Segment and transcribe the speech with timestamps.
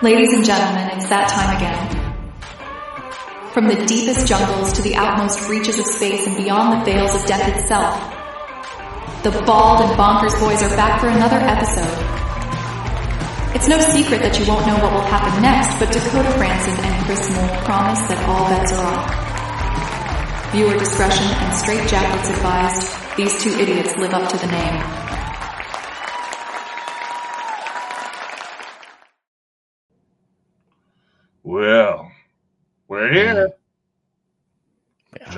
[0.00, 1.74] Ladies and gentlemen, it's that time again.
[3.50, 7.26] From the deepest jungles to the outmost reaches of space and beyond the veils of
[7.26, 7.98] death itself,
[9.24, 11.98] the Bald and Bonkers Boys are back for another episode.
[13.58, 16.94] It's no secret that you won't know what will happen next, but Dakota Francis and
[17.02, 19.10] Chris Mole promise that all bets are off.
[20.54, 22.86] Viewer discretion and straight jackets advised.
[23.18, 25.08] These two idiots live up to the name.
[31.48, 32.12] Well,
[32.88, 33.54] we're here.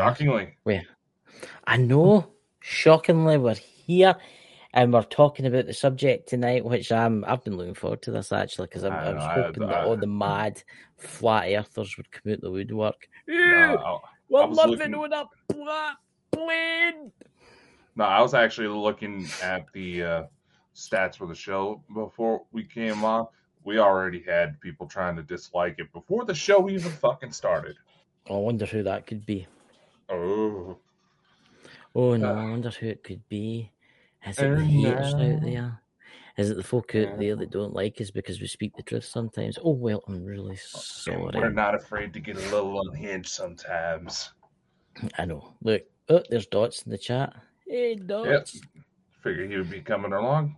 [0.04, 0.54] Shockingly.
[0.62, 0.82] Where?
[1.66, 2.32] I know.
[2.60, 4.14] Shockingly, we're here
[4.72, 8.32] and we're talking about the subject tonight, which I'm I've been looking forward to this
[8.32, 10.62] actually because I, I was I- hoping I- that all the mad
[10.96, 13.08] flat earthers would come out the woodwork.
[13.28, 13.98] No, I-
[14.30, 15.96] we're I was living looking- on a flat
[16.32, 17.12] plane.
[17.96, 20.22] no, I was actually looking at the uh,
[20.74, 23.26] stats for the show before we came on.
[23.64, 27.76] We already had people trying to dislike it before the show even fucking started.
[28.28, 29.46] I wonder who that could be.
[30.10, 30.78] Oh,
[31.94, 33.72] Oh no, Uh, I wonder who it could be.
[34.26, 35.82] Is it the haters out there?
[36.36, 39.04] Is it the folk out there that don't like us because we speak the truth
[39.04, 39.58] sometimes?
[39.62, 41.30] Oh well, I'm really sorry.
[41.34, 44.30] we're not afraid to get a little unhinged sometimes.
[45.18, 45.54] I know.
[45.62, 47.34] Look, oh, there's dots in the chat.
[47.66, 48.60] Hey, dots.
[49.22, 50.56] Figure he would be coming along.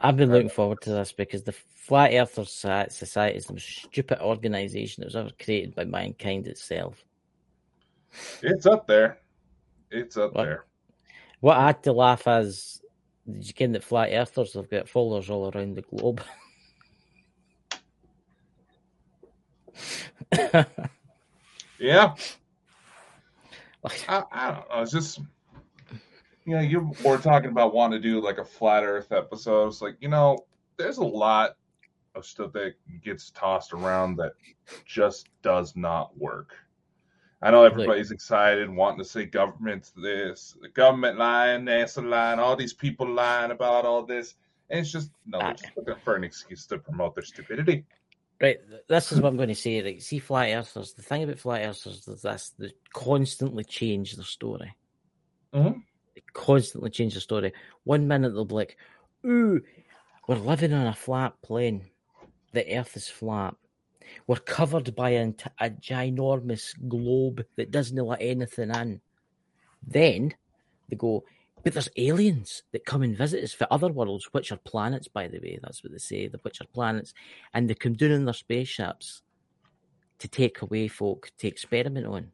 [0.00, 4.20] I've been looking forward to this because the Flat Soci- Society is the most stupid
[4.20, 7.02] organization that was ever created by mankind itself.
[8.42, 9.18] It's up there.
[9.90, 10.44] It's up What?
[10.44, 10.64] there.
[11.40, 12.80] What I had to laugh is,
[13.30, 16.22] did you ken that Flat Earthers have got followers all around the globe?
[21.84, 22.14] Yeah.
[23.82, 24.80] Like, I, I don't know.
[24.80, 25.20] It's just,
[26.46, 29.66] you know, you were talking about wanting to do like a flat Earth episode.
[29.68, 30.38] It's like, you know,
[30.78, 31.56] there's a lot
[32.14, 34.32] of stuff that gets tossed around that
[34.86, 36.54] just does not work.
[37.44, 42.56] I know everybody's excited, wanting to say government's this, the government lying, NASA lying, all
[42.56, 44.34] these people lying about all this.
[44.70, 47.84] And it's just, no, they're just looking for an excuse to promote their stupidity.
[48.40, 49.82] Right, this is what I'm going to say.
[49.82, 50.94] Right, see, flat earthers.
[50.94, 54.74] The thing about flat earthers is this: they constantly change their story.
[55.52, 55.82] Mhm.
[56.14, 57.52] They constantly change the story.
[57.84, 58.78] One minute they'll be like,
[59.26, 59.62] "Ooh,
[60.26, 61.90] we're living on a flat plane.
[62.52, 63.54] The Earth is flat.
[64.26, 69.00] We're covered by a, a ginormous globe that doesn't let anything in."
[69.86, 70.34] Then
[70.88, 71.24] they go,
[71.62, 75.28] "But there's aliens that come and visit us for other worlds, which are planets, by
[75.28, 75.58] the way.
[75.62, 76.28] That's what they say.
[76.28, 77.14] The which are planets."
[77.52, 79.22] and they come down in their spaceships
[80.18, 82.32] to take away folk to experiment on.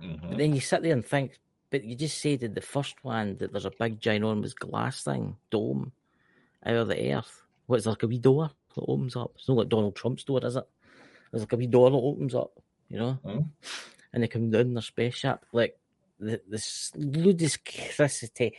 [0.00, 0.28] Mhm.
[0.28, 1.38] But then you sit there and think,
[1.70, 5.36] but you just said in the first one that there's a big ginormous glass thing,
[5.50, 5.92] dome,
[6.64, 7.42] out of the earth.
[7.66, 9.32] What's like a wee door that opens up?
[9.34, 10.64] It's not like Donald Trump's door, is it?
[11.30, 12.52] There's like a wee door that opens up,
[12.88, 13.18] you know?
[13.24, 13.50] Mhm.
[14.12, 15.44] And they come down in their spaceship.
[15.52, 15.78] Like
[16.20, 18.52] the the ludicrousity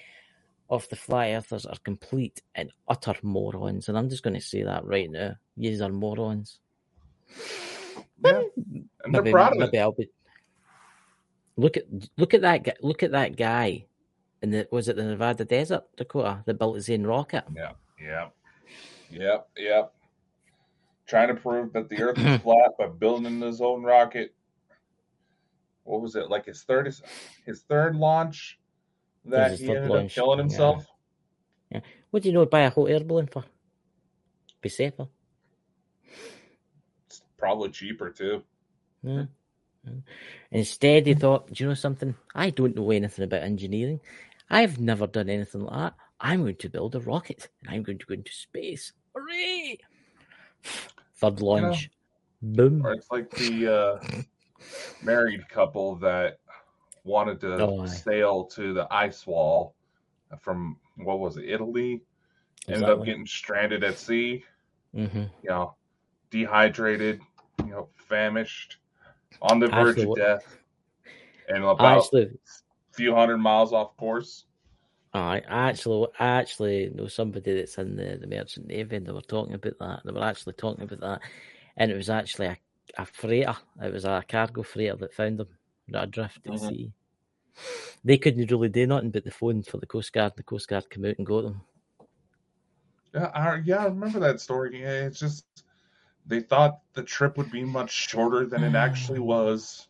[0.70, 3.88] of the fly earthers are complete and utter morons.
[3.88, 5.36] And I'm just going to say that right now.
[5.56, 6.60] Yous are morons.
[8.24, 8.42] Yeah.
[9.04, 9.82] And they're Maybe, proud of maybe it.
[9.82, 10.10] I'll be.
[11.56, 11.86] Look at
[12.18, 12.74] look at that guy.
[12.82, 13.86] Look at that guy.
[14.44, 17.46] In the was it the Nevada desert, Dakota, that built his own rocket?
[17.56, 18.28] Yeah, yeah,
[19.10, 19.94] yep, yep.
[21.08, 24.34] Trying to prove that the Earth is flat by building his own rocket.
[25.84, 26.94] What was it like his third
[27.46, 28.60] his third launch
[29.26, 30.44] that he ended launch, up killing yeah.
[30.44, 30.86] himself?
[32.12, 32.46] What do you know?
[32.46, 33.46] Buy a whole air balloon for?
[34.62, 35.08] Be safer.
[37.06, 38.44] It's probably cheaper too.
[39.04, 39.26] Yeah.
[39.86, 39.94] Yeah.
[40.52, 42.16] Instead, he thought, do you know something?
[42.34, 44.02] I don't know anything about engineering.
[44.50, 45.96] I've never done anything like that.
[46.20, 48.94] I'm going to build a rocket and I'm going to go into space.
[49.16, 49.80] Hooray!
[51.18, 51.90] Third launch.
[52.42, 52.86] Boom.
[52.86, 54.00] Or it's like the uh,
[55.02, 56.40] married couple that
[57.04, 59.76] wanted to Oh, sail to the ice wall
[60.40, 62.02] from what was it, Italy?
[62.68, 64.44] Ended up getting stranded at sea.
[64.94, 65.76] hmm you know,
[66.32, 67.22] dehydrated,
[67.60, 68.78] you know, famished,
[69.42, 70.58] on the verge Actually, of death,
[71.48, 74.47] and about actually, a few hundred miles off course.
[75.14, 79.22] I actually, I actually know somebody that's in the, the merchant navy, and they were
[79.22, 80.02] talking about that.
[80.06, 81.22] They were actually talking about that,
[81.78, 82.58] and it was actually a,
[82.98, 83.56] a freighter.
[83.82, 85.48] It was a cargo freighter that found them
[85.94, 86.70] adrift at Mhm.
[86.70, 86.92] sea.
[88.04, 90.34] They couldn't really do nothing but the phone for the Coast Guard.
[90.36, 91.62] The Coast Guard came out and got them.
[93.14, 94.82] Yeah, I, yeah, I remember that story.
[94.82, 95.46] Yeah, it's just
[96.26, 99.88] they thought the trip would be much shorter than it actually was,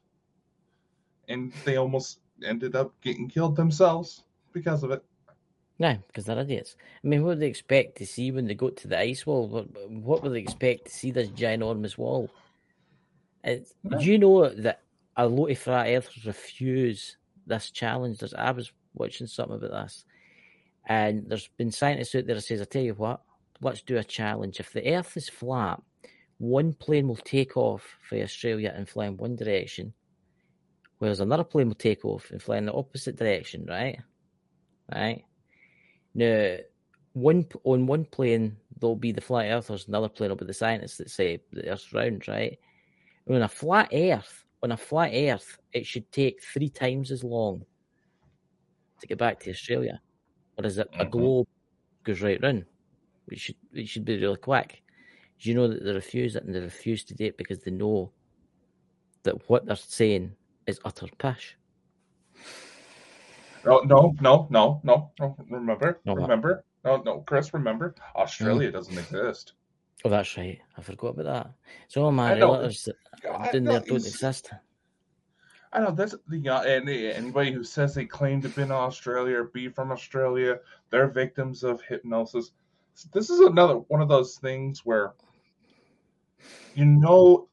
[1.27, 4.23] and they almost ended up getting killed themselves
[4.57, 5.04] because of it.
[5.80, 6.75] No, because they're idiots.
[7.04, 9.48] I mean, what would they expect to see when they go to the ice wall?
[9.48, 12.30] What, what would they expect to see this ginormous wall?
[13.44, 14.00] It's, No.
[14.00, 14.81] Do you know that
[15.15, 18.18] a lot of flat earthers refuse this challenge?
[18.18, 20.06] There's, I was watching something about this,
[20.88, 23.21] and there's been scientists out there that says, "I tell you what,
[23.62, 24.59] let's do a challenge.
[24.59, 25.81] If the Earth is flat,
[26.39, 29.94] one plane will take off for Australia and fly in one direction,
[30.98, 33.65] whereas another plane will take off and fly in the opposite direction.
[33.68, 34.00] Right?
[34.93, 35.23] Right?
[36.15, 36.57] Now,
[37.13, 40.97] one on one plane there'll be the flat earthers, another plane will be the scientists
[40.97, 42.59] that say the Earth's round, right?
[43.29, 47.65] On a flat Earth, on a flat Earth, it should take three times as long
[48.99, 50.01] to get back to Australia,
[50.55, 51.11] whereas a, a Mhm.
[51.11, 51.47] globe
[52.03, 52.65] goes right round.
[53.29, 54.83] It should it should be really quick.
[55.39, 57.71] Do you know that they refuse it and they refuse to do it because they
[57.71, 58.11] know
[59.23, 60.35] that what they're saying
[60.67, 61.56] is utter pish.
[63.67, 65.11] No, no, no, no, no.
[65.19, 65.35] no.
[65.49, 66.63] Remember, No, remember.
[66.85, 67.53] No, no, Chris.
[67.53, 69.53] Remember, Australia doesn't exist.
[70.05, 70.59] Oh, that's right.
[70.77, 71.51] I forgot about that.
[71.87, 74.51] So all my I relatives that down know, there don't exist.
[75.73, 76.15] I know this.
[76.27, 79.91] The uh, and anybody who says they claim to be in Australia or be from
[79.91, 80.59] Australia,
[80.89, 82.51] they're victims of hypnosis.
[83.13, 85.13] This is another one of those things where
[86.73, 87.49] you know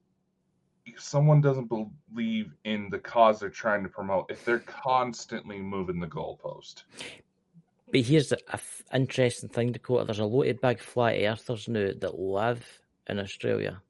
[0.99, 6.07] someone doesn't believe in the cause they're trying to promote if they're constantly moving the
[6.07, 6.85] goalpost.
[7.91, 8.63] But here's an th-
[8.93, 10.05] interesting thing, Dakota.
[10.05, 12.67] There's a lot of big flat earthers now that live
[13.09, 13.81] in Australia.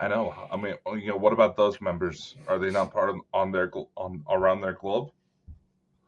[0.00, 0.34] I know.
[0.50, 2.36] I mean, oh, you know, what about those members?
[2.46, 5.10] Are they not part of on their on around their globe?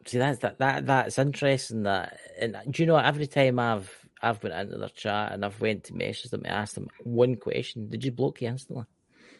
[0.06, 1.82] See, that's that that that's interesting.
[1.82, 5.60] That and do you know every time I've I've went into their chat and I've
[5.60, 8.84] went to message them and asked them one question, they just block you instantly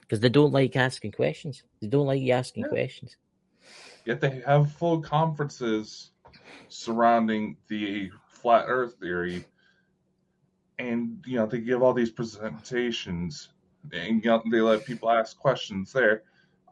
[0.06, 1.62] because they don't like asking questions.
[1.81, 2.71] They don't like you asking Yeah.
[2.71, 3.17] questions.
[4.05, 6.11] Yet they have full conferences
[6.69, 9.45] surrounding the flat Earth theory,
[10.79, 13.49] and you know they give all these presentations,
[13.93, 16.25] and you know, they let people ask questions there.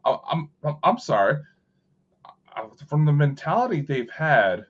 [0.04, 1.42] I- I'm I'm, I'm sorry.
[2.86, 4.66] From the mentality they've had,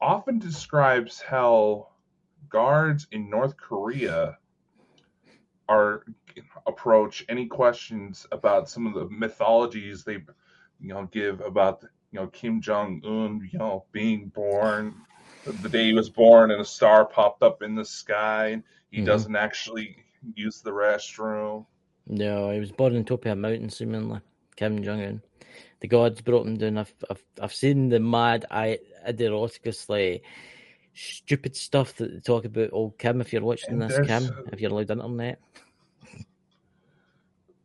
[0.00, 1.88] often describes how
[2.48, 4.38] guards in North Korea
[5.68, 6.04] are
[6.66, 10.14] approach any questions about some of the mythologies they
[10.80, 14.94] you know give about you know Kim Jong Un you know being born
[15.44, 19.00] the day he was born and a star popped up in the sky and he
[19.00, 19.06] Mhm.
[19.06, 19.96] doesn't actually
[20.34, 21.66] use the restroom
[22.06, 24.20] No, he was born on top of a mountain, seemingly.
[24.56, 25.22] Kim Jong Un.
[25.80, 26.78] The gods brought him down.
[26.78, 28.78] I've, I've, I've seen the mad, I,
[29.88, 30.22] like
[30.94, 32.70] stupid stuff that they talk about.
[32.72, 35.40] Oh, Kim, if you're watching And this, Kim, if you're allowed internet.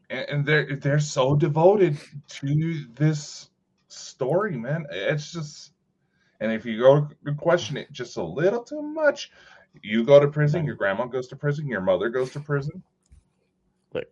[0.10, 3.50] And, they're they're so devoted to this
[3.88, 5.72] story man it's just
[6.40, 9.32] and if you go to question it just a little too much
[9.82, 12.82] you go to prison your grandma goes to prison your mother goes to prison
[13.94, 14.08] Look,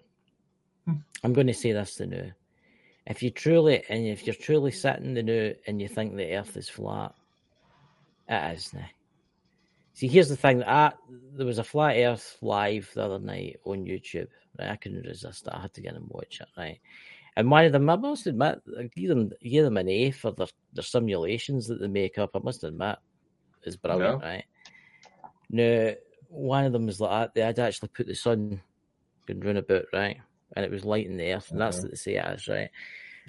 [0.85, 0.97] Hmm.
[1.23, 2.31] I'm going to say this to now.
[3.07, 6.57] If you truly, and if you're truly sitting the now and you think the earth
[6.57, 7.13] is flat,
[8.27, 8.85] it is now.
[9.95, 10.61] See, here's the thing.
[10.63, 10.91] I,
[11.37, 14.27] there was a flat Earth live the other night on YouTube.
[14.59, 14.69] Right?
[14.69, 15.53] I couldn't resist it.
[15.53, 16.47] I had to get and watch it.
[16.57, 16.79] Right,
[17.37, 20.31] and one of them, I must admit, I give them, give them an A for
[20.31, 22.31] their, their simulations that they make up.
[22.35, 22.97] I must admit,
[23.63, 24.21] is brilliant.
[24.21, 24.27] Yeah.
[24.29, 24.45] Right
[25.49, 25.91] now,
[26.29, 28.61] one of them was like they had actually put the sun
[29.25, 30.17] going round about right,
[30.55, 31.83] and it was lighting the Earth, and that's Mhm.
[31.83, 32.47] what they say it is.
[32.49, 32.69] Right,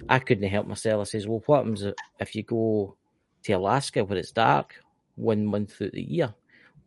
[0.09, 0.99] I couldn't help myself.
[0.99, 1.85] I says, well, what happens
[2.19, 2.97] if you go
[3.43, 4.75] to Alaska where it's dark
[5.15, 6.33] one month through the year?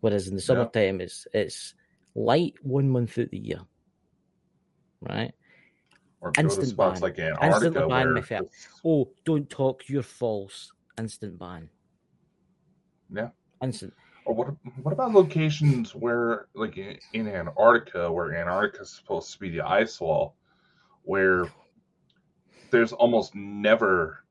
[0.00, 0.46] Whereas in the Yeah.
[0.46, 1.74] summertime, it's it's
[2.14, 3.60] light one month of the year,
[5.00, 5.32] right?
[6.22, 7.00] or Instant ban.
[7.00, 8.40] like Antarctica Instantly ban me for
[8.84, 10.70] Oh, don't talk, you're false.
[10.98, 11.70] Instant ban.
[13.10, 13.30] Yeah.
[13.62, 13.94] Instant.
[14.26, 14.48] Or what?
[14.82, 19.66] What about locations where, like in, in Antarctica, where Antarctica is supposed to be the
[19.66, 20.36] ice wall,
[21.04, 21.46] where
[22.70, 24.24] there's almost never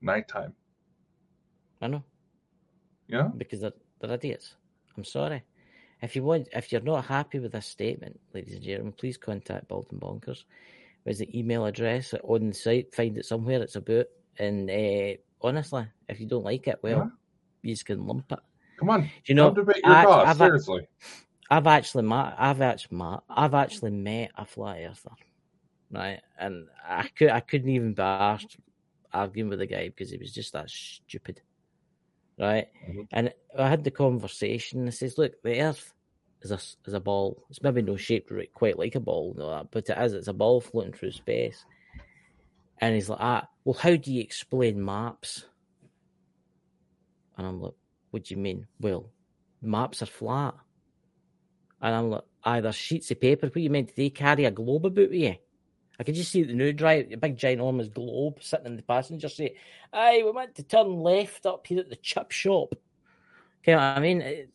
[0.00, 0.54] nighttime?
[1.82, 2.02] I know
[3.08, 3.28] Yeah.
[3.36, 4.56] because they're, they're idiots.
[4.96, 5.42] I'm sorry.
[6.02, 9.68] If you want, if you're not happy with this statement, ladies and gentlemen, please contact
[9.68, 10.44] Bald and Bonkers.
[11.04, 12.94] There's the email address on the site.
[12.94, 13.62] Find it somewhere.
[13.62, 14.06] It's about.
[14.38, 17.10] And uh, honestly, if you don't like it, well,
[17.62, 18.38] you just can lump it.
[18.78, 20.28] Come on, Do You know, don't debate your I- cause.
[20.28, 20.88] I've- seriously,
[21.50, 25.14] I've actually met, I've actually met, I've actually met a flat earther,
[25.90, 26.20] right?
[26.38, 28.56] And I could, I couldn't even be asked
[29.12, 31.42] arguing with the guy because he was just that stupid,
[32.38, 32.68] right?
[32.88, 33.08] Mhm.
[33.12, 34.86] And I had the conversation.
[34.86, 35.92] I says, "Look, the Earth
[36.42, 37.42] is a is a ball.
[37.50, 40.12] It's maybe not shaped quite like a ball, no, that, but it is.
[40.14, 41.64] It's a ball floating through space."
[42.80, 45.46] And he's like, "Ah, well, how do you explain maps?"
[47.36, 47.74] And I'm like,
[48.10, 48.66] What do you mean?
[48.80, 49.10] Well,
[49.60, 50.54] maps are flat.
[51.80, 53.48] And I'm like, either sheets of paper.
[53.48, 53.88] What you meant?
[53.88, 55.34] Did they carry a globe about with you?
[55.98, 58.82] I could just see the new drive, a big giant ginormous globe sitting in the
[58.82, 59.56] passenger seat.
[59.92, 62.74] Aye, we meant to turn left up here at the chip shop.
[63.62, 64.50] Okay, I mean, it,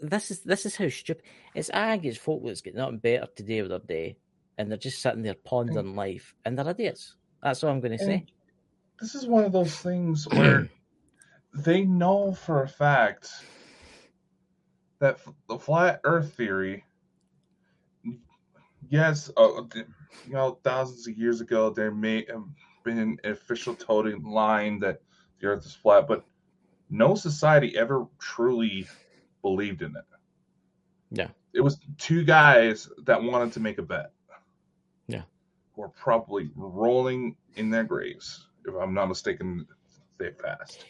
[0.00, 1.24] this is this is how stupid
[1.54, 2.06] it's ag.
[2.06, 4.16] It's folk that's getting nothing better today with their day,
[4.58, 5.96] and they're just sitting there pondering mm.
[5.96, 7.16] life, and they're idiots.
[7.42, 8.26] That's all I'm going to say.
[9.00, 10.68] This is one of those things where
[11.54, 13.30] they know for a fact
[15.00, 16.84] that the flat Earth theory,
[18.90, 22.44] yes, uh, you know, thousands of years ago, there may have
[22.84, 25.00] been an official totem line that
[25.40, 26.24] the Earth is flat, but
[26.90, 28.86] no society ever truly
[29.40, 30.04] believed in it.
[31.10, 31.28] Yeah.
[31.54, 34.12] It was two guys that wanted to make a bet.
[35.08, 35.22] Yeah.
[35.74, 39.66] Who are probably rolling in their graves, if I'm not mistaken,
[40.18, 40.84] They passed.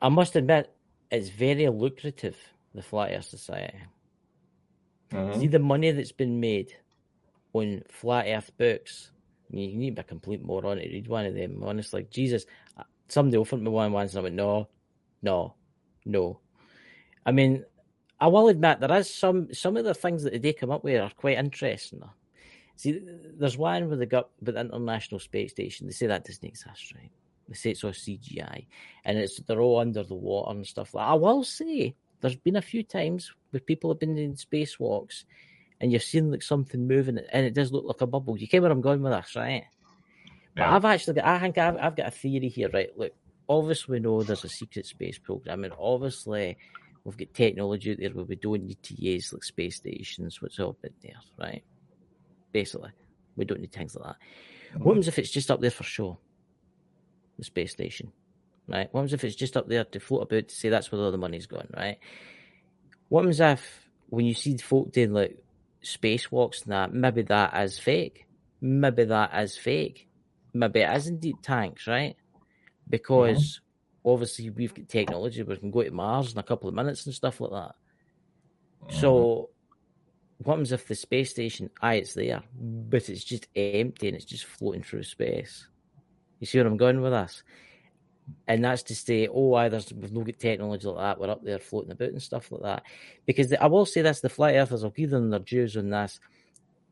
[0.00, 0.74] I must admit,
[1.10, 2.36] it's very lucrative,
[2.74, 3.78] the Flat Earth Society.
[5.12, 5.40] Mhm.
[5.40, 6.74] See the money that's been made
[7.52, 9.12] on flat Earth books.
[9.50, 11.62] I mean, you need to be a complete moron to read one of them.
[11.62, 12.46] Honestly, Jesus,
[12.76, 14.68] uh, somebody offered me one once, and I went, no,
[15.22, 15.54] no,
[16.04, 16.40] no.
[17.24, 17.64] I mean,
[18.20, 21.00] I will admit there is some some of the things that they come up with
[21.00, 22.02] are quite interesting.
[22.76, 23.00] See,
[23.38, 25.86] there's one with the with the International Space Station.
[25.86, 27.10] They say that doesn't exist, right?
[27.48, 28.66] They say it's all CGI,
[29.04, 31.06] and it's they're all under the water and stuff like.
[31.06, 35.24] I will say there's been a few times where people have been in spacewalks,
[35.80, 38.38] and you've seen like something moving, and it does look like a bubble.
[38.38, 39.64] You get where I'm going with this, right?
[40.54, 40.74] But Yeah.
[40.74, 42.88] I've actually got, I think I've, I've got a theory here, right?
[42.96, 43.12] Look,
[43.48, 46.56] obviously we know there's a secret space program, and obviously
[47.04, 50.58] we've got technology out there where we don't need to use like space stations, what's
[50.58, 51.62] all been there, right?
[52.52, 52.90] Basically,
[53.36, 54.16] we don't need things like that.
[54.72, 54.88] What mm-hmm.
[54.88, 56.18] happens if it's just up there for show?
[57.38, 58.12] The space station,
[58.68, 58.88] right?
[58.92, 61.12] What happens if it's just up there to float about to say that's where all
[61.12, 61.98] the money's going, right?
[63.08, 65.38] What happens if when you see folk doing like
[65.82, 68.26] spacewalks and that, maybe that is fake,
[68.60, 70.08] maybe that is fake,
[70.52, 72.16] maybe it is indeed tanks, right?
[72.88, 73.60] Because
[74.04, 74.10] mm-hmm.
[74.10, 77.06] obviously we've got technology where we can go to Mars in a couple of minutes
[77.06, 77.74] and stuff like that.
[78.84, 79.00] Mm-hmm.
[79.00, 79.50] So,
[80.38, 84.26] what happens if the space station, aye, it's there, but it's just empty and it's
[84.26, 85.66] just floating through space?
[86.40, 87.42] You see where I'm going with this?
[88.48, 91.58] And that's to say, oh, there's, we've no got technology like that, we're up there
[91.58, 92.82] floating about and stuff like that.
[93.24, 95.90] Because the, I will say this the flat earthers, I'll give them their dues on
[95.90, 96.20] this.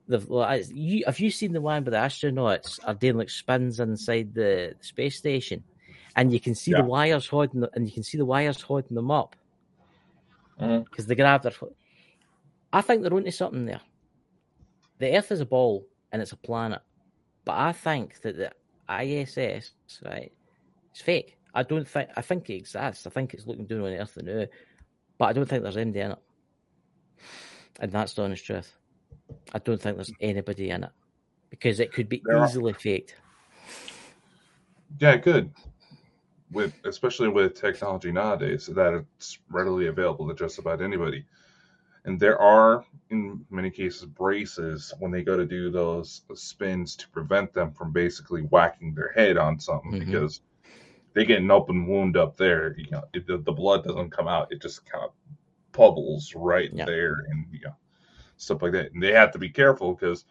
[0.07, 3.81] They've, like, you, have you seen the one where the astronauts are doing like spins
[3.81, 5.65] inside the space station?
[6.17, 6.83] And you can see Yeah.
[6.83, 9.35] the wires holding, the, and you can see the wires holding them up
[10.61, 10.83] mm-hmm.
[10.83, 11.75] because they grab their foot.
[12.73, 13.81] I think they're onto something there.
[14.99, 16.83] The Earth is a ball and it's a planet,
[17.45, 18.53] but I think that the
[18.89, 19.73] ISS,
[20.05, 20.33] right,
[20.95, 21.37] it's fake.
[21.55, 22.09] I don't think.
[22.17, 23.05] I think it exists.
[23.07, 24.47] I think it's looking down on Earth now,
[25.19, 26.19] but I don't think there's anybody in it.
[27.81, 28.73] And that's the honest truth.
[29.53, 30.91] I don't think there's anybody in it
[31.51, 33.17] because it could be There are- easily faked.
[35.01, 35.51] Yeah, good.
[36.53, 41.25] With especially with technology nowadays, that it's readily available to just about anybody.
[42.05, 47.09] And there are, in many cases, braces when they go to do those spins to
[47.09, 50.05] prevent them from basically whacking their head on something Mhm.
[50.07, 50.43] because
[51.15, 52.75] they get an open wound up there.
[52.79, 55.13] You know, it, the, the blood doesn't come out; it just kind of
[55.73, 56.85] bubbles right Yeah.
[56.87, 57.75] there, and you know,
[58.37, 58.93] stuff like that.
[58.93, 60.25] And they have to be careful because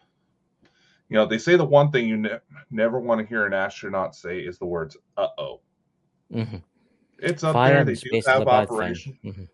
[1.09, 2.39] you know they say the one thing you ne-
[2.71, 5.61] never want to hear an astronaut say is the words "uh oh."
[6.31, 6.57] hmm
[7.19, 7.85] It's up Fire there.
[7.85, 9.17] They do have operation.
[9.23, 9.47] Mhm.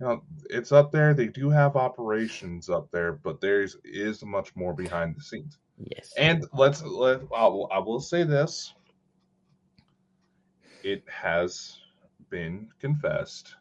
[0.00, 1.14] You know, it's up there.
[1.14, 5.58] They do have operations up there, but there's is much more behind the scenes.
[5.78, 6.12] Yes.
[6.18, 8.74] And let's let I will, I will say this:
[10.84, 11.78] it has
[12.30, 13.56] been confessed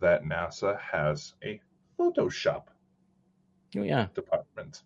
[0.00, 1.60] that NASA has a
[1.98, 2.64] Photoshop
[3.76, 4.06] oh, yeah.
[4.14, 4.82] department.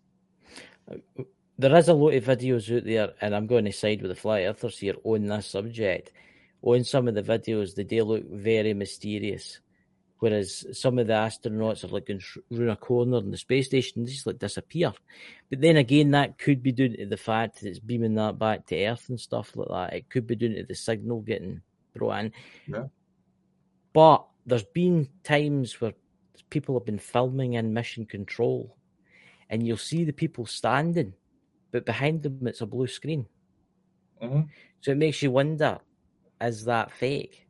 [1.57, 4.15] there is a lot of videos out there, and I'm going to side with the
[4.15, 6.11] flat earthers here on this subject.
[6.61, 9.59] On some of the videos, they do look very mysterious,
[10.23, 14.05] whereas some of the astronauts are like going round a corner in the space station,
[14.05, 14.93] they just like disappear.
[15.49, 18.65] But then again, that could be due to the fact that it's beaming that back
[18.67, 19.97] to Earth and stuff like that.
[19.97, 21.61] It could be due to the signal getting
[21.93, 22.31] brought in.
[22.69, 22.85] Yeah.
[23.91, 25.93] But there's been times where
[26.49, 28.77] people have been filming in mission control,
[29.49, 31.13] and you'll see the people standing
[31.73, 33.25] but behind them it's a blue screen.
[34.21, 34.47] Mhm.
[34.79, 35.79] So it makes you wonder,
[36.39, 37.42] is that fake?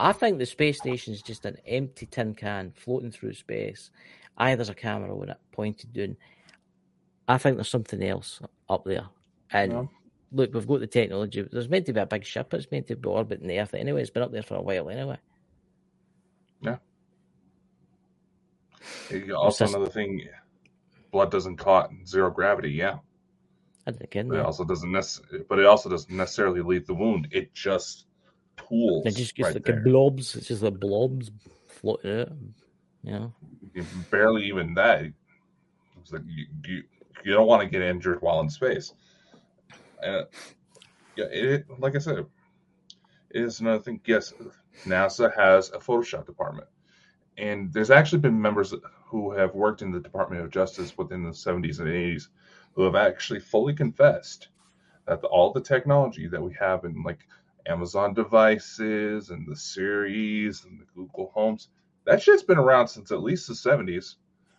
[0.00, 3.90] I think the space station is just an empty tin can floating through space.
[4.38, 6.16] Aye, there's a camera on it pointed down.
[7.28, 9.08] I think there's something else up there.
[9.52, 9.84] And Yeah.
[10.32, 11.42] look, we've got the technology.
[11.42, 12.54] There's meant to be a big ship.
[12.54, 14.00] It's meant to be orbiting the Earth anyway.
[14.00, 15.18] It's been up there for a while anyway.
[16.62, 16.78] Yeah.
[19.36, 20.26] Also, just- another thing,
[21.10, 22.70] blood doesn't clot in zero gravity.
[22.70, 23.00] Yeah,
[24.10, 24.24] care.
[24.24, 25.44] but it also doesn't necessarily.
[25.48, 27.28] But it also doesn't necessarily leave the wound.
[27.32, 28.06] It just
[28.68, 29.06] pools.
[29.06, 29.78] It just gets right like there.
[29.78, 30.36] a blobs.
[30.36, 31.30] It's just the blobs
[31.66, 32.32] floating out.
[33.02, 33.34] You know,
[34.10, 35.04] barely even that.
[36.00, 36.82] It's like you, you,
[37.24, 38.92] you don't want to get injured while in space.
[40.02, 40.26] And
[41.16, 42.26] yeah, it like I said, it
[43.30, 44.00] is another thing.
[44.06, 44.32] Yes,
[44.86, 46.68] NASA has a Photoshop department,
[47.36, 48.74] and there's actually been members
[49.06, 52.28] who have worked in the Department of Justice within the 70s and 80s
[52.74, 54.48] who have actually fully confessed
[55.06, 57.26] that the, all the technology that we have in like
[57.66, 61.68] Amazon devices and the Siris and the Google Homes
[62.06, 64.16] that shit's been around since at least the 70s.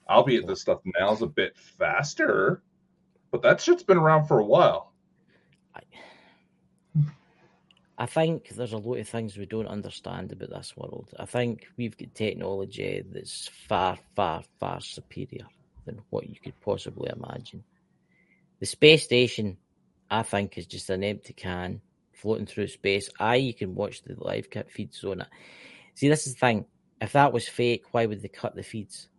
[0.09, 2.63] Albeit this stuff now is a bit faster,
[3.31, 4.93] but that shit's been around for a while.
[7.97, 11.09] I think there's a lot of things we don't understand about this world.
[11.19, 15.45] I think we've got technology that's far, far, far superior
[15.85, 17.63] than what you could possibly imagine.
[18.59, 19.57] The space station,
[20.09, 21.79] I think, is just an empty can
[22.21, 23.09] floating through space.
[23.19, 25.27] Aye, you can watch the live feeds on it.
[25.95, 26.65] See, this is the thing.
[27.01, 29.09] If that was fake, why would they cut the feeds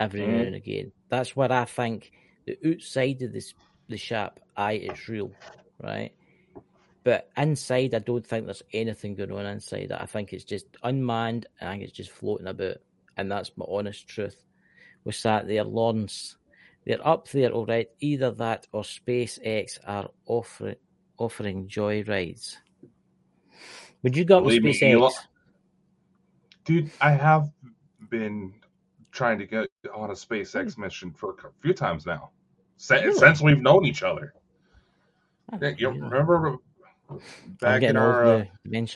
[0.00, 0.46] every now Mhm.
[0.48, 0.92] and again?
[1.08, 2.10] That's where I think
[2.46, 3.54] the outside of this
[3.88, 5.32] the ship, aye, it's real,
[5.82, 6.12] right?
[7.04, 9.92] But inside, I don't think there's anything going on inside.
[9.92, 11.46] I think it's just unmanned.
[11.60, 12.78] and I think it's just floating about,
[13.16, 14.44] and that's my honest truth.
[15.04, 16.36] We sat there, Lawrence.
[16.86, 17.88] They're up there, all right.
[18.00, 20.76] Either that or SpaceX are offering
[21.26, 22.58] offering joy rides.
[24.02, 24.94] Would you go up with Believe me, SpaceX?
[24.94, 25.12] Elon-
[26.64, 27.50] Dude, I have
[28.10, 28.52] been
[29.10, 32.30] trying to get on a SpaceX mission for a few times now.
[32.76, 33.18] Since, Really?
[33.18, 34.34] since we've known each other.
[35.60, 36.56] Yeah, you remember
[37.60, 38.44] back in our uh,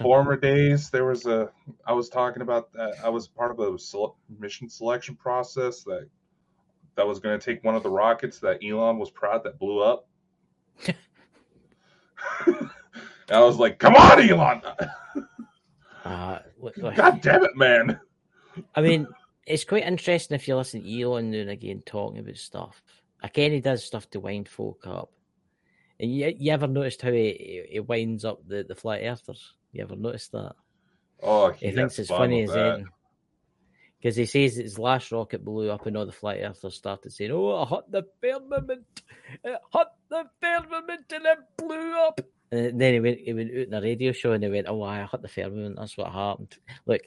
[0.00, 1.50] former days, there was a.
[1.86, 2.94] I was talking about that.
[3.04, 6.08] I was part of a sele- mission selection process that
[6.96, 9.80] that was going to take one of the rockets that Elon was proud that blew
[9.80, 10.08] up.
[12.46, 12.70] and
[13.30, 14.62] I was like, "Come on, Elon!
[16.04, 16.38] Uh.
[16.94, 17.98] God damn it, man!"
[18.76, 19.08] I mean,
[19.44, 22.80] it's quite interesting if you listen to Elon now and again talking about stuff.
[23.22, 25.10] Again, he does stuff to wind folk up.
[25.98, 29.54] And you, you ever noticed how he, he winds up the, the flat earthers?
[29.72, 30.54] You ever noticed that?
[31.22, 32.86] Oh, He thinks it's funny as anything.
[34.06, 37.32] Because he says his last rocket blew up and all the flat earthers started saying,
[37.32, 39.02] Oh, I hit the firmament.
[39.42, 42.20] It hit the firmament and it blew up.
[42.52, 44.80] And then he went, he went out in a radio show and he went, Oh,
[44.84, 45.74] I hit the firmament.
[45.76, 46.56] That's what happened.
[46.86, 47.00] Look,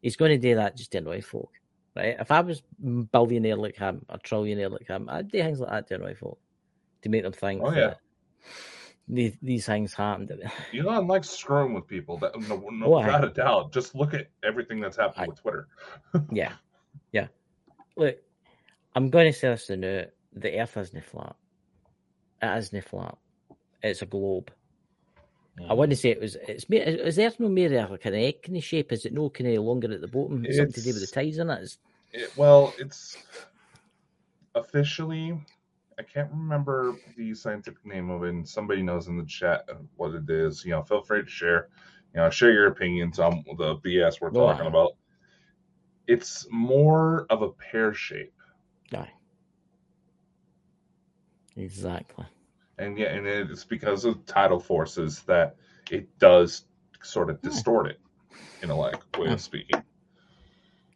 [0.00, 1.50] he's going to do that just to annoy folk.
[1.94, 2.16] Right?
[2.18, 5.68] If I was a billionaire like him, a trillionaire like him, I'd do things like
[5.68, 6.38] that to annoy folk
[7.02, 7.80] to make them think Oh, yeah.
[7.88, 7.98] that
[9.08, 10.32] these, these things happened.
[10.74, 12.18] Elon likes screwing with people.
[12.18, 13.72] That no, no without a doubt.
[13.72, 15.68] Just look at everything that's happened I- with Twitter.
[16.32, 16.52] Yeah,
[17.12, 17.26] yeah.
[17.96, 18.18] Look,
[18.94, 21.36] I'm going to say this now: the Earth isn't flat.
[22.40, 23.16] It isn't flat.
[23.82, 24.50] It's a globe.
[25.58, 25.76] I mm.
[25.76, 26.36] wouldn't say it was.
[26.48, 28.92] It's ma- is the Earth no mere like kind of egg kind of shape?
[28.92, 30.46] Is it no kind of longer at the bottom?
[30.50, 31.62] Something to do with the It's- tides in it?
[31.62, 31.78] Is
[32.12, 33.18] It, well, it's
[34.54, 35.38] officially.
[36.02, 38.30] I can't remember the scientific name of it.
[38.30, 40.64] And somebody knows in the chat what it is.
[40.64, 41.68] You know, feel free to share.
[42.14, 44.92] You know, share your opinions on the BS we're talking about.
[46.08, 48.34] It's more of a pear shape,
[48.90, 49.06] Yeah.
[51.56, 52.26] Exactly.
[52.78, 55.56] and yeah, and it's because of tidal forces that
[55.90, 56.66] it does
[57.02, 57.50] sort of Yeah.
[57.50, 58.00] distort it,
[58.62, 59.34] in a like way Yeah.
[59.34, 59.82] of speaking.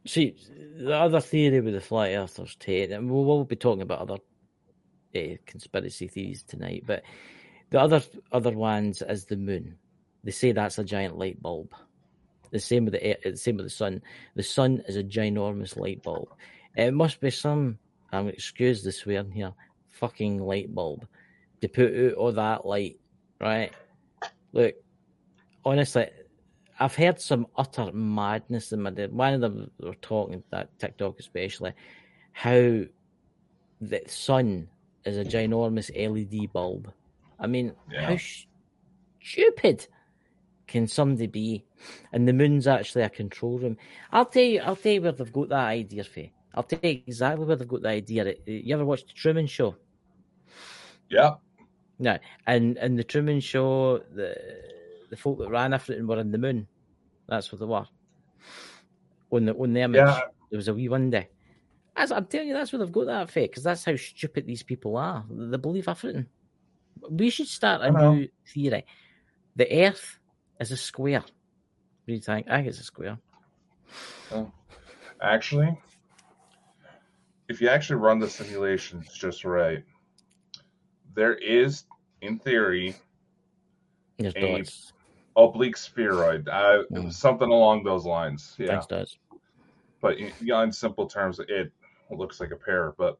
[0.07, 0.37] See,
[0.77, 4.19] the other theory with the flat earthers, Tate, and we'll, we'll be talking about other
[5.16, 7.02] uh, conspiracy theories tonight, but
[7.70, 8.02] the other
[8.33, 9.76] other ones is the moon.
[10.24, 11.72] They say that's a giant light bulb.
[12.50, 14.02] The same with the the same with the sun.
[14.35, 16.29] The sun is a ginormous light bulb.
[16.76, 17.79] It must be some.
[18.12, 19.52] I'm excuse the swearing here.
[19.88, 21.07] Fucking light bulb
[21.61, 23.00] to put out all that light,
[23.40, 23.72] right?
[24.52, 24.74] Look,
[25.64, 26.09] honestly,
[26.79, 29.07] I've heard some utter madness in my day.
[29.07, 31.72] One of them were talking that TikTok especially,
[32.33, 32.83] how
[33.81, 34.68] the sun
[35.07, 36.92] is a ginormous LED bulb.
[37.38, 38.11] I mean, Yeah.
[38.11, 38.16] how
[39.23, 39.87] stupid
[40.66, 41.64] can somebody be?
[42.12, 43.77] And the moon's actually a control room.
[44.12, 44.61] I'll tell you.
[44.61, 46.23] I'll tell you where they've got that idea for.
[46.55, 48.35] I'll tell you exactly where they've got the idea.
[48.47, 49.77] You ever watched the Truman Show?
[51.09, 51.35] Yeah,
[51.99, 54.35] No, and and the Truman Show, the
[55.11, 56.66] the folk that ran after it and were in the moon,
[57.29, 57.87] that's what they were.
[59.31, 60.21] On the on the image, Yeah.
[60.51, 61.25] there was a wee one window.
[61.97, 64.63] That's, I'm telling you, that's where they've got that for, because that's how stupid these
[64.63, 65.25] people are.
[65.31, 66.27] They believe everything.
[67.11, 68.85] we should start a new theory.
[69.57, 70.19] The Earth
[70.61, 71.21] is a square.
[71.21, 72.49] What do you think?
[72.51, 73.19] I think it's a square.
[75.23, 75.79] Actually,
[77.49, 79.83] if you actually run the simulations just right,
[81.15, 81.85] there is,
[82.21, 82.95] in theory,
[84.19, 84.93] There's A- dots.
[85.37, 87.13] oblate spheroid, uh, Mm.
[87.13, 88.55] something along those lines.
[88.59, 89.19] Yeah, Thanks, dots.
[90.01, 91.73] but in, in simple terms, it
[92.11, 92.95] looks like a pear.
[92.99, 93.19] But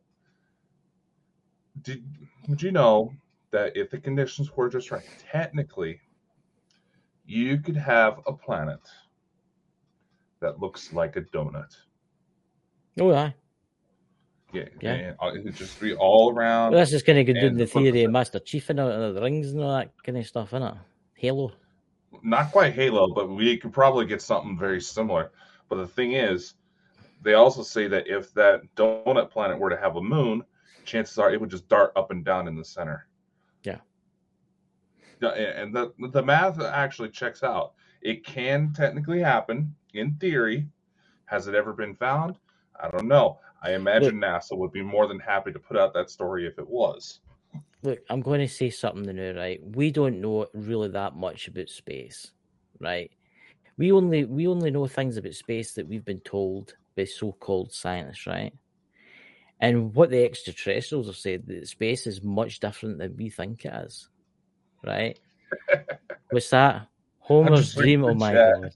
[1.83, 2.05] did
[2.49, 3.13] would you know
[3.51, 6.01] that if the conditions were just right, technically,
[7.25, 8.81] you could have a planet
[10.41, 11.75] that looks like a donut.
[13.01, 13.31] Oh, yeah.
[14.53, 15.13] Yeah, Yeah.
[15.21, 16.73] uh, it'd just be all around.
[16.73, 19.21] Well, this is kind of good the theory of Master Chief and all and the
[19.21, 20.79] rings and all that kind of stuff, innit?
[21.15, 21.53] Halo.
[22.23, 25.33] not quite Halo, but we could probably get something very similar.
[25.69, 26.55] But the thing is,
[27.23, 30.43] they also say that if that donut planet were to have a moon,
[30.85, 33.09] chances are it would just dart up and down in the center.
[33.63, 33.79] Yeah.
[35.23, 37.73] And the the math actually checks out.
[38.03, 40.69] It can technically happen in theory.
[41.25, 42.37] Has it ever been found?
[42.81, 43.41] I don't know.
[43.63, 46.69] I imagine NASA would be more than happy to put out that story if it
[46.69, 47.21] was.
[47.83, 49.61] Look, I'm going to say something now, right?
[49.75, 52.31] We don't know really that much about space,
[52.79, 53.11] right?
[53.79, 58.27] We only we only know things about space that we've been told by so-called scientists,
[58.27, 58.53] right?
[59.61, 63.73] And what the extraterrestrials have said that space is much different than we think it
[63.87, 64.09] is,
[64.85, 65.19] right?
[66.31, 66.89] What's that?
[67.19, 68.05] Homer's dream.
[68.05, 68.55] Oh my chat.
[68.61, 68.71] god!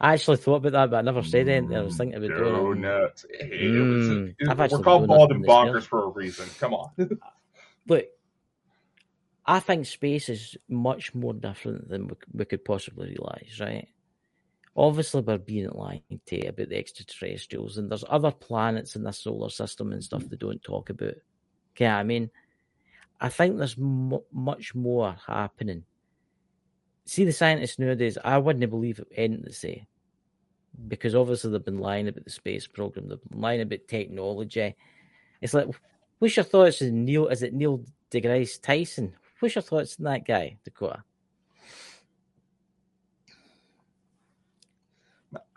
[0.00, 1.76] I actually thought about that, but I never said anything.
[1.76, 3.24] I was thinking about doing it.
[3.40, 5.74] Hey, Mm, it- we're called bald and in this year.
[5.74, 6.48] bonkers for a reason.
[6.58, 6.90] Come on.
[7.88, 8.06] Look,
[9.44, 13.88] I think space is much more different than we, we could possibly realize, right?
[14.74, 19.50] Obviously, we're being lied to about the extraterrestrials, and there's other planets in the solar
[19.50, 21.14] system and stuff they don't talk about.
[21.74, 22.30] Okay, I mean,
[23.20, 25.84] I think there's mu much more happening.
[27.04, 29.86] See, the scientists nowadays, I wouldn't believe it, anything they say
[30.88, 34.74] because obviously they've been lying about the space program, they've been lying about technology.
[35.40, 35.68] It's like,
[36.18, 37.28] what's your thoughts on Neil?
[37.28, 39.14] Is it Neil deGrasse Tyson?
[39.38, 41.02] What's your thoughts on that guy, Dakota?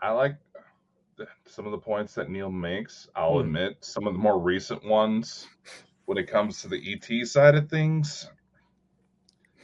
[0.00, 0.36] I like
[1.46, 3.08] some of the points that Neil makes.
[3.14, 3.46] I'll Hmm.
[3.46, 5.48] admit some of the more recent ones
[6.04, 8.30] when it comes to the ET side of things.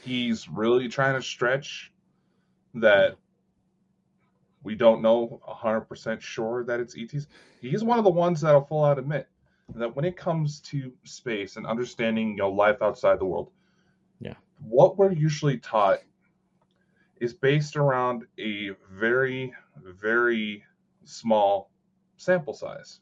[0.02, 1.92] He's really trying to stretch
[2.74, 3.16] that
[4.64, 7.26] we don't know 100% sure that it's ETs.
[7.60, 9.28] He's one of the ones that'll full out admit
[9.74, 13.50] that when it comes to space and understanding you know, life outside the world,
[14.20, 14.34] Yeah.
[14.60, 16.00] what we're usually taught
[17.20, 19.52] is based around a very,
[20.02, 20.64] very
[21.04, 21.70] small
[22.16, 23.00] sample size.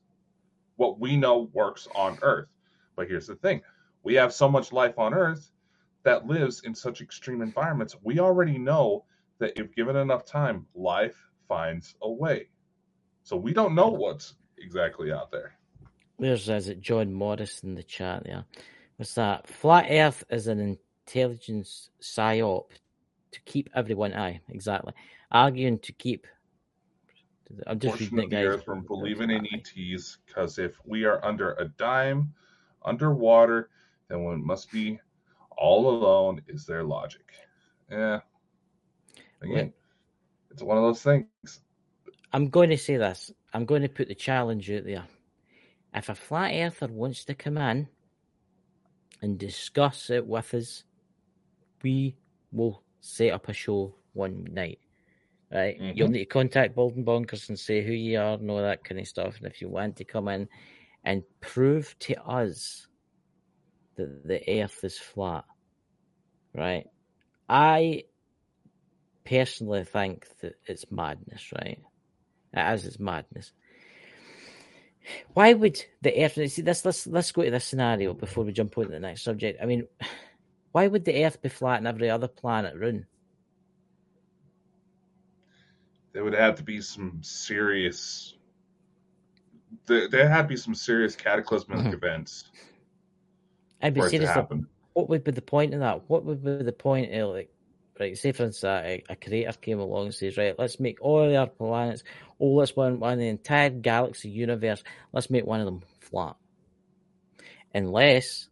[0.77, 2.49] What we know works on Earth.
[2.97, 3.63] But here's the thing
[4.03, 5.51] we have so much life on Earth
[6.03, 7.97] that lives in such extreme environments.
[8.03, 9.05] We already know
[9.39, 11.17] that if given enough time, life
[11.49, 12.49] finds a way.
[13.23, 15.55] So we don't know what's exactly out there.
[16.19, 18.45] There's is it John Morris in the chat there.
[18.97, 19.47] What's that?
[19.47, 22.71] Flat Earth is an intelligence psyop
[23.33, 24.93] to keep everyone aye, exactly.
[25.31, 26.27] Arguing to keep
[27.67, 28.47] I'm just portion of the guys.
[28.47, 32.33] earth from believing in ETs because if we are under a dime
[32.85, 33.71] underwater,
[34.09, 34.99] then one must be
[35.57, 37.33] all alone is their logic.
[37.91, 38.21] Yeah.
[39.43, 39.73] Again,
[40.51, 41.61] it's one of those things.
[42.33, 43.33] I'm going to say this.
[43.53, 45.05] I'm going to put the challenge out there.
[45.95, 47.89] If a flat earther wants to come in
[49.23, 50.85] and discuss it with us,
[51.83, 52.17] we
[52.53, 54.79] will set up a show one night.
[55.53, 55.81] Right?
[55.95, 56.13] You'll Mhm.
[56.13, 59.01] need to contact Bald and Bonkers and say who you are and all that kind
[59.01, 59.39] of stuff.
[59.39, 60.49] And if you want to come in
[61.05, 62.87] and prove to us
[63.97, 65.45] that the earth is flat,
[66.55, 66.87] right?
[67.49, 68.05] I
[69.25, 71.81] personally think that it's madness, right?
[72.53, 73.53] It is, it's madness.
[75.35, 76.35] Why would the Earth?
[76.35, 79.23] See, this, let's let's go to this scenario before we jump on to the next
[79.23, 79.61] subject.
[79.63, 79.87] I mean,
[80.73, 83.07] why would the Earth be flat and every other planet round?
[86.12, 88.35] There would have to be some serious.
[89.87, 91.94] There, there had to be some serious cataclysmic Mhm.
[91.94, 92.51] events
[93.83, 94.31] I'd be to serious.
[94.31, 94.66] happen.
[94.94, 96.09] What would be the point of that?
[96.11, 97.51] What would be the point of like,
[97.99, 98.18] right?
[98.18, 101.37] Say for instance, a, a creator came along and says, right, let's make all the
[101.37, 102.03] other planets,
[102.40, 104.83] all let's one, one the entire galaxy universe.
[105.12, 106.37] Let's make one of them flat.
[107.73, 108.49] Unless,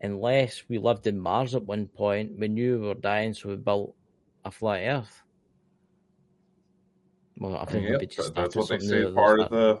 [0.00, 3.56] unless we lived in Mars at one point, we knew we were dying, so we
[3.56, 3.94] built
[4.44, 5.22] a flat Earth.
[7.38, 9.10] Well, I think yep, that's what they say.
[9.12, 9.80] Part of the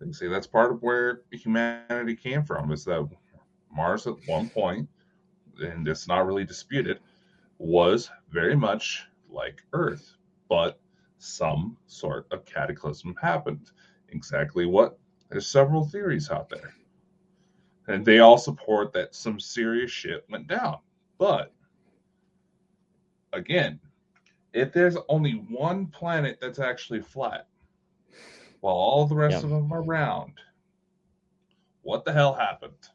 [0.00, 3.08] they say that's part of where humanity came from is that
[3.72, 4.88] Mars at one point
[5.60, 7.00] and it's not really disputed,
[7.58, 10.16] was very much like Earth,
[10.48, 10.78] but
[11.18, 13.70] some sort of cataclysm happened.
[14.10, 14.98] Exactly what?
[15.28, 16.74] There's several theories out there.
[17.88, 20.78] And they all support that some serious shit went down.
[21.18, 21.52] But
[23.32, 23.80] again,
[24.52, 27.48] if there's only one planet that's actually flat,
[28.60, 29.44] while all the rest Yeah.
[29.44, 30.40] of them are round,
[31.82, 32.88] what the hell happened?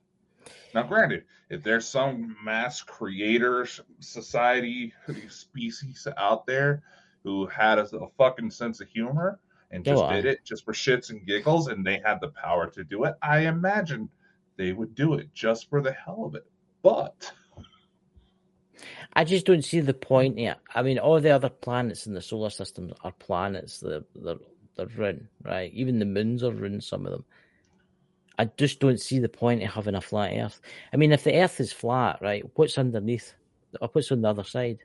[0.73, 3.67] Now, granted, if there's some mass creator
[3.99, 4.93] society
[5.29, 6.83] species out there
[7.23, 9.39] who had a, a fucking sense of humor
[9.71, 12.83] and just did it just for shits and giggles and they had the power to
[12.83, 14.09] do it, I imagine
[14.57, 16.45] they would do it just for the hell of it.
[16.81, 17.31] But
[19.15, 20.55] I just don't see the point here.
[20.73, 25.27] I mean, all the other planets in the solar system are planets they're, they're round,
[25.43, 25.71] right?
[25.73, 27.25] Even the moons are round, some of them.
[28.39, 30.59] I just don't see the point of having a flat Earth.
[30.91, 33.33] I mean, if the Earth is flat, right, what's underneath?
[33.81, 34.79] Or what's on the other side?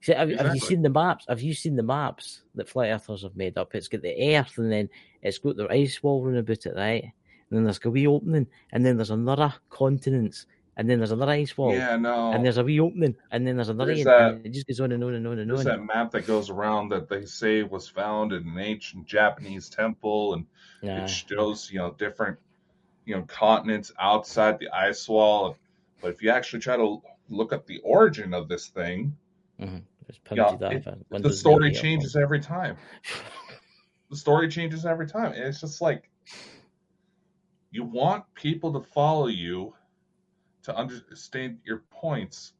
[0.00, 1.26] See, have, have you seen the maps?
[1.28, 3.74] Have you seen the maps that flat earthers have made up?
[3.74, 4.88] It's got the Earth, and then
[5.22, 7.04] it's got the ice wall round about it, right?
[7.04, 7.12] And
[7.50, 11.56] then there's a wee opening, and then there's another continent, and then there's another ice
[11.56, 12.32] wall, yeah, no.
[12.32, 14.80] and there's a wee opening, and then there's another, There's that- and it just goes
[14.80, 15.86] on and on and on and There's on.
[15.86, 20.34] that map that goes around that they say was found in an ancient Japanese temple,
[20.34, 20.46] and
[20.82, 21.04] Nah.
[21.04, 22.38] it shows you know different
[23.04, 25.56] you know continents outside the ice wall.
[26.00, 29.16] But if you actually try to look up the origin of this thing,
[29.60, 29.76] mm-hmm.
[30.34, 32.76] yeah, punty that it- if the story changes every time.
[34.10, 36.10] The story changes every time, and it's just like
[37.70, 39.74] you want people to follow you
[40.64, 42.52] to understand your points,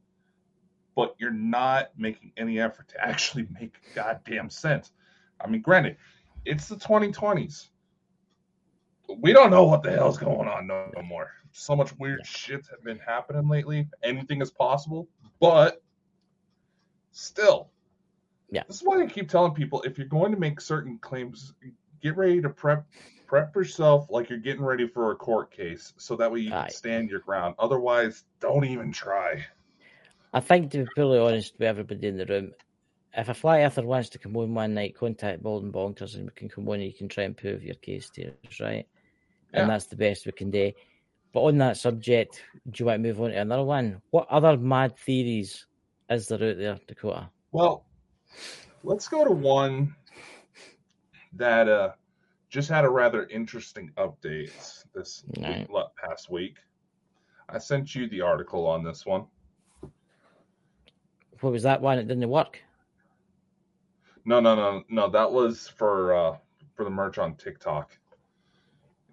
[0.95, 4.93] but you're not making any effort to actually make goddamn sense.
[5.41, 5.97] I mean, granted,
[6.45, 7.69] it's the 2020s.
[9.21, 11.31] We don't know what the hell's going on no, no more.
[11.53, 13.89] So much weird shit's have been happening lately.
[14.03, 15.83] Anything is possible, but
[17.11, 17.71] still.
[18.51, 18.63] Yeah.
[18.67, 21.53] This is why I keep telling people if you're going to make certain claims,
[22.03, 22.87] get ready to prep
[23.33, 26.65] prep yourself like you're getting ready for a court case so that way you Aye.
[26.65, 27.55] can stand your ground.
[27.59, 29.43] Otherwise, don't even try.
[30.35, 32.53] I think to be fully honest with everybody in the room,
[33.17, 36.27] if a flat earther wants to come on one night, contact Bald and Bonkers and
[36.27, 38.87] we can come on and you can try and prove your case to us, right?
[39.55, 39.61] Yeah.
[39.63, 40.71] And that's the best we can do.
[41.33, 44.03] But on that subject, do you want to move on to another one?
[44.11, 45.65] What other mad theories
[46.11, 47.31] is there out there, Dakota?
[47.51, 47.87] Well,
[48.85, 49.97] let's go to one
[51.33, 51.93] that uh,
[52.53, 54.53] just had a rather interesting update
[54.95, 55.67] this Right.
[55.71, 56.59] week, past week.
[57.49, 59.27] I sent you the article on this one.
[61.41, 62.63] What was that one It didn't work?
[64.27, 65.09] No, no, no, no.
[65.09, 66.37] That was for uh,
[66.75, 67.99] for the merch on TikTok.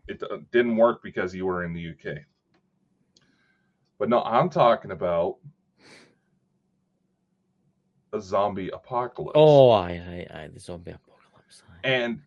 [0.09, 2.17] It uh, didn't work because you were in the UK.
[3.97, 5.37] But no, I'm talking about
[8.11, 9.31] a zombie apocalypse.
[9.35, 11.63] Oh, aye, aye, aye, the zombie apocalypse.
[11.83, 12.21] And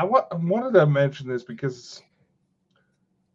[0.00, 2.02] I wa- I wanted to mention this because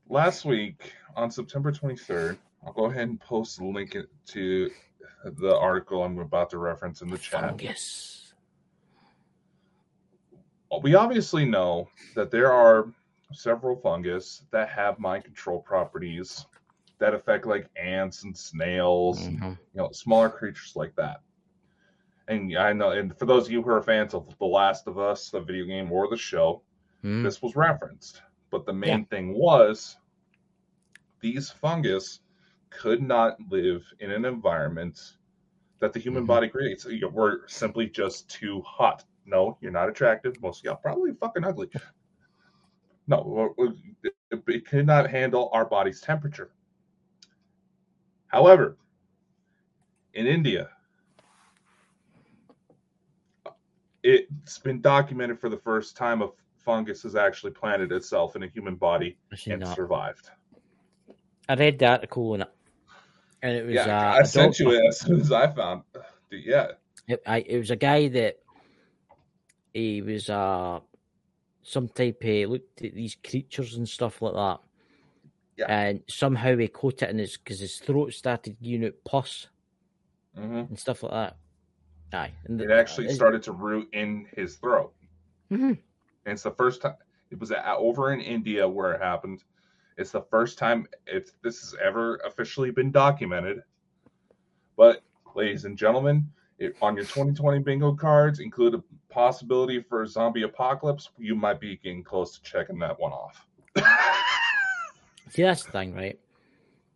[0.10, 4.71] last week on September 23rd, I'll go ahead and post the link to
[5.23, 7.41] the article I'm about to reference in the chat.
[7.41, 8.34] Fungus.
[10.82, 12.91] We obviously know that there are
[13.32, 16.47] several fungus that have mind control properties
[16.97, 19.51] that affect like ants and snails and Mhm.
[19.51, 21.21] you know smaller creatures like that
[22.27, 24.97] and i know and for those of you who are fans of the last of
[24.97, 26.61] us the video game or the show
[27.03, 27.21] Mm.
[27.23, 28.23] this was referenced.
[28.49, 29.95] But the main thing was
[31.19, 32.21] these fungus
[32.71, 35.17] could not live in an environment
[35.79, 36.27] that the human Mhm.
[36.27, 36.83] body creates.
[36.85, 39.03] You- we're simply just too hot.
[39.27, 40.41] No you're not attractive.
[40.41, 41.69] Most of y'all probably fucking ugly.
[43.07, 43.95] No we're- we're-
[44.31, 46.49] it, it could not handle our body's temperature.
[48.27, 48.77] However
[50.13, 50.71] in india
[54.06, 56.30] it's been documented for the first time a
[56.63, 59.76] fungus has actually planted itself in a human body and that.
[59.76, 60.30] survived.
[61.50, 62.52] I read the article on it,
[63.41, 65.84] and it was Yeah, uh, I a sent you it as soon as I found.
[66.32, 66.72] Yeah,
[67.08, 68.36] It, I, it was a guy that
[69.74, 70.80] he was uh
[71.63, 74.60] some type of looked at these creatures and stuff like that.
[75.58, 75.65] Yeah.
[75.68, 79.48] And somehow he caught it in his because his throat started giving out pus
[80.36, 81.38] hmm and stuff like that.
[82.15, 82.32] Aye.
[82.45, 84.93] And it actually it's- started to root in his throat.
[85.51, 85.69] Mhm.
[86.25, 86.95] And it's the first time
[87.30, 89.43] it was over in India where it happened.
[89.97, 93.63] It's the first time if this has ever officially been documented.
[94.75, 95.04] But,
[95.36, 100.43] ladies and gentlemen, if on your 2020 bingo cards include a possibility for a zombie
[100.43, 103.45] apocalypse, you might be getting close to checking that one off.
[105.30, 106.19] See, that's the thing, right?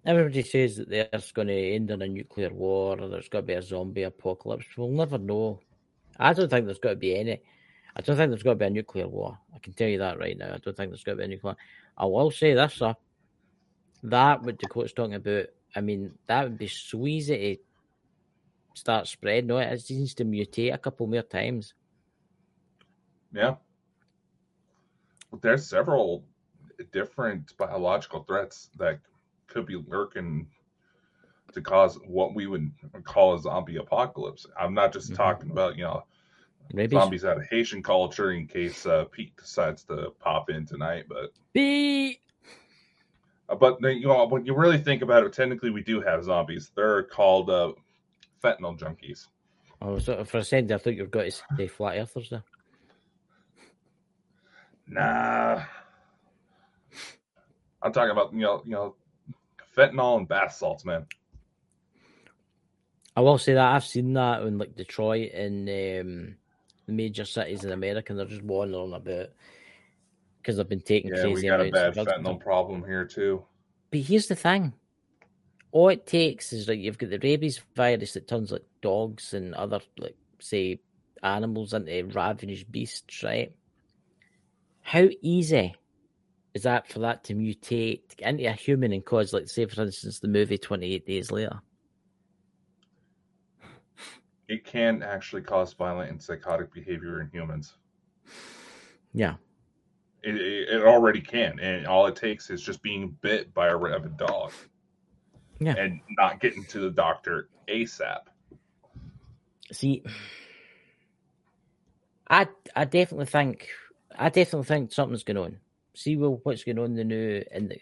[0.06, 3.44] Everybody says that the Earth's going to end in a nuclear war or there's going
[3.44, 4.66] to be a zombie apocalypse.
[4.78, 5.60] We'll never know.
[6.18, 7.42] I don't think there's got to be any.
[7.96, 9.38] I don't think there's got to be a nuclear war.
[9.54, 10.54] I can tell you that right now.
[10.54, 11.56] I don't think there's got to be a nuclear.
[11.98, 12.96] I will say this, sir.
[14.04, 15.48] That what Dakota's talking about.
[15.76, 19.48] I mean, that would be so easy to start spreading.
[19.48, 21.74] No, it needs to mutate a couple more times.
[23.34, 23.56] Yeah.
[25.42, 26.24] There's several
[26.92, 29.00] different biological threats that
[29.50, 30.48] could be lurking
[31.54, 32.72] to cause what we would
[33.04, 34.46] call a zombie apocalypse.
[34.58, 35.16] I'm not just Mm-hmm.
[35.16, 36.04] talking about, you know,
[36.74, 41.06] Maybe zombies out of Haitian culture in case uh, Pete decides to pop in tonight,
[41.10, 42.22] but be
[43.50, 46.72] uh, but you know when you really think about it, technically we do have zombies.
[46.76, 47.74] They're called uh,
[48.44, 49.26] fentanyl junkies.
[49.82, 52.44] Oh, so for a second, I thought you were going to say flat earthers there.
[54.88, 55.64] Nah,
[57.82, 58.96] I'm talking about you know you know
[59.80, 61.06] fentanyl and bath salts, man.
[63.16, 66.36] I will say that I've seen that in like Detroit and um,
[66.86, 68.12] the major cities in America.
[68.12, 69.28] And they're just wandering about
[70.38, 72.12] because they've been taking Yeah, we crazy got a amounts bad of drugs.
[72.12, 73.44] fentanyl problem here too.
[73.92, 74.74] But here's the thing:
[75.72, 79.54] all it takes is like you've got the rabies virus that turns like dogs and
[79.56, 80.80] other like say
[81.24, 83.54] animals into ravenous beasts, right?
[84.82, 85.76] How easy
[86.54, 90.20] is that for that to mutate into a human and cause, like, say, for instance,
[90.20, 91.60] the movie Twenty Eight Days Later?
[94.48, 97.76] It can actually cause violent and psychotic behavior in humans.
[99.14, 99.36] Yeah,
[100.24, 103.76] It, it, it already can, and all it takes is just being bit by a
[103.76, 104.52] rabid dog.
[105.62, 105.76] Yeah.
[105.78, 108.22] and not getting to the doctor ASAP.
[109.74, 110.04] See,
[112.30, 113.68] I I definitely think
[114.18, 115.58] I definitely think something's going on.
[116.00, 117.82] See well, what's going on in the new and the,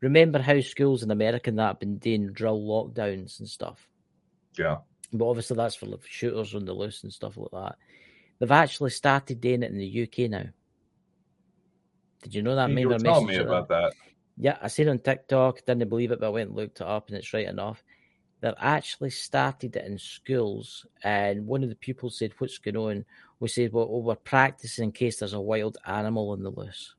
[0.00, 3.88] remember how schools in America and that have been doing drill lockdowns and stuff.
[4.58, 4.78] Yeah,
[5.12, 7.76] But obviously that's for shooters on the loose and stuff like that.
[8.40, 10.46] They've actually started doing it in the UK now.
[12.24, 12.68] Did you know that?
[12.70, 13.46] you were telling me you that?
[13.46, 13.92] about that.
[14.36, 16.86] Yeah, I seen it on TikTok, didn't believe it, but I went and looked it
[16.86, 17.84] up and it's right enough.
[18.40, 23.04] They've actually started it in schools, and one of the pupils said, What's going on?
[23.38, 26.95] We said, Well, oh, we're practicing in case there's a wild animal on the loose.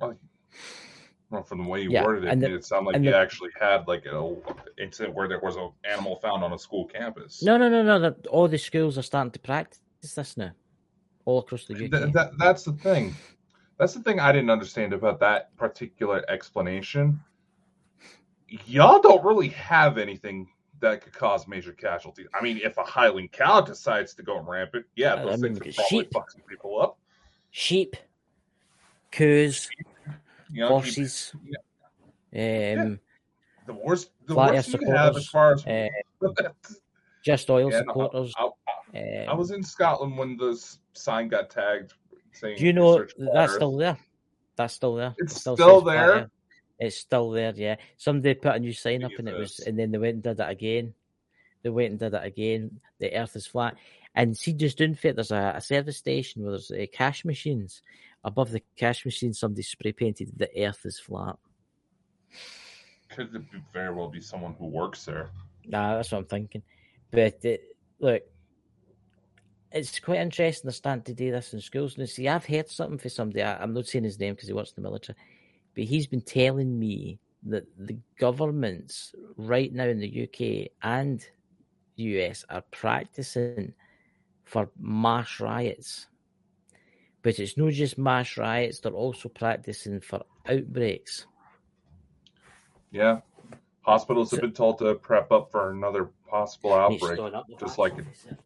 [0.00, 3.16] Well, from the way you Yeah, worded it, it the- it sound like you the-
[3.16, 4.36] actually had like a
[4.78, 7.40] incident where there was an animal found on a school campus.
[7.42, 7.98] No, no, no, no.
[8.00, 10.50] that- All the schools are starting to practice this now,
[11.24, 11.90] all across the UK.
[11.90, 13.14] Th- that, that's the thing.
[13.78, 17.20] That's the thing I didn't understand about that particular explanation.
[18.66, 20.48] Y'all don't really have anything
[20.80, 22.26] that could cause major casualties.
[22.34, 25.58] I mean, if a Highland cow decides to go rampant, yeah, I those mean, things
[25.58, 26.12] could look probably sheep.
[26.12, 26.98] fuck some people up.
[27.52, 27.96] Sheep,
[29.12, 29.68] coos,
[30.52, 31.32] You know, horses.
[32.32, 33.00] Um,
[33.66, 35.88] the worst, the worst you have as far as uh,
[37.24, 38.32] just oil Yeah, supporters.
[38.36, 38.50] I, I-
[38.92, 41.92] I um, was in Scotland when this sign got tagged
[42.32, 42.58] saying.
[42.58, 43.96] Do you know that's still there?
[44.56, 45.14] That's still there.
[45.18, 46.10] It's It still flat there?
[46.22, 46.30] Earth.
[46.80, 47.52] It's still there.
[47.54, 47.76] Yeah.
[47.98, 50.40] Somebody put a new sign up, and it was, and then they went and did
[50.40, 50.94] it again.
[51.62, 52.80] They went and did it again.
[52.98, 53.76] The Earth is flat.
[54.14, 57.82] And see, just doing fit, there's a, a service station where there's uh, cash machines.
[58.22, 61.36] Above the cash machine, somebody spray painted "The Earth is flat."
[63.08, 65.30] Could it be- very well be someone who works there?
[65.66, 66.62] Nah, that's what I'm thinking.
[67.10, 67.56] But uh,
[67.98, 68.22] look,
[69.72, 71.96] it's quite interesting they're starting to do this in schools.
[71.96, 73.42] Now, see, I've heard something for somebody.
[73.42, 75.16] I, I'm not saying his name because he works in the military,
[75.74, 81.24] but he's been telling me that the governments right now in the UK and
[81.96, 83.72] US are practicing
[84.44, 86.06] for mass riots.
[87.22, 91.26] But it's not just mass riots; they're also practicing for outbreaks.
[92.90, 93.20] Yeah.
[93.82, 97.78] Hospitals have been told to prep up for another possible outbreak, storing up the just
[97.78, 98.36] like it-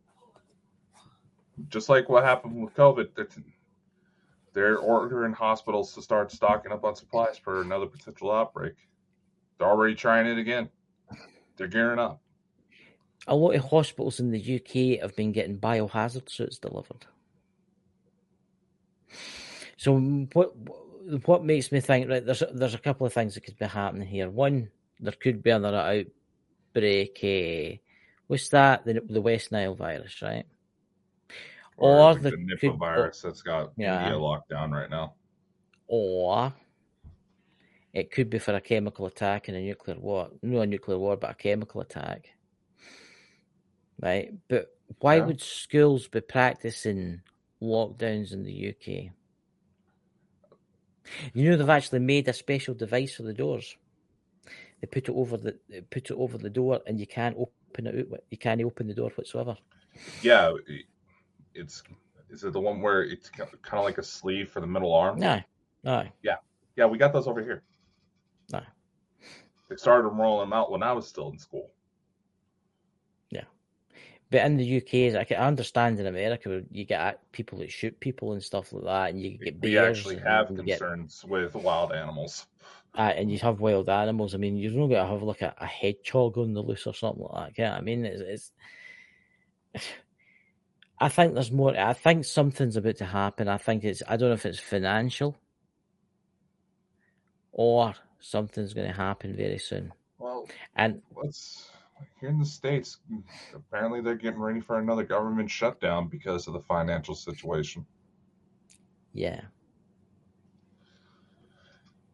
[1.69, 3.09] just like what happened with COVID.
[3.15, 3.29] They're,
[4.53, 8.75] they're ordering hospitals to start stocking up on supplies for another potential outbreak.
[9.59, 10.69] They're already trying it again.
[11.57, 12.21] They're gearing up.
[13.29, 17.07] a lot of hospitals in the UK have been getting biohazard suits delivered.
[19.77, 19.99] So
[20.33, 20.53] what
[21.27, 22.25] what makes me think right?
[22.25, 24.31] There's there's a couple of things that could be happening here.
[24.31, 24.71] One,
[25.01, 26.07] there could be another
[26.77, 27.19] outbreak.
[27.23, 27.77] Uh,
[28.27, 28.85] what's that?
[28.85, 30.47] The the West Nile virus, right?
[31.77, 34.03] Or like the the Nipah could- virus that's got Yeah.
[34.03, 35.15] India locked down right now.
[35.89, 36.55] Or
[37.93, 40.31] it could be for a chemical attack in a nuclear war.
[40.43, 42.31] No, a nuclear war, but a chemical attack.
[44.01, 44.33] Right?
[44.49, 44.69] But
[45.01, 45.27] why Yeah.
[45.27, 47.21] would schools be practicing
[47.61, 49.11] lockdowns in the UK?
[51.33, 53.77] You know, they've actually made a special device for the doors.
[54.81, 55.57] They put it over the
[55.91, 58.09] put it over the door, and you can't open it.
[58.13, 59.57] out- You can't open the door whatsoever.
[60.23, 60.53] Yeah,
[61.55, 61.83] it's
[62.31, 65.19] is it the one where it's kind of like a sleeve for the middle arm?
[65.19, 65.41] No,
[65.85, 66.07] no.
[66.23, 66.37] Yeah,
[66.77, 67.63] yeah, we got those over here.
[68.53, 68.61] No.
[69.69, 71.71] They started rolling them out when I was still in school.
[74.35, 78.33] But in the UK, I can understand in America you get people that shoot people
[78.33, 81.93] and stuff like that, and you get We actually have you get- concerns with wild
[81.93, 82.49] animals.
[82.99, 84.35] uh, and you have wild animals.
[84.35, 86.95] I mean, you're not going to have like a, a hedgehog on the loose or
[86.95, 87.63] something like that.
[87.63, 88.51] Yeah, I mean, it's,
[89.77, 89.87] it's.
[91.01, 91.79] I think there's more.
[91.79, 93.47] I think something's about to happen.
[93.47, 94.03] I think it's.
[94.09, 95.37] I don't know if it's financial
[97.53, 99.93] or something's going to happen very soon.
[100.19, 101.71] Well, And let's
[102.21, 102.99] here in the states.
[103.55, 107.85] Apparently, they're getting ready for another government shutdown because of the financial situation.
[109.13, 109.41] yeah,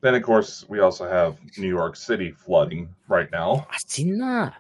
[0.00, 3.66] Then, of course, we also have New York City flooding right now.
[3.70, 4.54] I seen that.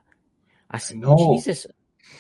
[0.70, 1.00] I seen.
[1.00, 1.34] know.
[1.34, 1.66] Jesus,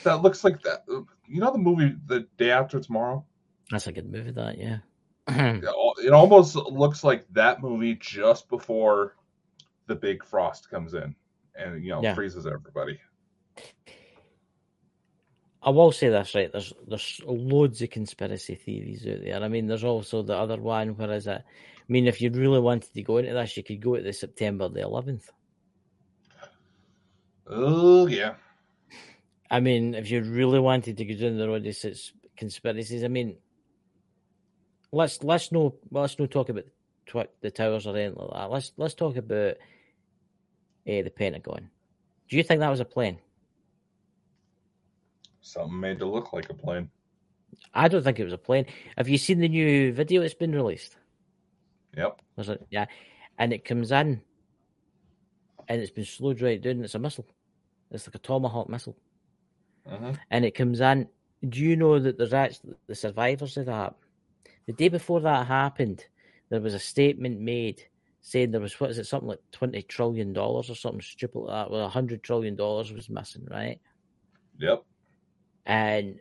[0.04, 0.84] That looks like that.
[0.88, 3.24] You know the movie The Day After Tomorrow?
[3.70, 4.32] that's a good movie.
[4.32, 4.78] That yeah.
[5.28, 9.14] It almost looks like that movie just before
[9.86, 11.14] the big frost comes in
[11.62, 12.14] and you know Yeah.
[12.14, 12.98] freezes everybody.
[15.62, 16.50] I will say this right.
[16.50, 19.42] There's there's loads of conspiracy theories out there.
[19.42, 20.96] I mean, there's also the other one.
[20.96, 21.42] Where is it?
[21.42, 24.12] I mean, if you really wanted to go into this, you could go to the
[24.12, 25.28] September the 11th.
[27.46, 28.34] Oh yeah,
[29.50, 31.76] I mean, if you really wanted to go down the road of
[32.36, 33.36] conspiracies, I mean,
[34.92, 36.64] let's let's no let's no talk about
[37.06, 38.50] tw- the towers or anything like that.
[38.50, 39.56] Let's let's talk about
[40.88, 41.70] uh, the Pentagon.
[42.28, 43.18] Do you think that was a plane?
[45.42, 46.90] something made to look like a plane.
[47.74, 48.66] I don't think it was a plane.
[48.96, 50.96] Have you seen the new video that's been released?
[51.96, 52.20] Yep.
[52.36, 52.66] Was it?
[52.70, 52.86] Yeah.
[53.38, 54.20] And it comes in
[55.68, 56.84] and it's been slowed right down.
[56.84, 57.26] It's a missile.
[57.90, 58.96] It's like a Tomahawk missile.
[59.86, 61.08] hmm And it comes in.
[61.48, 63.94] Do you know that there's actually the survivors of that?
[64.66, 66.04] The day before that happened,
[66.50, 67.82] there was a statement made
[68.22, 71.70] saying there was, what is it, something like $20 trillion or something stupid like that.
[71.70, 73.80] Well, $100 trillion was missing, right?
[74.58, 74.84] Yep.
[75.66, 76.20] And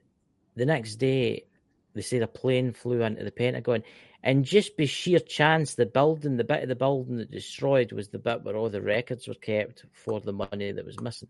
[0.55, 1.45] the next day,
[1.93, 3.83] they said a plane flew into the Pentagon.
[4.23, 8.09] And just by sheer chance, the building, the bit of the building that destroyed was
[8.09, 11.29] the bit where all the records were kept for the money that was missing.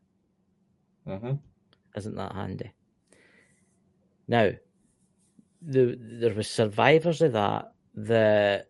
[1.08, 1.34] Mm-hmm.
[1.96, 2.72] Isn't that handy?
[4.28, 4.52] Now,
[5.62, 8.70] the, there was survivors of that that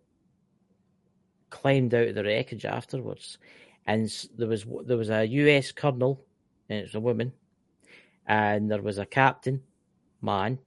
[1.50, 3.38] climbed out of the wreckage afterwards,
[3.86, 5.72] and there was there was a U.S.
[5.72, 6.24] colonel,
[6.70, 7.34] and it's a woman,
[8.26, 9.64] and there was a captain,
[10.22, 10.60] man,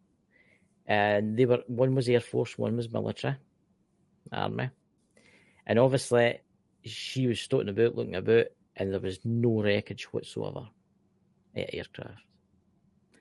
[0.86, 3.36] and they were one was Air Force, one was military,
[4.32, 4.70] army,
[5.66, 6.40] and obviously
[6.84, 10.68] she was stoating about, looking about, and there was no wreckage whatsoever
[11.54, 12.24] at aircraft,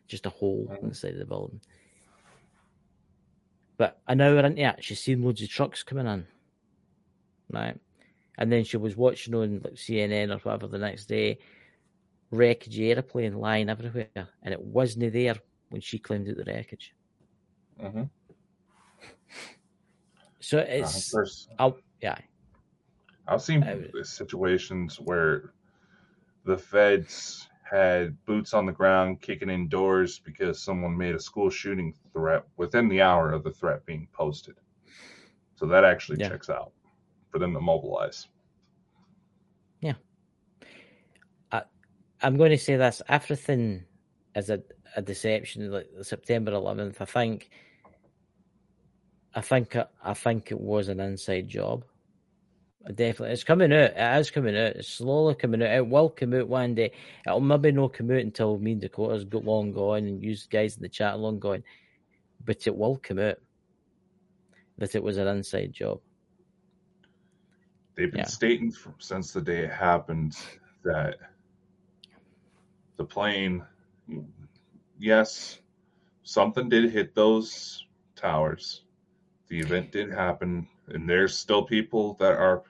[0.07, 0.83] just a hole Mhm.
[0.83, 1.61] inside the building.
[3.77, 6.27] But an hour into it, she's seen loads of trucks coming in,
[7.53, 7.77] right?
[8.37, 11.39] And then she was watching on like CNN or whatever the next day,
[12.31, 14.09] wreckage airplane lying everywhere,
[14.43, 15.35] and it wasn't there
[15.69, 16.93] when she claimed it the wreckage.
[17.79, 18.03] hmm
[20.39, 22.17] So Uh, it's, there's, I'll, yeah,
[23.27, 25.53] I've seen I- situations where
[26.45, 31.49] the feds had boots on the ground kicking in doors because someone made a school
[31.49, 34.55] shooting threat within the hour of the threat being posted.
[35.55, 36.29] So that actually Yeah.
[36.29, 36.73] checks out
[37.31, 38.27] for them to mobilize.
[39.81, 39.93] Yeah,
[42.23, 43.83] I'm going to say this: everything
[44.35, 44.61] is a,
[44.95, 45.71] a deception.
[45.71, 47.49] Like September 11th, I think,
[49.33, 51.83] I think, I think it was an inside job.
[52.95, 53.91] Definitely, it's coming out.
[53.95, 54.75] It is coming out.
[54.75, 55.71] It's slowly coming out.
[55.71, 56.91] It will come out one day.
[57.25, 60.77] It'll maybe not come out until me and Dakota's got long gone and you guys
[60.77, 61.63] in the chat long gone,
[62.43, 63.37] but it will come out
[64.79, 66.01] that it was an inside job.
[67.95, 68.25] They've been Yeah.
[68.25, 70.37] stating from, since the day it happened
[70.83, 71.17] that
[72.97, 73.65] the plane,
[74.97, 75.59] yes,
[76.23, 77.85] something did hit those
[78.15, 78.83] towers.
[79.47, 82.63] The event did happen, and there's still people that are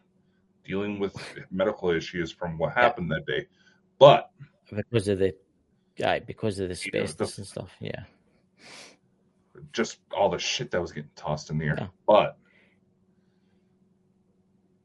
[0.63, 1.15] dealing with
[1.51, 3.47] medical issues from what happened that day.
[3.99, 4.31] But
[4.71, 5.35] because of the
[5.95, 7.75] guy, because of the You know, the- asbestos and stuff.
[7.79, 8.03] Yeah,
[9.73, 11.75] just all the shit that was getting tossed in the air.
[11.77, 11.87] Yeah.
[12.07, 12.37] But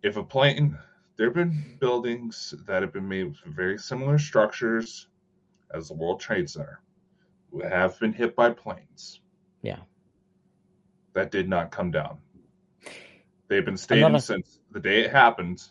[0.07, 0.79] if a plane,
[1.17, 5.09] there have been buildings that have been made with very similar structures
[5.75, 6.81] as the World Trade Center
[7.51, 9.21] who have been hit by planes.
[9.63, 9.81] Yeah.
[11.15, 12.19] That did not come down.
[13.49, 15.63] They've been stating Another- since the day it happened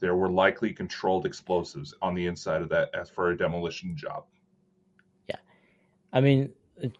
[0.00, 4.24] there were likely controlled explosives on the inside of that as for a demolition job.
[5.28, 5.36] Yeah.
[6.12, 6.52] I mean,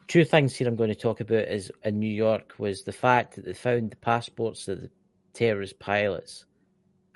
[0.09, 3.37] two things here I'm going to talk about is in New York was the fact
[3.37, 4.91] that they found the passports of the
[5.33, 6.47] terrorist pilots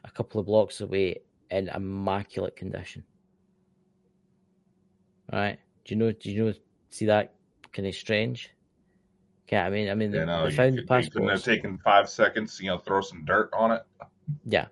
[0.05, 3.05] a couple of blocks away in immaculate condition.
[5.33, 5.59] All right?
[5.85, 6.13] Do you know?
[6.13, 6.53] Do you know?
[6.91, 7.35] See that
[7.73, 8.51] kind of strange?
[9.51, 11.43] Yeah, I mean, I mean, You they, know, they found the could- you couldn't have
[11.45, 13.83] taken five seconds, you know, throw some dirt on it.
[14.47, 14.67] Yeah.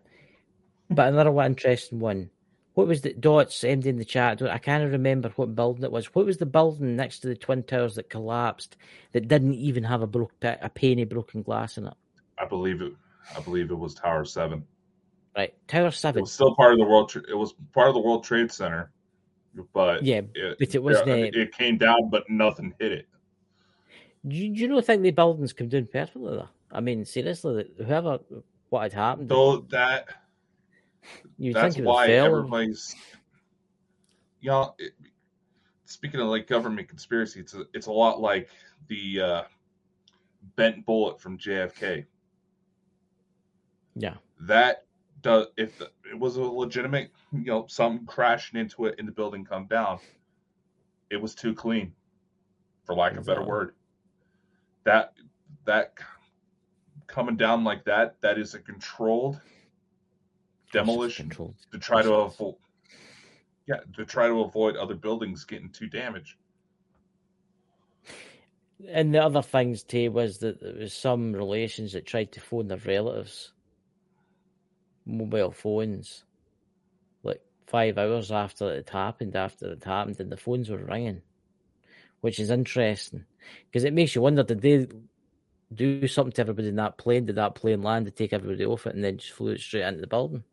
[0.88, 2.30] But another one interesting one.
[2.74, 4.40] What was the dots MD in the chat?
[4.40, 6.06] I can't remember what building it was.
[6.14, 8.76] What was the building next to the twin towers that collapsed
[9.12, 11.94] that didn't even have a broke a penny broken glass in it?
[12.38, 12.94] I believe it.
[13.36, 14.64] I believe it was Tower Seven.
[15.36, 16.22] Right, Tower It Seven.
[16.22, 17.08] was still part of the world.
[17.08, 18.90] Tra- It was part of the World Trade Center,
[19.72, 23.08] but Yeah, it, but it wasn't, yeah, uh, it came down, but nothing hit it.
[24.26, 26.36] Do you, do you not think the buildings come down perfectly?
[26.36, 26.48] Though?
[26.72, 28.18] I mean, seriously, whoever
[28.68, 30.08] what had happened, Though that
[31.38, 32.94] you that's think it why everybody's
[34.40, 34.92] you know it,
[35.86, 38.48] speaking of like government conspiracy it's a, it's a lot like
[38.88, 39.42] the uh
[40.56, 42.04] bent bullet from jfk
[43.96, 44.84] Yeah, that
[45.22, 49.44] does if it was a legitimate you know something crashing into it in the building
[49.44, 49.98] come down
[51.10, 51.92] it was too clean
[52.84, 53.74] for lack of a better word.
[54.84, 55.12] That
[55.66, 55.94] that
[57.06, 59.40] coming down like that that is a controlled
[60.72, 61.54] demolition controlled.
[61.72, 62.54] to try to avoid
[63.66, 66.36] yeah to try to avoid other buildings getting too damaged.
[68.88, 72.68] And the other things too was that there was some relations that tried to phone
[72.68, 73.52] their relatives,
[75.10, 76.24] mobile phones,
[77.22, 79.36] like five hours after it happened.
[79.36, 81.22] After it happened, and the phones were ringing,
[82.20, 83.24] which is interesting
[83.66, 84.86] because it makes you wonder: did they
[85.74, 87.26] do something to everybody in that plane?
[87.26, 89.82] Did that plane land to take everybody off it and then just flew it straight
[89.82, 90.44] into the building?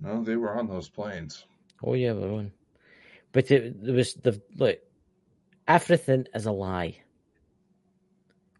[0.00, 1.44] no they were on those planes
[1.82, 2.52] Oh yeah, we're on.
[3.32, 4.78] But it, there was the look.
[5.66, 6.98] Everything is a lie.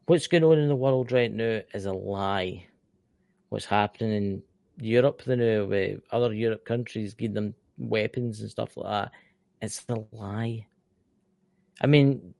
[0.06, 2.66] What's going on in the world right now is a lie.
[3.48, 4.42] What's happening in
[4.80, 9.12] Europe the now with other Europe countries giving them weapons and stuff like that,
[9.62, 10.66] it's a lie.
[11.80, 12.34] I mean,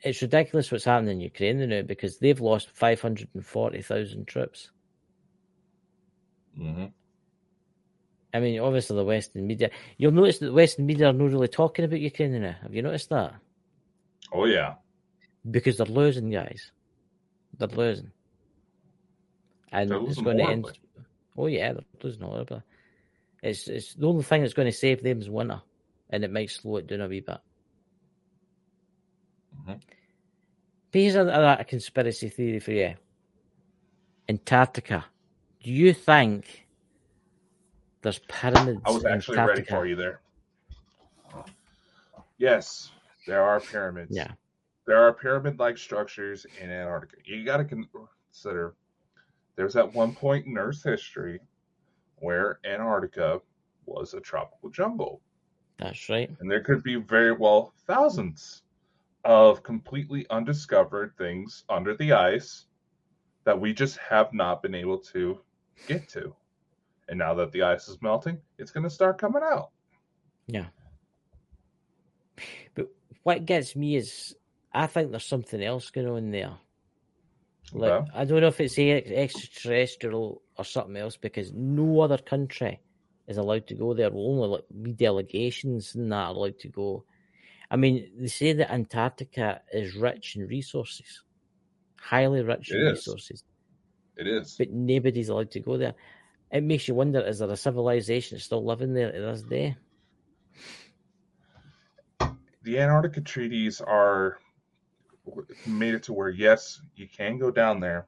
[0.00, 3.82] it's ridiculous what's happening in Ukraine the now because they've lost five hundred and forty
[3.82, 4.70] thousand troops.
[6.58, 6.86] mm-hmm.
[8.34, 9.70] I mean, obviously the Western media.
[9.98, 12.56] You'll notice that the Western media are not really talking about Ukraine now.
[12.62, 13.34] Have you noticed that?
[14.32, 14.74] oh yeah
[15.48, 16.72] Because they're losing, guys.
[17.58, 18.12] They're losing,
[19.72, 20.78] and They're it's losing going to end.
[21.36, 22.62] Oh yeah, they're losing horribly.
[23.42, 25.60] It's it's the only thing that's going to save them is winter,
[26.10, 27.38] and it might slow it down a wee bit.
[29.66, 29.80] Mhm.
[30.90, 32.94] But here's a, a, a conspiracy theory for you.
[34.28, 35.04] Antarctica.
[35.62, 36.66] Do you think
[38.02, 39.74] there's pyramids i was in actually ready Antarctica?
[39.76, 40.20] for you there
[42.38, 42.90] yes
[43.28, 44.32] there are pyramids Yeah.
[44.86, 48.74] there are pyramid like structures in antarctica you got to consider
[49.56, 51.40] there's at one point in earth's history
[52.16, 53.40] where antarctica
[53.86, 55.20] was a tropical jungle
[55.78, 56.30] That's right.
[56.40, 58.62] And there could be very well thousands
[59.24, 62.66] of completely undiscovered things under the ice
[63.44, 65.40] that we just have not been able to
[65.88, 66.34] get to.
[67.08, 69.70] And now that the ice is melting, it's going to start coming out.
[70.46, 70.66] Yeah.
[72.74, 72.88] But
[73.22, 74.34] what gets me is
[74.72, 76.54] I think there's something else going on there.
[77.72, 78.10] Like Okay.
[78.14, 82.80] I don't know if it's extraterrestrial or something else because no other country
[83.26, 84.10] is allowed to go there.
[84.12, 87.04] Only like we delegations and that are allowed to go.
[87.70, 91.22] I mean, they say that Antarctica is rich in resources,
[91.96, 92.98] highly rich in It is.
[92.98, 93.44] resources,
[94.18, 94.56] It is.
[94.58, 95.94] but nobody's allowed to go there.
[96.50, 99.76] It makes you wonder: is there a civilization still living there to this day?
[102.64, 104.38] The Antarctica treaties are
[105.66, 108.06] made it to where, yes, you can go down there,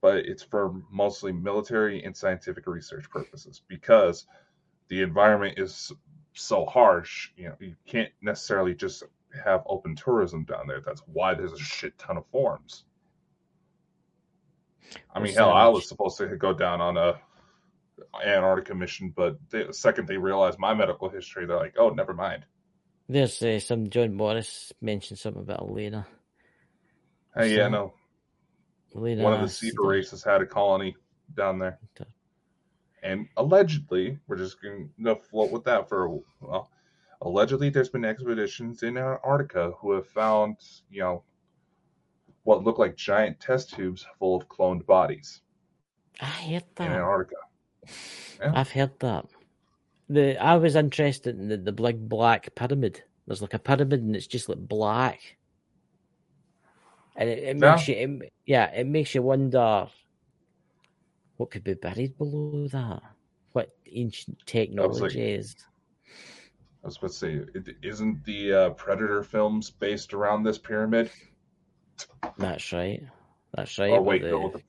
[0.00, 4.26] but it's for mostly military and scientific research purposes because
[4.88, 5.92] the environment is
[6.34, 7.30] so harsh.
[7.36, 9.02] You know, you can't necessarily just
[9.44, 10.80] have open tourism down there.
[10.80, 12.84] That's why there's a shit ton of forms.
[15.12, 17.14] I mean, hell, I was supposed to go down on a
[18.24, 22.44] Antarctica mission, but the second they realized my medical history, they're like, "Oh, never mind."
[23.08, 26.06] There's uh, some John Morris mentioned something about Elena.
[27.36, 27.94] Hey, yeah, So- no,
[28.96, 30.96] Elena one of the uh, Cedar Cedar- races had a colony
[31.34, 32.08] down there, Okay.
[33.02, 36.70] and allegedly, we're just going to float with that for a well.
[37.22, 40.56] Allegedly, there's been expeditions in Antarctica who have found,
[40.90, 41.22] you know,
[42.42, 45.40] what look like giant test tubes full of cloned bodies.
[46.20, 46.86] I heard that.
[46.86, 47.36] In Antarctica.
[48.40, 48.52] Yeah.
[48.54, 49.26] I've heard that.
[50.10, 53.02] The I was interested in the, the big black pyramid.
[53.26, 55.38] There's like a pyramid and it's just like black.
[57.16, 59.86] And it, it makes you it, yeah, it makes you wonder
[61.36, 63.02] what could be buried below that.
[63.52, 65.54] What ancient technology is.
[66.82, 71.10] I was about to say, it, isn't the uh, Predator films based around this pyramid?
[72.36, 73.02] That's right.
[73.54, 73.90] That's right.
[73.92, 74.62] Oh wait, the- no, the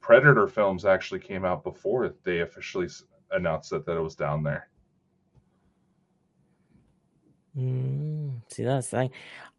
[0.00, 2.88] Predator films actually came out before they officially
[3.32, 4.68] announced that, that it was down there.
[7.56, 9.10] Mm, see, that's the thing.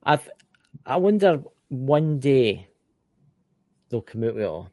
[0.04, 0.20] I
[0.86, 2.68] I wonder one day
[3.90, 4.70] they'll come out with it all.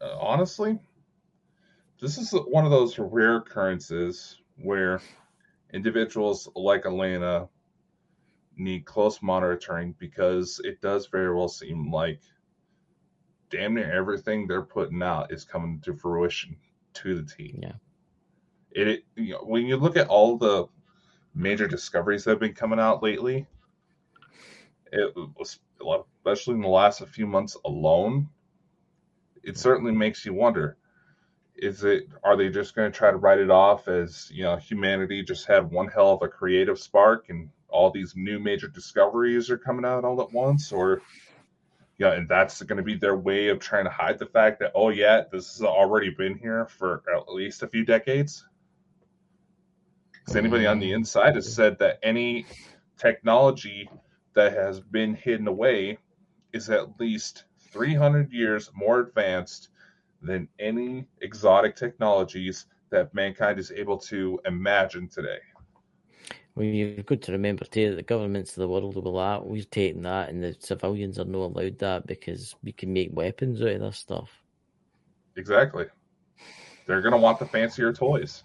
[0.00, 0.78] Uh, honestly,
[2.00, 5.00] this is one of those rare occurrences where
[5.72, 7.48] individuals like Elena
[8.56, 12.20] need close monitoring because it does very well seem like
[13.50, 16.56] damn near everything they're putting out is coming to fruition
[16.94, 17.58] to the T.
[17.62, 17.72] Yeah.
[18.72, 20.66] It, it you know, when you look at all the
[21.34, 23.46] major discoveries that have been coming out lately,
[24.92, 25.58] it was
[26.24, 28.28] especially in the last few months alone,
[29.42, 30.76] it certainly makes you wonder.
[31.56, 34.56] Is it are they just going to try to write it off as you know
[34.56, 39.50] humanity just had one hell of a creative spark and all these new major discoveries
[39.50, 40.72] are coming out all at once?
[40.72, 41.02] Or
[41.98, 44.72] yeah and that's going to be their way of trying to hide the fact that
[44.74, 48.44] oh yeah this has already been here for at least a few decades?
[50.12, 52.46] Because anybody on the inside has said that any
[52.98, 53.88] technology
[54.34, 55.98] that has been hidden away
[56.52, 59.68] is at least 300 years more advanced
[60.20, 65.38] than any exotic technologies that mankind is able to imagine today.
[66.54, 69.62] Well, you've got to remember too that the governments of the world will that we're
[69.62, 73.68] taking that, and the civilians are not allowed that because we can make weapons out
[73.68, 74.30] of this stuff.
[75.36, 75.86] Exactly.
[76.86, 78.44] They're going to want the fancier toys.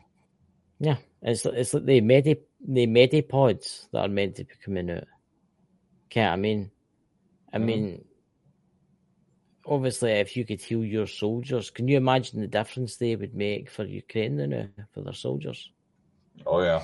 [0.80, 5.08] Yeah, it's it's like the medi the medipods that are meant to be coming out.
[6.08, 6.72] Okay, I mean,
[7.54, 8.06] I mean,
[9.66, 13.70] obviously, if you could heal your soldiers, can you imagine the difference they would make
[13.70, 15.70] for Ukraine now uh, for their soldiers?
[16.46, 16.84] Oh, yeah.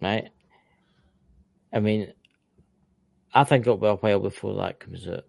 [0.00, 0.28] right?
[1.72, 2.12] I mean,
[3.34, 5.24] I think it'll be a while before that comes out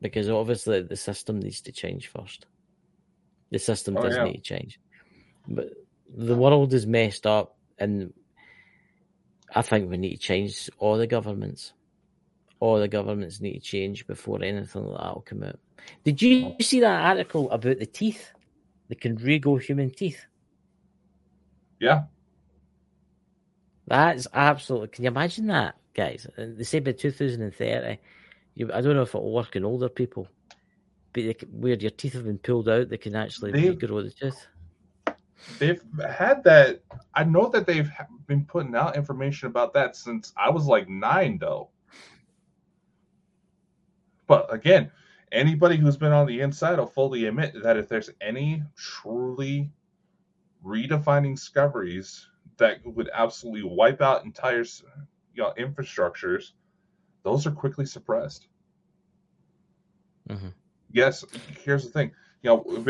[0.00, 2.46] because obviously the system needs to change first.
[3.50, 4.24] The system Oh, does yeah.
[4.24, 4.78] need to change,
[5.48, 5.68] but
[6.16, 8.12] the world is messed up, and
[9.54, 11.72] I think we need to change all the governments.
[12.60, 15.58] All the governments need to change before anything like that will come out.
[16.04, 18.30] Did you see that article about the teeth?
[18.88, 20.24] The Conrigo human teeth.
[21.80, 22.04] Yeah.
[23.86, 24.88] That's absolutely.
[24.88, 26.26] Can you imagine that, guys?
[26.36, 27.98] They say by 2030,
[28.54, 30.28] you, I don't know if it'll work in older people,
[31.12, 34.10] but they, where your teeth have been pulled out, they can actually They- regrow the
[34.10, 34.46] tooth.
[35.58, 36.82] They've had that.
[37.14, 37.90] I know that they've
[38.26, 41.70] been putting out information about that since I was like nine, though.
[44.26, 44.90] But again,
[45.32, 49.70] anybody who's been on the inside will fully admit that if there's any truly
[50.64, 54.64] redefining discoveries that would absolutely wipe out entire
[55.34, 56.52] you know, infrastructures,
[57.22, 58.48] those are quickly suppressed.
[60.28, 60.52] Mhm.
[60.90, 62.12] Yes, here's the thing.
[62.42, 62.84] You know,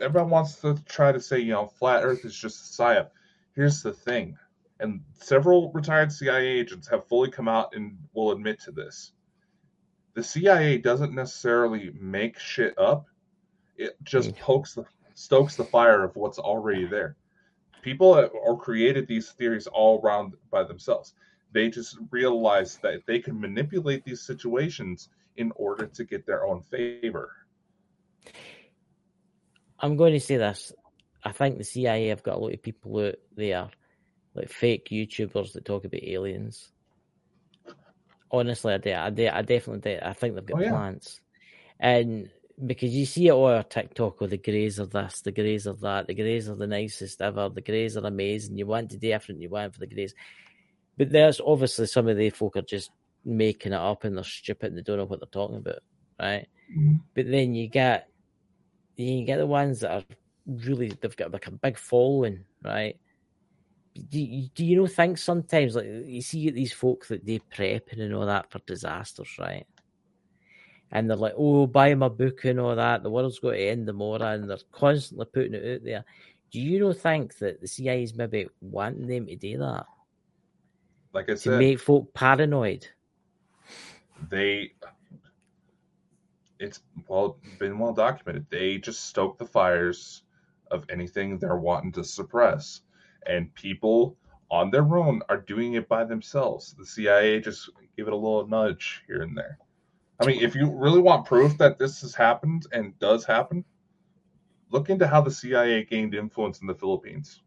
[0.00, 3.10] everyone wants to try to say, you know, flat Earth is just a psyop.
[3.54, 4.36] Here's the thing,
[4.78, 9.12] and several retired CIA agents have fully come out and will admit to this.
[10.14, 13.06] The CIA doesn't necessarily make shit up;
[13.76, 14.38] it just Mm.
[14.38, 14.84] pokes the
[15.14, 17.16] stokes the fire of what's already there.
[17.82, 21.14] People or created these theories all around by themselves.
[21.52, 26.62] They just realize that they can manipulate these situations in order to get their own
[26.62, 27.32] favor.
[29.80, 30.72] I'm going to say this.
[31.24, 33.68] I think the CIA have got a lot of people out there,
[34.34, 36.70] like fake YouTubers that talk about aliens.
[38.30, 40.70] Honestly, I, de- I, de- I definitely de- I think they've got Oh, yeah.
[40.70, 41.20] plans.
[41.78, 42.30] And
[42.64, 45.74] because you see it all over TikTok, or the Greys are this, the Greys are
[45.74, 48.56] that, the Greys are the nicest ever, the Greys are amazing.
[48.56, 50.14] You want to do different, you want for the Greys.
[50.96, 52.90] But there's obviously some of the folk are just
[53.24, 55.80] making it up and they're stupid and they don't know what they're talking about,
[56.20, 56.46] right?
[56.70, 56.96] Mm-hmm.
[57.14, 58.08] But then you get
[59.04, 60.04] you get the ones that are
[60.46, 62.96] really they've got like a big following, right?
[64.08, 68.00] Do you, do you know think sometimes like you see these folk that they prepping
[68.00, 69.66] and all that for disasters, right?
[70.92, 73.02] And they're like, "Oh, buy my book and all that.
[73.02, 76.04] The world's going to end tomorrow," and they're constantly putting it out there.
[76.50, 79.86] Do you know think that the CIA is maybe wanting them to do that
[81.12, 82.88] Like I to said, make folk paranoid?
[84.28, 84.72] they
[86.60, 88.46] it's well been well documented.
[88.50, 90.22] They just stoke the fires
[90.70, 92.82] of anything they're wanting to suppress,
[93.26, 94.16] and people
[94.50, 96.74] on their own are doing it by themselves.
[96.78, 99.58] The CIA just give it a little nudge here and there.
[100.20, 103.64] I mean, if you really want proof that this has happened and does happen,
[104.70, 107.40] look into how the CIA gained influence in the Philippines.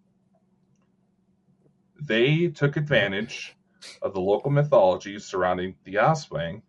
[2.02, 3.56] They took advantage
[4.02, 6.64] of the local mythology surrounding the Aswang,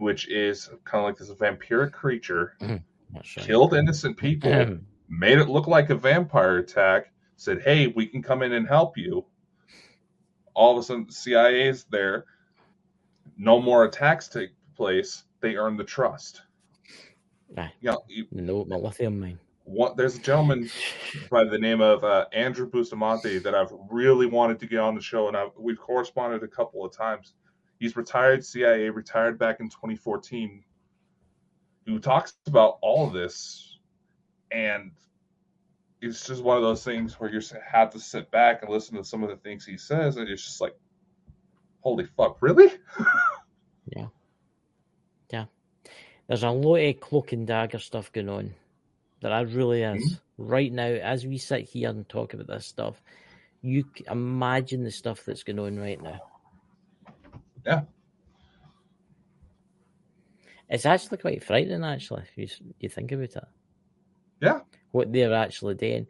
[0.00, 2.56] which is kind of like this vampiric creature,
[3.12, 4.78] That's killed innocent people,
[5.08, 8.96] made it look like a vampire attack, said, Hey, we can come in and help
[8.96, 9.26] you.
[10.54, 12.24] All of a sudden, the CIA's there.
[13.36, 15.24] No more attacks take place.
[15.40, 16.42] They earn the trust.
[17.80, 19.38] Yeah, You know, no, lithium mine.
[19.64, 20.70] what, there's a gentleman
[21.30, 25.00] by the name of uh, Andrew Bustamante that I've really wanted to get on the
[25.00, 27.34] show, and I've, we've corresponded a couple of times.
[27.80, 30.62] He's retired CIA, retired back in 2014,
[31.86, 33.78] who talks about all of this,
[34.52, 34.92] and
[36.02, 39.04] it's just one of those things where you have to sit back and listen to
[39.04, 40.76] some of the things he says, and it's just like,
[41.80, 42.70] holy fuck, really?
[43.96, 44.06] Yeah.
[45.32, 45.44] Yeah.
[46.28, 48.54] There's a lot of cloak and dagger stuff going on.
[49.20, 50.14] There really is.
[50.14, 50.46] Mm-hmm.
[50.46, 53.02] Right now, as we sit here and talk about this stuff,
[53.62, 56.20] you imagine the stuff that's going on right now.
[57.66, 57.82] Yeah.
[60.68, 63.44] It's actually quite frightening, actually, if you, you think about it.
[64.40, 64.60] Yeah.
[64.92, 66.06] What they're actually doing.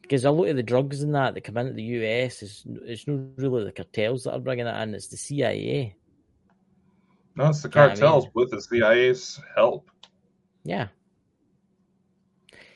[0.00, 3.08] Because a lot of the drugs and that that come into the US is it's
[3.08, 5.96] not really the cartels that are bringing it in, it's the CIA.
[7.34, 9.90] No, it's the Yeah, I mean- cartels with the CIA's help.
[10.62, 10.88] Yeah.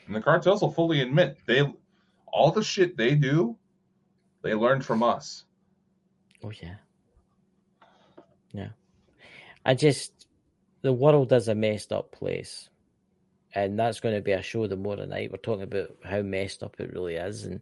[0.07, 1.63] And the cartels will fully admit they
[2.33, 3.57] all the shit they do,
[4.43, 5.45] they learned from us.
[6.43, 6.77] Oh yeah.
[8.53, 8.71] Yeah.
[9.65, 10.27] I just
[10.83, 12.69] the world is a messed up place.
[13.53, 15.33] And that's going to be a show tomorrow night.
[15.33, 17.61] We're talking about how messed up it really is and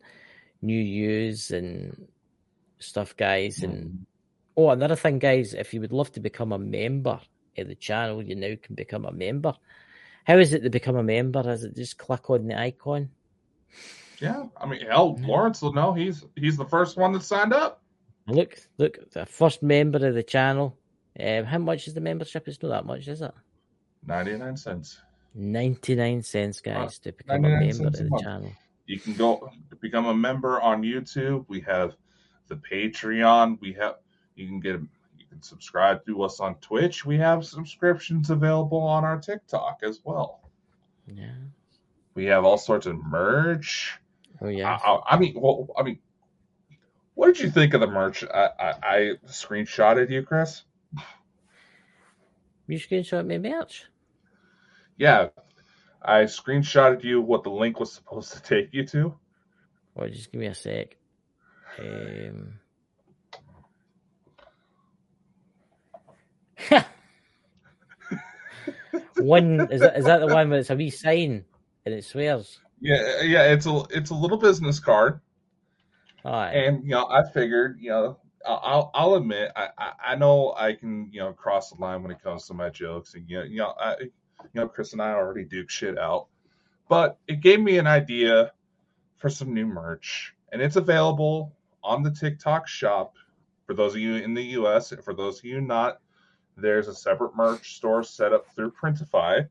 [0.60, 2.08] new use and
[2.78, 3.62] stuff, guys.
[3.62, 3.96] And mm-hmm.
[4.56, 7.18] oh, another thing, guys, if you would love to become a member
[7.56, 9.54] of the channel, you now can become a member.
[10.24, 11.50] How is it to become a member?
[11.50, 13.08] Is it just click on the icon?
[14.20, 15.16] Yeah, I mean, hell.
[15.20, 17.82] Lawrence will know he's he's the first one that signed up.
[18.28, 20.76] Look, look, the first member of the channel.
[21.18, 22.46] Um, how much is the membership?
[22.46, 23.32] It's not that much, is it?
[24.06, 25.00] Ninety nine cents.
[25.34, 28.52] 99 cents, guys, to become a member of the channel.
[28.86, 29.50] You can go
[29.80, 31.44] become a member on YouTube.
[31.48, 31.94] We have
[32.48, 33.60] the Patreon.
[33.60, 33.96] We have
[34.34, 34.80] you can get
[35.18, 37.04] you can subscribe to us on Twitch.
[37.04, 40.50] We have subscriptions available on our TikTok as well.
[41.06, 41.34] Yeah.
[42.14, 43.98] We have all sorts of merch.
[44.40, 44.78] Oh, yeah.
[44.84, 45.98] I, I, I mean, well, I mean,
[47.18, 48.22] what did you think of the merch?
[48.22, 50.62] I, I, I screenshotted you, Chris.
[52.68, 53.86] You screenshot me merch.
[54.96, 55.30] Yeah,
[56.00, 59.16] I screenshotted you what the link was supposed to take you to.
[59.96, 60.96] Or just give me a sec.
[61.80, 62.60] Um,
[69.16, 71.44] one is that is that the one where it's a wee sign
[71.84, 72.60] and it swears?
[72.80, 75.20] Yeah, yeah, it's a it's a little business card,
[76.28, 76.54] Alright.
[76.56, 80.74] and you know, I figured, you know, I'll I'll- admit, I, I I know I
[80.74, 83.44] can you know cross the line when it comes to my jokes, and you know,
[83.44, 84.10] you know, I, you
[84.54, 86.26] know, Chris and I already duke shit out,
[86.88, 88.52] but it gave me an idea
[89.16, 91.52] for some new merch, and it's available
[91.82, 93.14] on the TikTok shop
[93.66, 94.92] for those of you in the U.S.
[94.92, 96.00] and For those of you not,
[96.56, 99.48] there's a separate merch store set up through Printify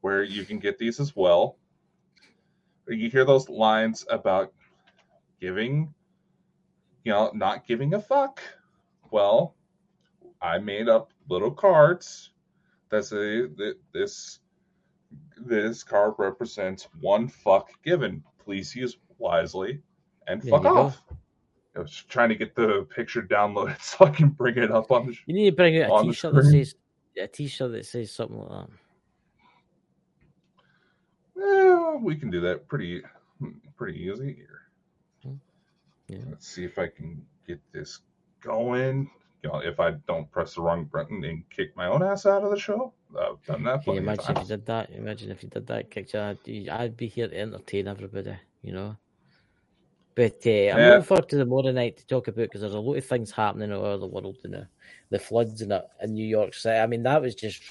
[0.00, 1.56] where you can get these as well.
[2.86, 4.52] You hear those lines about
[5.40, 5.92] giving,
[7.04, 8.40] you know, not giving a fuck.
[9.10, 9.54] Well,
[10.42, 12.30] I made up little cards
[12.90, 14.40] that say that this
[15.38, 18.22] this card represents one fuck given.
[18.44, 19.80] Please use wisely
[20.26, 20.76] and There fuck you go.
[20.76, 21.02] off.
[21.76, 25.06] I was trying to get the picture downloaded so I can bring it up on
[25.06, 25.16] the.
[25.26, 26.74] You need to bring out a t-shirt that says
[27.16, 28.68] a t-shirt that says something like that.
[31.40, 33.02] Eh, we can do that pretty
[33.76, 34.62] pretty easy here.
[36.08, 36.18] Yeah.
[36.30, 38.00] Let's see if I can get this
[38.40, 39.10] going.
[39.42, 42.42] You know, if I don't press the wrong button and kick my own ass out
[42.44, 44.90] of the show, I've done that Can you imagine if you did that?
[44.90, 46.20] Imagine if you did that, kicked you
[46.70, 48.96] I'd be here to entertain everybody, you know.
[50.16, 50.88] But uh, I'm Yeah.
[50.88, 53.30] looking forward to the morning night to talk about because there's a lot of things
[53.30, 54.66] happening all over the world, you know.
[55.10, 56.78] The floods in, in New York City.
[56.78, 57.62] I mean, that was just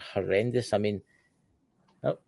[0.00, 0.72] horrendous.
[0.72, 1.02] I mean,
[2.04, 2.20] Yep,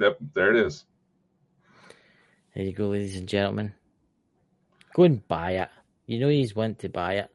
[0.00, 0.84] Yep, there it is.
[2.58, 3.72] There you go, ladies and gentlemen.
[4.92, 5.68] Go and buy it.
[6.06, 7.30] You know he's went to buy it.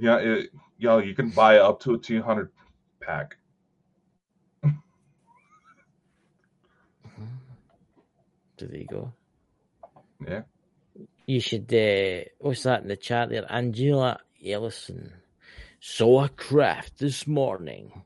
[0.00, 2.52] Yeah, it, you can buy up to a two hundred
[3.00, 3.36] pack.
[8.60, 9.12] So there you go.
[10.24, 10.42] Yeah.
[11.26, 11.74] You should.
[11.74, 13.50] Uh, what's that in the chat there?
[13.50, 15.14] Angela Ellison.
[15.80, 18.04] saw a craft this morning.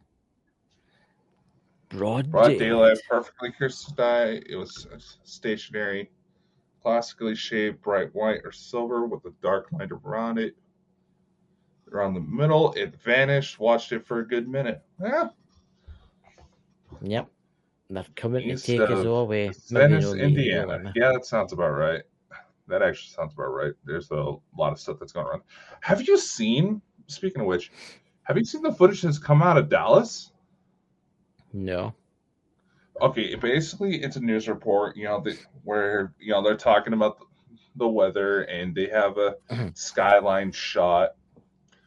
[1.91, 4.87] Broad, Broad daylight, perfectly crystal It was
[5.25, 6.09] stationary
[6.85, 10.55] classically shaped bright white or silver with a dark line around it.
[11.91, 13.59] Around the middle, it vanished.
[13.59, 14.83] Watched it for a good minute.
[15.01, 15.29] Yeah,
[17.01, 17.29] Yep.
[17.91, 19.51] They're coming East to take us away.
[19.71, 20.93] Venice, Indiana.
[20.97, 22.03] Yeah, that sounds about right.
[22.67, 23.73] That actually sounds about right.
[23.85, 25.43] There's a lot of stuff that's going on.
[25.81, 26.81] Have you seen?
[27.07, 27.71] Speaking of which,
[28.23, 30.33] have you seen the footage that's come out of Dallas?
[31.53, 31.95] No.
[33.01, 35.23] Okay basically it's a news report you know
[35.65, 37.19] where you know they're talking about
[37.77, 39.77] the weather and they have a Mhm.
[39.77, 41.11] skyline shot.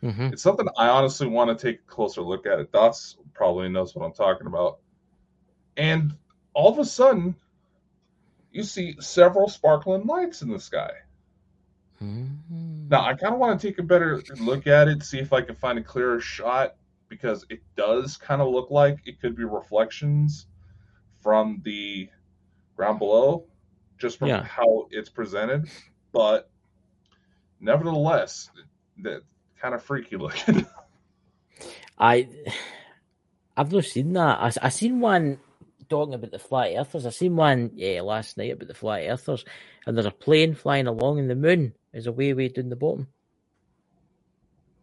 [0.01, 2.71] Hmm it's something i honestly want to take a closer look at it.
[2.71, 4.79] Dots probably knows what i'm talking about.
[5.77, 6.13] And
[6.53, 7.35] all of a sudden
[8.51, 10.91] you see several sparkling lights in the sky.
[12.03, 12.89] Mm-hmm.
[12.89, 15.41] now i kind of want to take a better look at it see if i
[15.41, 16.75] can find a clearer shot
[17.09, 20.45] because it does kind of look like it could be reflections
[21.27, 22.07] from the
[22.77, 23.43] ground below
[23.97, 24.43] just from Yeah.
[24.43, 25.67] how it's presented
[26.13, 26.49] but
[27.59, 28.49] nevertheless
[28.99, 29.23] that
[29.59, 30.65] kind of freaky looking
[31.99, 32.29] I,
[33.57, 34.39] I've not seen that.
[34.39, 35.39] I, I seen one
[35.89, 37.05] talking about the flat earthers.
[37.05, 39.43] I seen one yeah, last night about the flat earthers,
[39.85, 41.73] and there's a plane flying along in the moon.
[41.93, 43.07] Is a way way down the bottom,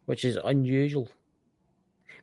[0.07, 1.09] which is unusual.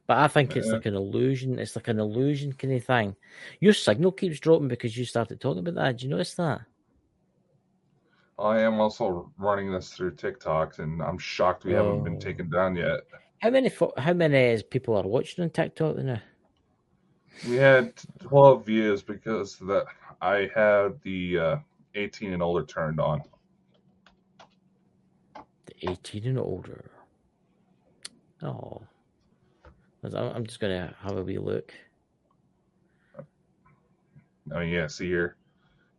[0.07, 0.73] But I think it's Yeah.
[0.73, 1.59] like an illusion.
[1.59, 3.15] It's like an illusion kind of thing.
[3.59, 5.91] Your signal keeps dropping because you started talking about that.
[5.93, 6.61] Did you notice that?
[8.39, 12.19] i am also running this through tiktok and i'm shocked we haven't been Oh.
[12.19, 13.01] taken down yet
[13.39, 16.19] How many how many people are watching on TikTok now?
[17.47, 19.85] we had 12 views because that
[20.21, 21.55] i had the uh,
[21.93, 23.21] 18 and older turned on
[25.67, 26.89] The 18 and older.
[28.41, 28.81] Oh.
[30.03, 31.73] I'm just going to have a wee look.
[34.53, 35.37] I mean, yeah, see here,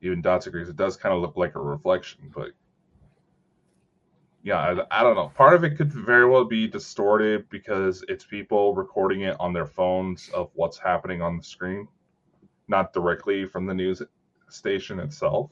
[0.00, 0.68] even Dots agrees.
[0.68, 2.50] It does kind of look like a reflection, but
[4.42, 5.30] yeah, I, I don't know.
[5.34, 9.66] Part of it could very well be distorted because it's people recording it on their
[9.66, 11.86] phones of what's happening on the screen,
[12.66, 14.02] not directly from the news
[14.48, 15.50] station itself.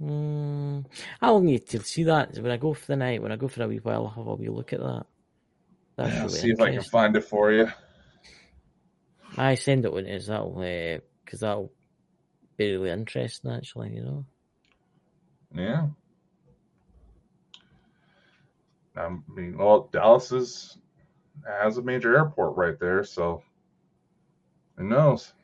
[0.00, 0.84] Mm,
[1.20, 3.22] I'll need to see that when I go for the night.
[3.22, 5.06] When I go for a wee while, I'll have a wee look at that.
[6.00, 7.68] That's Yeah, really see if I can find it for you.
[9.36, 10.54] I send it when it's that'll
[11.24, 11.70] because that'll
[12.56, 13.50] be really interesting.
[13.50, 14.24] Actually, you know.
[15.54, 15.88] Yeah.
[18.96, 20.78] I mean, well, Dallas is
[21.46, 23.42] has a major airport right there, so
[24.76, 25.34] who knows?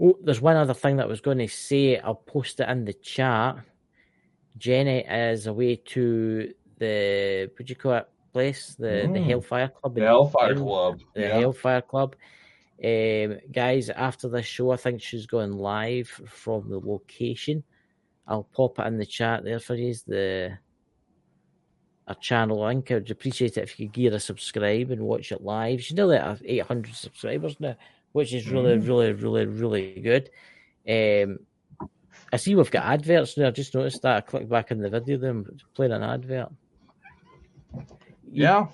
[0.00, 1.98] Oh, there's one other thing that I was going to say.
[1.98, 3.56] I'll post it in the chat.
[4.58, 8.74] Jenny is away to the what do you call it place?
[8.78, 9.26] The the Mm.
[9.30, 9.94] Hellfire Club.
[9.94, 10.62] The Hellfire town.
[10.64, 11.00] Club.
[11.14, 11.38] the yeah.
[11.40, 12.16] Hellfire Club.
[12.84, 17.64] Um, guys, after this show, I think she's going live from the location.
[18.26, 19.94] I'll pop it in the chat there for you.
[20.06, 20.58] The
[22.08, 22.90] our channel link.
[22.92, 25.82] I'd appreciate it if you could give her a subscribe and watch it live.
[25.82, 27.74] She's nearly at 800 subscribers now,
[28.12, 28.86] which is really, Mm.
[28.86, 30.30] really, really, really good.
[30.88, 31.38] Um,
[32.32, 33.48] I see we've got adverts now.
[33.48, 34.16] I just noticed that.
[34.16, 36.50] I clicked back in the video, them playing an advert.
[38.30, 38.66] Yeah.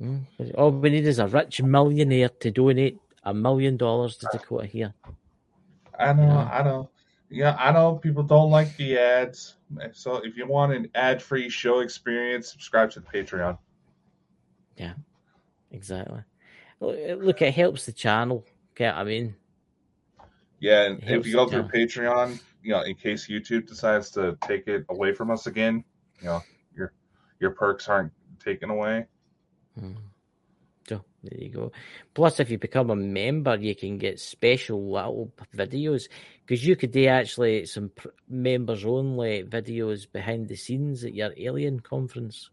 [0.00, 0.24] Mm.
[0.56, 4.94] All we need is a rich millionaire to donate a million dollars to Dakota here.
[5.98, 6.50] I know, Yeah.
[6.50, 6.90] I know.
[7.32, 9.56] Yeah, I know people don't like the ads.
[9.92, 13.56] So if you want an ad-free show experience, subscribe to the Patreon.
[14.76, 14.94] Yeah,
[15.70, 16.22] exactly.
[16.80, 18.44] Look, look, it helps the channel.
[18.72, 19.36] Okay, I mean,
[20.58, 24.36] Yeah, and if you go the through Patreon, you know, in case YouTube decides to
[24.40, 25.84] take it away from us again,
[26.20, 26.42] you know,
[26.74, 26.92] your
[27.38, 29.06] your perks aren't taken away.
[29.78, 29.92] hmm.
[30.88, 31.72] so there you go.
[32.14, 36.08] Plus, if you become a member, you can get special little videos
[36.44, 41.32] because you could do actually some pr- members only videos behind the scenes at your
[41.36, 42.50] alien conference.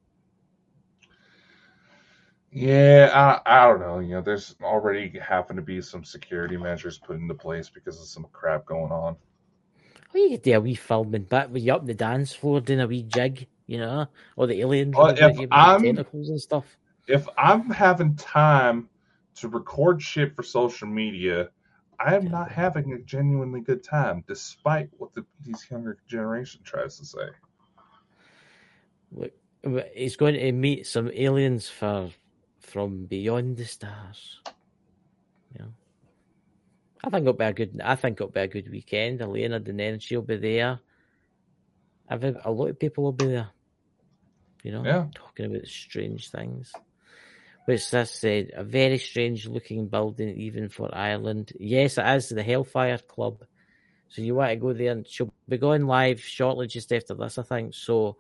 [2.51, 3.11] Yeah,
[3.45, 3.99] I, I don't know.
[3.99, 8.07] You know, there's already happen to be some security measures put into place because of
[8.07, 9.15] some crap going on.
[10.13, 12.79] Oh, you could do a wee filming back with you up the dance floor doing
[12.79, 16.29] a wee jig, you know, or the aliens Well, if you with the I'm- tentacles
[16.29, 16.77] and stuff.
[17.07, 18.89] If I'm having time
[19.35, 21.49] to record shit for social media,
[21.99, 26.97] I am not having a genuinely good time, despite what the, these younger generation tries
[26.99, 27.27] to say.
[29.95, 32.09] He's going to meet some aliens for
[32.59, 34.41] from beyond the stars.
[35.57, 35.67] Yeah.
[37.03, 37.81] I think it'll be a good.
[37.83, 39.21] I think it'll be a good weekend.
[39.21, 40.79] Elena Danenchi will be there.
[42.09, 43.49] I think a lot of people will be there.
[44.67, 45.07] You know, Yeah.
[45.15, 46.73] talking about strange things.
[47.65, 51.53] Which this said, a very strange looking building, even for Ireland.
[51.57, 53.45] Yes, it is the Hellfire Club.
[54.09, 57.37] So you want to go there, and she'll be going live shortly, just after this,
[57.37, 57.73] I think.
[57.75, 58.17] So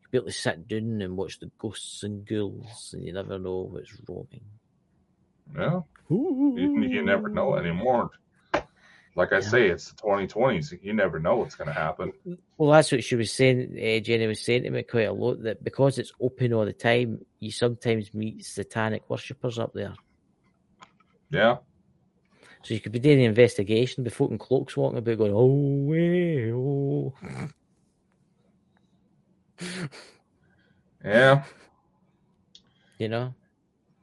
[0.00, 3.40] you'll be able to sit down and watch the ghosts and ghouls, and you never
[3.40, 4.44] know what's roaming.
[5.56, 5.80] Yeah.
[6.10, 8.10] You, you never know anymore.
[9.18, 9.40] Like I Yeah.
[9.40, 10.72] say, it's the 2020s.
[10.80, 12.12] You never know what's going to happen.
[12.56, 13.76] Well, that's what she was saying.
[13.76, 16.72] Uh, Jenny was saying to me quite a lot that because it's open all the
[16.72, 19.94] time, you sometimes meet satanic worshippers up there.
[21.30, 21.56] Yeah.
[22.62, 26.52] So you could be doing the investigation, be in cloaks walking about going, oh, way,
[26.52, 27.12] oh.
[31.04, 31.42] Yeah.
[32.98, 33.32] You know?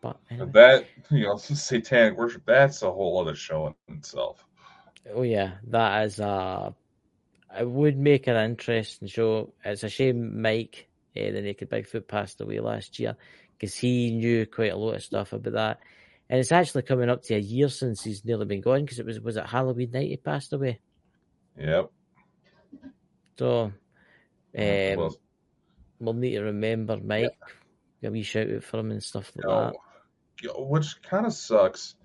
[0.01, 0.49] But anyway.
[0.53, 4.44] That, you know, satanic worship, that's a whole other show in itself.
[5.13, 6.71] Oh yeah, that is uh
[7.57, 9.53] it would make an interesting show.
[9.63, 13.15] It's a shame Mike, uh, the Naked Bigfoot, passed away last year
[13.53, 15.79] because he knew quite a lot of stuff about that.
[16.29, 19.05] And it's actually coming up to a year since he's nearly been gone because it
[19.05, 20.79] was was it Halloween night he passed away.
[21.57, 21.91] Yep.
[23.37, 23.73] So um,
[24.53, 25.15] Well,
[25.99, 27.37] we'll need to remember Mike.
[28.03, 29.73] A wee shout out for him and stuff like you know,
[30.43, 30.67] that.
[30.67, 31.95] which kind of sucks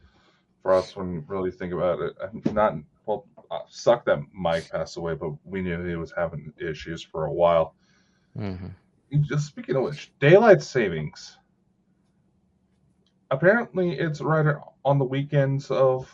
[0.62, 2.16] for us when you really think about it.
[2.52, 7.02] Not well, uh, suck that Mike passed away, but we knew he was having issues
[7.02, 7.74] for a while.
[8.36, 8.68] hmm
[9.22, 11.36] Just speaking of which, daylight savings.
[13.30, 16.12] Apparently, it's right on the weekends of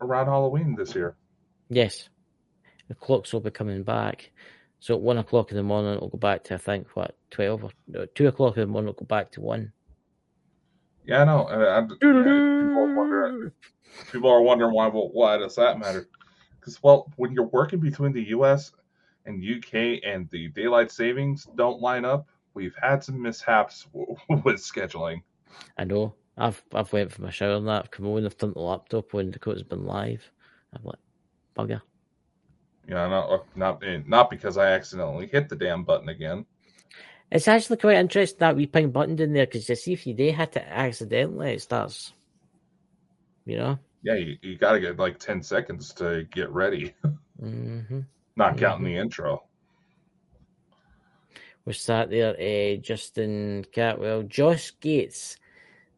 [0.00, 1.16] around Halloween this year.
[1.68, 2.08] Yes,
[2.88, 4.30] the clocks will be coming back.
[4.78, 7.64] So at one o'clock in the morning, it'll go back to I think what twelve
[7.64, 8.90] or no, two o'clock in the morning.
[8.90, 9.72] It'll go back to one.
[11.06, 11.86] Yeah, I know.
[12.00, 13.52] People, are wondering,
[14.12, 14.88] people are wondering why.
[14.88, 16.08] Why does that matter?
[16.58, 18.72] Because well, when you're working between the U.S.
[19.24, 25.22] and UK, and the daylight savings don't line up, we've had some mishaps with scheduling.
[25.78, 26.14] I know.
[26.36, 27.84] I've I've went for my shower and that.
[27.84, 28.26] I've come on.
[28.26, 29.30] I've turned the laptop on.
[29.30, 30.30] Dakota's been live.
[30.74, 30.98] I'm like
[31.56, 31.80] bugger.
[32.88, 36.44] Yeah, not not not because I accidentally hit the damn button again.
[37.30, 40.14] It's actually quite interesting that wee pink button in there because you see if you
[40.14, 42.12] do hit it accidentally, it starts.
[43.44, 43.78] You know.
[44.02, 46.94] Yeah, you, you got to get like ten seconds to get ready,
[47.42, 48.00] Mm-hmm.
[48.36, 49.42] not counting the intro.
[51.64, 52.36] We sat there.
[52.38, 55.36] Uh, Justin Catwell, Josh Gates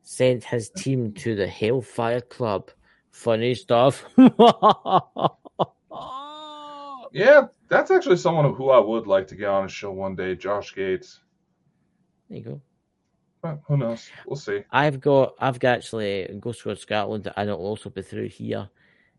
[0.03, 2.71] sent his team to the Hellfire Club.
[3.11, 4.05] Funny stuff.
[7.11, 10.35] Yeah, that's actually someone who I would like to get on a show one day,
[10.35, 11.21] Josh Gates.
[12.29, 12.61] There you go.
[13.41, 14.11] But who knows?
[14.27, 14.65] We'll see.
[14.73, 18.69] I've got, I've got actually Ghost Squad Scotland, and it'll also be through here.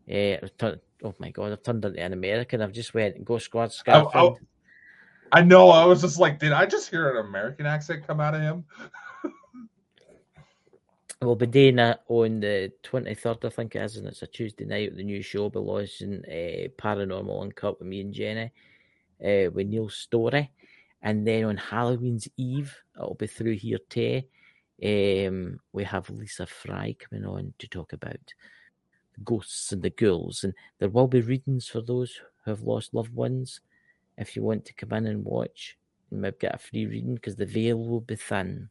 [0.08, 2.60] Uh, turned, oh my god, I've turned into an American.
[2.60, 4.38] I've just went Ghost Squad Scotland.
[5.32, 5.70] I know.
[5.70, 8.64] I was just like, did I just hear an American accent come out of him?
[11.22, 14.64] We'll be doing it on the 23rd, I think it is, and it's a Tuesday
[14.64, 14.96] night.
[14.96, 18.50] The new show be launching uh, Paranormal Uncut with me and Jenny,
[19.22, 20.50] uh, with Neil Story.
[21.02, 24.22] And then on Halloween's Eve, it'll be through here too.
[24.82, 28.32] Um, we have Lisa Fry coming on to talk about
[29.12, 30.42] the ghosts and the ghouls.
[30.42, 33.60] And there will be readings for those who have lost loved ones.
[34.16, 35.76] If you want to come in and watch,
[36.10, 38.70] you might get a free reading because the veil will be thin.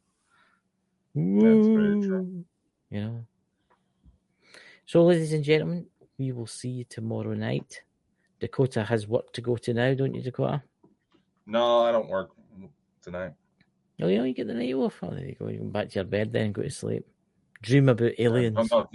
[1.14, 2.44] That's very true.
[2.90, 3.24] You know.
[4.86, 5.86] So, ladies and gentlemen,
[6.18, 7.82] we will see you tomorrow night.
[8.40, 10.62] Dakota has work to go to now, don't you, Dakota?
[11.46, 12.30] No, I don't work
[13.02, 13.32] tonight.
[14.02, 14.98] Oh, yeah, you get the night off.
[15.02, 15.48] Oh, there you go.
[15.48, 17.06] You go back to your bed then and go to sleep.
[17.62, 18.70] Dream about aliens.
[18.70, 18.88] No,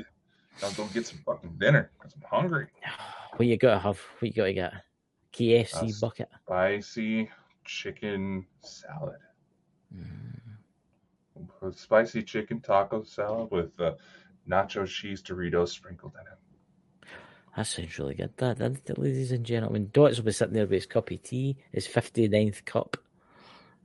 [0.62, 2.68] no, go get some fucking dinner because I'm hungry.
[3.36, 4.00] What you gotta have?
[4.20, 4.74] What you gotta get?
[5.34, 6.30] KFC bucket.
[6.46, 7.30] Spicy
[7.66, 9.20] chicken salad.
[9.94, 10.40] Mm.
[11.76, 13.94] Spicy chicken taco salad with uh,
[14.50, 17.10] nacho cheese Doritos sprinkled in it.
[17.56, 18.36] That sounds really good.
[18.38, 21.58] That, that, ladies and gentlemen, Dots will be sitting there with his cup of tea,
[21.72, 22.98] his 59th cup.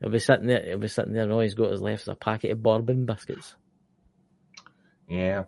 [0.01, 0.65] He'll be sitting there.
[0.65, 3.07] He'll be sitting there, and all he's got is left is a packet of bourbon
[3.07, 3.55] biscuits.
[5.09, 5.45] Yeah.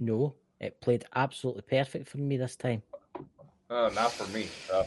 [0.00, 2.82] No, it played absolutely perfect for me this time.
[3.70, 4.48] Uh, not for me.
[4.72, 4.82] Uh,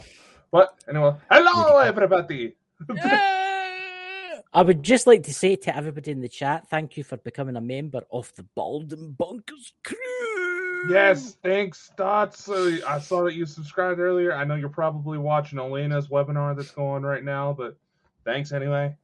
[0.50, 2.54] but anyway, hello everybody.
[2.90, 7.56] I would just like to say to everybody in the chat, thank you for becoming
[7.56, 10.92] a member of the Bald and Bonkers crew.
[10.92, 12.46] Yes, thanks, Dots.
[12.46, 14.34] Uh, I saw that you subscribed earlier.
[14.34, 17.78] I know you're probably watching Elena's webinar that's going right now, but
[18.26, 18.94] thanks anyway.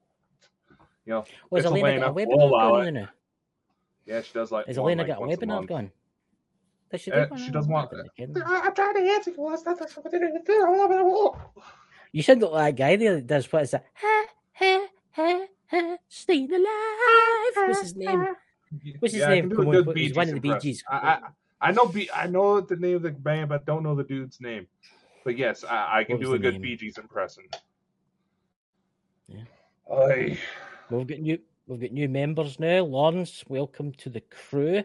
[1.07, 2.15] You know, Was it's Elena got a Elena.
[2.15, 3.09] webinar We'll allow going it.
[4.07, 4.67] yeah, she does like.
[4.67, 5.69] Has one, Elena like, got a once webinar month.
[5.69, 5.91] going?
[6.91, 7.53] Does she, Uh, do she one?
[7.53, 8.43] does want- I'm.
[8.47, 9.49] I'm trying to answer you.
[9.51, 11.33] That's not that's what I didn't do.
[12.13, 13.85] You sound like that guy there that does what is that?
[13.95, 17.69] Ha, ha, ha, ha, staying alive.
[17.69, 18.27] What's his name?
[19.01, 19.49] What's his Yeah, name?
[19.49, 20.71] can do a Come on, good what- Bee he's one of the Bee impression.
[20.71, 20.85] Gees.
[20.89, 21.21] I, I
[21.69, 24.41] I know B I know the name of the band, but don't know the dude's
[24.41, 24.67] name.
[25.25, 26.63] But yes, I, I can do a good name?
[26.63, 27.45] Bee Gees impression.
[29.29, 29.43] Yeah.
[29.91, 30.39] Oy.
[30.91, 32.83] We've got new we've got new members now.
[32.85, 34.83] Lawrence, welcome to the crew.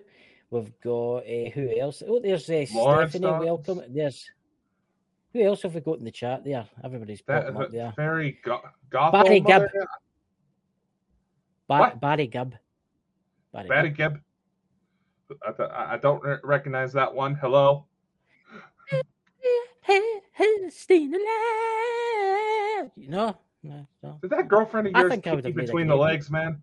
[0.50, 2.02] We've got uh, who else?
[2.08, 3.32] Oh, there's uh, Lawrence Stephanie.
[3.32, 3.46] Dawes.
[3.46, 3.82] Welcome.
[3.94, 4.26] There's
[5.34, 6.66] who else have we got in the chat there?
[6.84, 7.94] Everybody's That popping up there.
[7.96, 9.64] very go- Barry Gibb.
[11.68, 12.56] Bar- Barry Gibb.
[13.54, 14.20] Barry, Barry Gibb.
[15.30, 15.44] Gibb.
[15.60, 17.36] I, I don't recognize that one.
[17.36, 17.86] Hello.
[20.70, 22.92] Staying alive.
[22.98, 24.20] No, no, no.
[24.22, 26.62] Did that girlfriend of yours kick you have made a between the legs, man?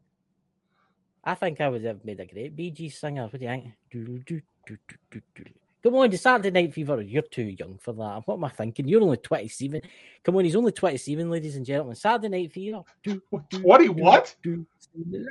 [1.24, 3.24] I think I would have made a great BG singer.
[3.24, 3.64] What do you think?
[3.90, 4.76] Doo, doo, doo,
[5.10, 5.44] doo, doo.
[5.82, 7.00] Come on, the Saturday Night Fever.
[7.02, 8.22] You're too young for that.
[8.26, 8.88] What am I thinking?
[8.88, 9.80] You're only 27.
[10.24, 11.94] Come on, he's only 27, ladies and gentlemen.
[11.96, 12.82] Saturday Night Fever.
[13.02, 13.20] Doo,
[13.50, 14.34] doo, Twenty doo, what?
[14.42, 15.26] doo, doo.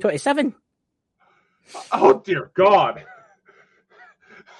[0.00, 0.54] 27.
[1.92, 3.04] Oh dear God!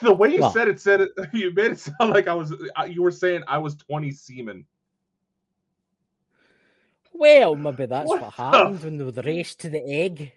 [0.03, 0.53] The way you What?
[0.53, 1.11] said it said it.
[1.33, 2.53] You made it sound like I was.
[2.53, 4.65] uh, You were saying I was twenty semen.
[7.21, 10.33] Well, maybe that's What what, happened when they were raced to the egg.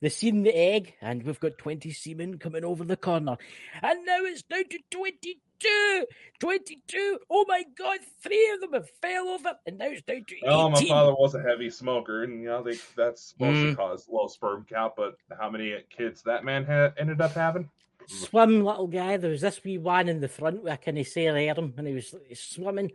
[0.00, 3.36] They seen the egg, and we've got 20 seamen coming over the corner.
[3.82, 6.06] And now it's down to 22!
[6.40, 7.18] 22!
[7.30, 10.48] Oh my god, three of them have fell over, and now it's down to 18.
[10.48, 13.70] Oh, my father was a heavy smoker, and you know they, that's supposed Mm.
[13.70, 14.94] to cause low sperm count.
[14.96, 17.68] But how many kids that man had ended up having?
[18.08, 19.18] Swim, little guy.
[19.18, 21.86] There was this wee one in the front with a kind of sail arm, and
[21.86, 22.90] he was swimming,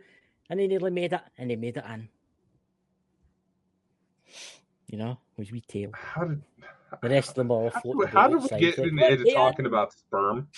[0.50, 2.08] and he nearly made it, and he made it in.
[4.88, 5.90] You know, with we tail.
[5.94, 6.42] How did?
[7.02, 10.48] The rest of them all How, how did we get "Look, they talking about sperm?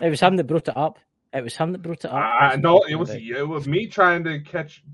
[0.00, 0.98] It was him that brought it up.
[1.32, 2.14] It was him that brought it up.
[2.14, 4.84] I That's know it was talking it was me trying to catch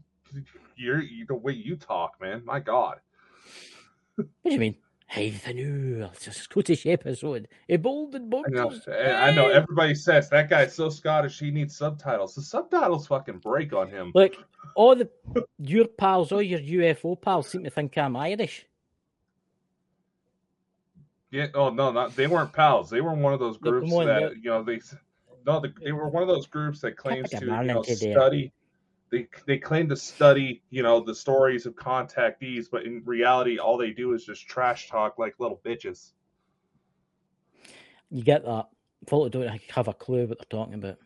[0.76, 2.42] your the way you talk, man.
[2.44, 3.00] My God.
[4.16, 4.76] What do you mean?
[5.08, 7.48] Hey, the new it's a Scottish episode.
[7.68, 8.72] A bold and I know.
[8.88, 9.48] I know.
[9.48, 12.34] Everybody says that guy's so Scottish he needs subtitles.
[12.34, 14.10] The subtitles fucking break on him.
[14.14, 14.34] Look,
[14.74, 15.08] all the
[15.58, 18.66] your pals, all your UFO pals, seem to think I'm Irish.
[21.30, 21.46] Yeah.
[21.54, 22.90] Oh no, not they weren't pals.
[22.90, 24.34] They were one of those groups on, that look.
[24.42, 24.80] you know they.
[25.46, 28.52] No, they, they were one of those groups that claims to you know, study.
[29.10, 33.78] They they claim to study you know the stories of contactees, but in reality, all
[33.78, 36.12] they do is just trash talk like little bitches.
[38.10, 38.66] You get that.
[39.08, 40.98] Folk don't have a clue what they're talking about.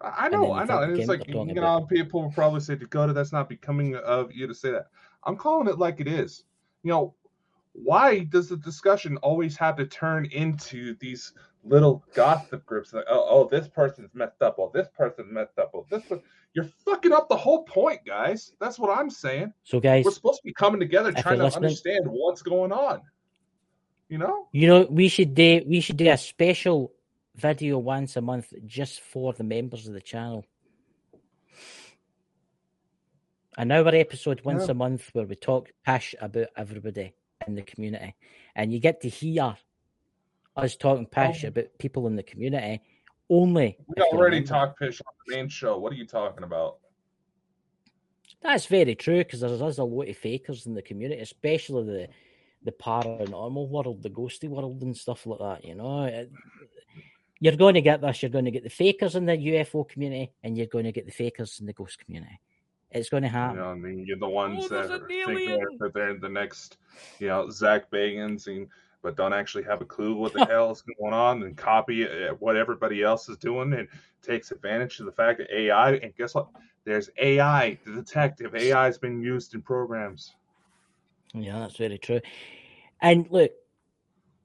[0.00, 3.32] I know, I know, and it's like you know, people will probably say, "Dakota, that's
[3.32, 4.88] not becoming of you to say that."
[5.24, 6.44] I'm calling it like it is.
[6.82, 7.14] You know,
[7.72, 11.32] why does the discussion always have to turn into these
[11.64, 12.92] little gossip groups?
[12.92, 14.56] Like, oh, oh, this person's messed up.
[14.58, 15.72] Oh, this person's messed up.
[15.74, 16.20] Oh, this per-"
[16.54, 18.52] you're fucking up the whole point, guys.
[18.60, 19.52] That's what I'm saying.
[19.64, 23.02] So, guys, We're supposed to be coming together, trying to understand what's going on.
[24.08, 26.92] You know, you know we should do we should do a special
[27.34, 30.44] video once a month just for the members of the channel.
[33.56, 34.72] An hour episode once Yeah.
[34.72, 37.14] a month where we talk pish about everybody
[37.46, 38.14] in the community,
[38.54, 39.56] and you get to hear
[40.56, 41.48] us talking pish Oh.
[41.48, 42.80] about people in the community
[43.30, 43.76] only.
[43.86, 44.48] we if you're a already member.
[44.48, 45.78] talked fish on the main show.
[45.78, 46.78] What are you talking about?
[48.42, 52.08] That's very true because there's, there's a lot of fakers in the community, especially the
[52.64, 55.64] the paranormal world, the ghosty world, and stuff like that.
[55.68, 56.30] You know, It-
[57.40, 58.22] you're going to get this.
[58.22, 61.04] You're going to get the fakers in the UFO community, and you're going to get
[61.04, 62.40] the fakers in the ghost community.
[62.90, 63.56] It's going to happen.
[63.56, 63.80] You happen.
[63.82, 66.78] know, and then you're the ones Oh, that there's are thinking that they're the next,
[67.18, 68.66] you know, Zak Bagans, and
[69.04, 72.32] but don't actually have a clue what the hell is going on, and copy uh,
[72.40, 73.86] what everybody else is doing, and
[74.22, 75.92] takes advantage of the fact that AI.
[75.96, 76.48] And guess what?
[76.84, 78.54] There's AI, the detective.
[78.56, 80.34] AI has been used in programs.
[81.34, 82.20] Yeah, that's very true.
[83.00, 83.52] And look,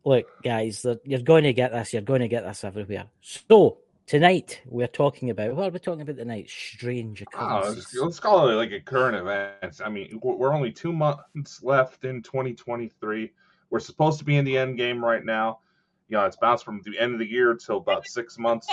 [0.03, 1.93] look, guys, that you're going to get this.
[1.93, 3.05] You're going to get this everywhere.
[3.21, 3.77] So
[4.07, 6.49] tonight we're talking about what are we talking about tonight?
[6.49, 7.75] Strange Oh, occurrences.
[7.93, 9.79] let's, let's call it like a current events.
[9.79, 13.31] I mean, we're we're only two months left in 2023.
[13.69, 15.59] We're supposed to be in the end game right now.
[16.07, 18.67] You know, it's bounced from the end of the year till about six months.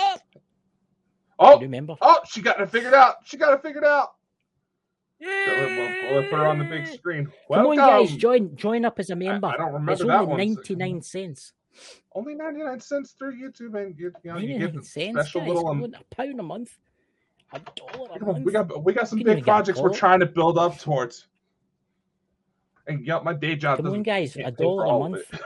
[1.39, 1.95] Oh, remember?
[2.01, 3.17] oh, she got it figured out.
[3.25, 4.13] She got it figured out.
[5.19, 6.07] Yeah.
[6.09, 7.31] We'll, we'll put her on the big screen.
[7.51, 9.47] Come on, guys, join join up as a member.
[9.47, 10.37] I don't remember It's that only one.
[10.37, 11.53] ninety nine cents.
[12.15, 15.49] Only 99 cents through YouTube, and you, you know, you get the cents, special guys.
[15.49, 15.67] little.
[15.67, 16.75] Um, a pound a month,
[17.53, 18.45] a dollar a month.
[18.45, 20.57] we got we got some can big even get a projects we're trying to build
[20.57, 21.27] up towards.
[22.87, 25.23] And yeah, my day job Come on, guys, a dollar a month.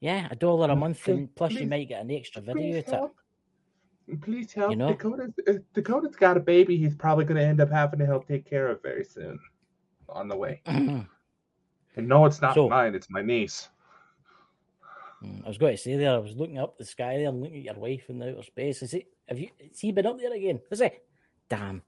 [0.00, 2.88] Yeah, a dollar a month, and plus you might get an extra video Please it.
[2.90, 3.16] help.
[4.20, 4.76] Please help.
[4.76, 4.88] know?
[4.88, 6.76] Dakota, uh, Dakota's got a baby.
[6.76, 9.38] He's probably going to end up having to help take care of very soon.
[10.10, 10.60] On the way.
[11.96, 12.94] And no, it's not So- mine.
[12.94, 13.70] It's my niece.
[15.24, 17.40] Mm, I was going to say there, I was looking up the sky there and
[17.40, 18.82] looking at your wife in the outer space.
[18.82, 19.06] Is it?
[19.28, 19.48] Have you?
[19.66, 20.60] Has he been up there again?
[20.70, 20.90] Is he?
[21.48, 21.80] Damn.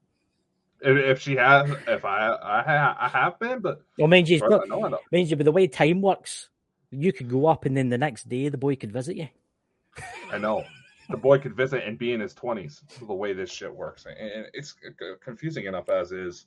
[0.80, 4.42] If, if she has, if I, I, I have been, but Well, mind you, as
[4.42, 6.50] it's far not, I I mind you, but the way time works,
[6.90, 9.28] you could go up and then the next day the boy could visit you.
[10.30, 10.64] I know.
[11.10, 12.82] The boy could visit and be in his twenties.
[13.00, 14.74] The way this shit works, and it's
[15.20, 16.46] confusing enough as is.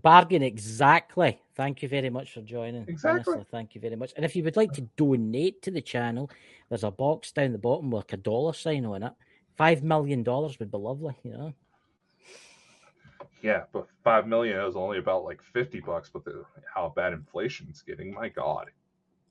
[0.00, 1.40] Bargain exactly.
[1.56, 2.84] Thank you very much for joining.
[2.86, 3.34] Exactly.
[3.34, 4.12] Honestly, thank you very much.
[4.14, 6.30] And if you would like to donate to the channel,
[6.68, 9.12] there's a box down the bottom with like a dollar sign on it.
[9.56, 11.52] Five million dollars would be lovely, you know.
[13.42, 16.10] Yeah, but five million is only about like fifty bucks.
[16.12, 16.44] But the,
[16.74, 18.70] how bad inflation's getting, my god.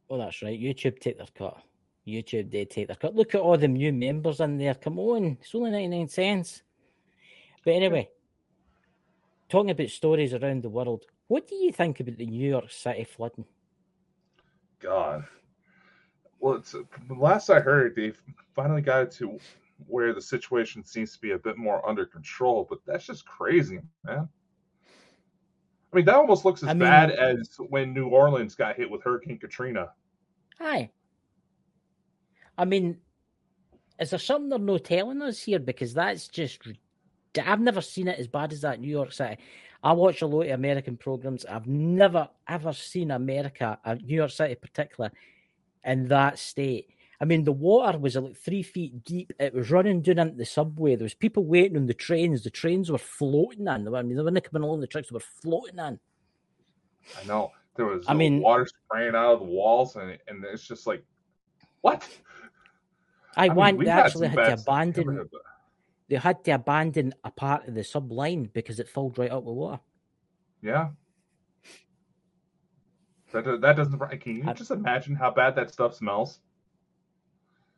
[0.09, 0.59] Oh, that's right.
[0.59, 1.61] YouTube take their cut.
[2.07, 3.15] YouTube did take their cut.
[3.15, 4.75] Look at all the new members in there.
[4.75, 6.63] Come on, it's only ninety nine cents.
[7.65, 8.09] But anyway,
[9.49, 13.03] talking about stories around the world, what do you think about the New York City
[13.03, 13.45] flooding?
[14.79, 15.25] God.
[16.39, 18.13] Well, it's the last I heard, they
[18.55, 19.39] finally got it to
[19.85, 22.65] where the situation seems to be a bit more under control.
[22.69, 24.27] But that's just crazy, man.
[25.93, 28.89] I mean, that almost looks as I mean- bad as when New Orleans got hit
[28.89, 29.89] with Hurricane Katrina.
[30.59, 30.91] Hi.
[32.57, 32.97] I mean,
[33.99, 35.59] is there something they're no telling us here?
[35.59, 36.59] Because that's just.
[37.45, 39.37] I've never seen it as bad as that New York City.
[39.83, 41.45] I watch a lot of American programs.
[41.45, 45.11] I've never ever seen America, uh, New York City in particular,
[45.83, 46.89] in that state.
[47.19, 49.33] I mean, the water was uh, like three feet deep.
[49.39, 50.95] It was running down into the subway.
[50.95, 52.43] There was people waiting on the trains.
[52.43, 53.87] The trains were floating in.
[53.87, 55.09] I mean, they weren't coming along the tracks.
[55.09, 55.99] They were floating in.
[57.19, 60.67] I know there was I mean- water spraying out of the walls, and and it's
[60.67, 61.03] just like,
[61.81, 62.07] what?
[63.35, 63.79] I, mean, want.
[63.79, 65.29] They actually had to bad stuff in abandon.
[65.31, 65.41] But-
[66.09, 69.55] they had to abandon a part of the subline because it filled right up with
[69.55, 69.79] water.
[70.61, 70.89] Yeah.
[73.31, 73.99] That that doesn't.
[74.21, 76.39] Can you I- just imagine how bad that stuff smells?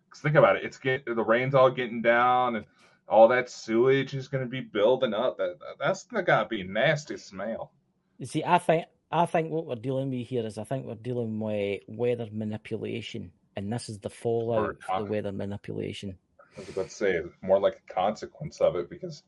[0.10, 0.64] 'Cause think about it.
[0.66, 2.66] It's get the rain's all getting down, and
[3.08, 5.38] all that sewage is going to be building up.
[5.38, 7.72] That that- that's got to be nasty smell.
[8.18, 10.96] You see, I think I think what we're dealing with here is I think we're
[10.96, 16.18] dealing with weather manipulation, and this is the fallout of con- the weather manipulation.
[16.58, 19.24] I was about to say more like a consequence of it because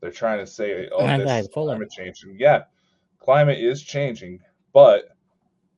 [0.00, 2.64] they're trying to say, "Oh, this yeah, is full of- climate change." And yeah,
[3.18, 4.40] climate is changing,
[4.72, 5.15] but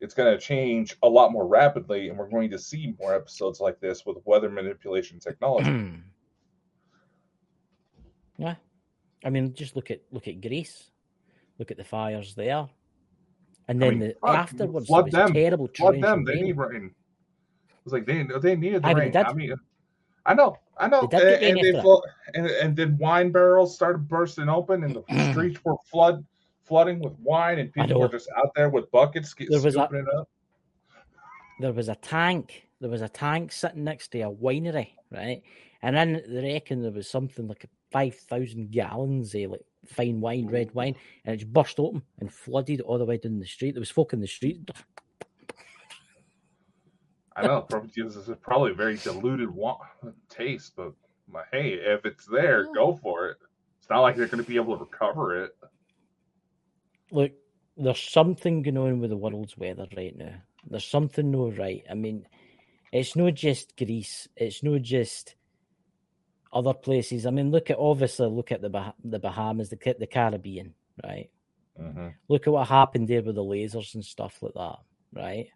[0.01, 3.61] it's going to change a lot more rapidly, and we're going to see more episodes
[3.61, 5.70] like this with weather manipulation technology.
[8.39, 8.55] yeah,
[9.25, 10.91] I mean, just look at look at Greece,
[11.59, 12.69] look at the fires there,
[13.69, 15.33] and I then mean, the, fuck, afterwards flood them.
[15.33, 16.25] terrible Flood them.
[16.25, 16.45] They rain.
[16.45, 16.95] need rain.
[17.85, 19.12] It's like they they needed the but rain.
[19.12, 19.27] did.
[19.27, 19.55] I mean,
[20.27, 21.09] I know, I know.
[21.11, 22.03] They And, and, they flo-
[22.35, 26.25] and, and then wine barrels started bursting open, and the streets were flood
[26.69, 29.89] flooding with wine, and people were just out there with buckets get, There was a-
[29.93, 30.28] it up.
[31.61, 32.69] there was a tank.
[32.81, 35.43] There was a tank sitting next to a winery, right?
[35.82, 40.47] And then they reckon there was something like five thousand gallons of like fine wine,
[40.47, 43.73] red wine, and it just burst open and flooded all the way down the street.
[43.74, 44.70] There was folk in the street.
[47.36, 49.78] I know, probably this is probably a very diluted wa-
[50.28, 50.93] taste, but
[51.31, 52.73] my, hey, if it's there, Yeah.
[52.74, 53.36] go for it.
[53.78, 55.57] It's not like they're going to be able to recover it.
[57.10, 57.32] Look,
[57.76, 60.35] there's something going on with the world's weather right now.
[60.68, 61.85] There's something no right.
[61.90, 62.26] I mean,
[62.93, 64.28] it's not just Greece.
[64.36, 65.36] It's not just
[66.52, 67.26] other places.
[67.26, 70.74] I mean, look at obviously look at the bah- the Bahamas, the the Caribbean,
[71.05, 71.30] right?
[71.80, 72.09] Mm-hmm.
[72.28, 74.78] Look at what happened there with the lasers and stuff like that,
[75.12, 75.48] right?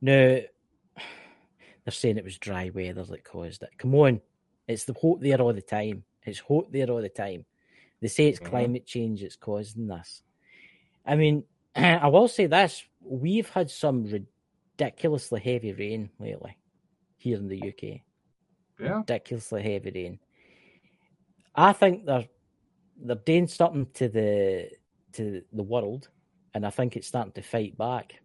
[0.00, 0.38] Now
[1.84, 3.70] they're saying it was dry weather that caused it.
[3.78, 4.20] Come on,
[4.68, 6.04] it's the hot there all the time.
[6.22, 7.44] It's hot there all the time.
[8.04, 8.50] They say it's Mhm.
[8.50, 10.22] climate change that's causing this.
[11.06, 11.42] I mean,
[11.74, 16.58] I will say this: we've had some ridiculously heavy rain lately
[17.16, 18.04] here in the UK
[18.78, 18.98] Yeah.
[18.98, 20.18] ridiculously heavy rain.
[21.54, 22.28] I think they're
[22.98, 24.70] they're doing something to the
[25.12, 26.10] to the world,
[26.52, 28.20] and I think it's starting to fight back.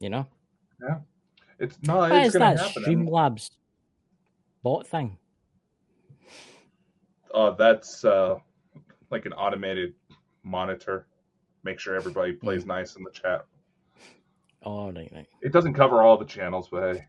[0.00, 0.26] You know,
[0.82, 0.98] Yeah.
[1.60, 2.84] It's no, why it's is that happen.
[2.84, 3.50] I mean, Streamlabs
[4.64, 5.16] bot thing?
[7.34, 8.36] Uh, that's uh,
[9.10, 9.94] like an automated
[10.42, 11.06] monitor.
[11.62, 12.38] Make sure everybody Hmm.
[12.38, 13.44] plays nice in the chat.
[14.64, 14.92] Oh.
[15.40, 17.06] It doesn't cover all the channels, but hey,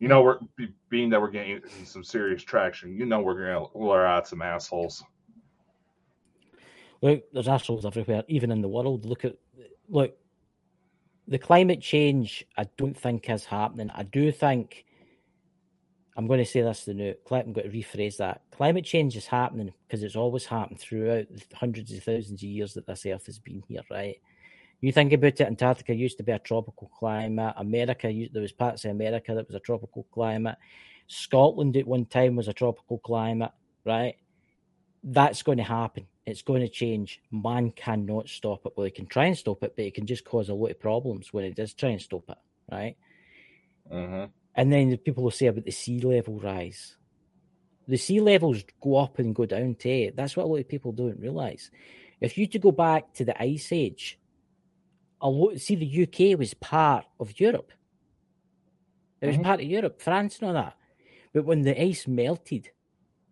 [0.00, 2.96] you know we're be- being that we're getting some serious traction.
[2.96, 5.04] You know we're going to lure out some assholes.
[7.02, 9.04] Look, there's assholes everywhere, even in the world.
[9.04, 9.36] Look at
[9.88, 10.16] look,
[11.28, 12.44] the climate change.
[12.56, 13.90] I don't think is happening.
[13.94, 14.86] I do think.
[16.16, 17.14] I'm going to say this the new.
[17.30, 18.42] I'm going to rephrase that.
[18.52, 22.74] Climate change is happening because it's always happened throughout the hundreds of thousands of years
[22.74, 24.16] that this Earth has been here, right?
[24.80, 25.40] You think about it.
[25.40, 27.54] Antarctica used to be a tropical climate.
[27.56, 30.56] America, there was parts of America that was a tropical climate.
[31.06, 33.52] Scotland at one time was a tropical climate,
[33.84, 34.16] right?
[35.02, 36.06] That's going to happen.
[36.26, 37.20] It's going to change.
[37.30, 38.72] Man cannot stop it.
[38.76, 40.80] Well, he can try and stop it, but it can just cause a lot of
[40.80, 42.38] problems when it does try and stop it,
[42.70, 42.96] right?
[43.92, 44.24] Mm-hmm.
[44.54, 46.96] And then the people will say about the sea level rise.
[47.88, 50.12] The sea levels go up and go down too.
[50.14, 51.70] That's what a lot of people don't realise.
[52.20, 54.18] If you to go back to the Ice Age,
[55.20, 57.72] a lot see the UK was part of Europe.
[59.20, 59.42] It was Mhm.
[59.42, 60.76] part of Europe, France and all that.
[61.32, 62.70] But when the ice melted,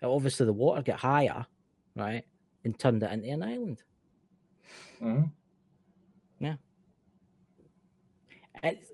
[0.02, 1.46] obviously the water got higher,
[1.94, 2.24] right?
[2.64, 3.82] And turned it into an island.
[5.00, 5.24] Mm-hmm.
[8.64, 8.92] It's,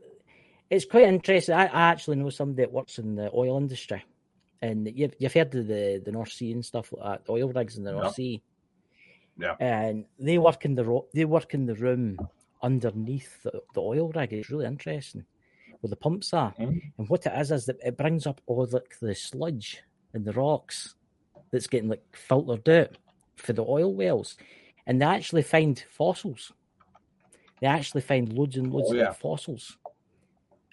[0.71, 1.55] it's quite interesting.
[1.55, 4.05] I, I actually know somebody that works in the oil industry,
[4.63, 7.49] and you've you've heard of the the North Sea and stuff like that, the oil
[7.53, 8.11] rigs in the North Yeah.
[8.13, 8.43] Sea.
[9.41, 9.55] Yeah.
[9.61, 12.19] and they work in the ro- they work in the room
[12.61, 14.33] underneath the, the oil rig.
[14.33, 15.25] It's really interesting
[15.81, 16.83] where the pumps are, Mhm.
[16.99, 19.81] and what it is is that it brings up all like the sludge
[20.13, 20.97] and the rocks
[21.53, 22.99] that's getting like filtered out
[23.37, 24.37] for the oil wells,
[24.89, 26.53] and they actually find fossils.
[27.61, 29.09] They actually find loads and loads Oh, of yeah.
[29.11, 29.79] like, fossils.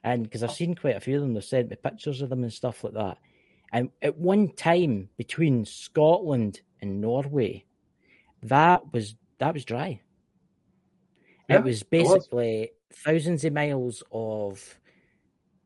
[0.06, 2.44] And because I've seen quite a few of them, they've sent me pictures of them
[2.44, 3.18] and stuff like that.
[3.74, 7.66] And at one time between Scotland and Norway,
[8.44, 10.02] that was that was dry.
[11.50, 12.14] Yeah, it was it was.
[12.20, 14.78] basically thousands of miles of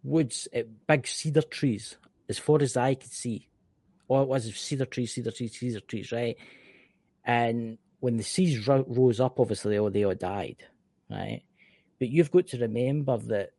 [0.03, 1.97] woods, uh, big cedar trees,
[2.29, 3.49] as far as eye could see.
[4.07, 6.37] All it was cedar trees, cedar trees, cedar trees, right?
[7.25, 10.63] And when the seas ro- rose up, obviously, all, they all died,
[11.11, 11.43] right?
[11.99, 13.51] But you've got to remember that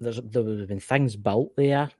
[0.00, 1.90] there's there would have been things built there.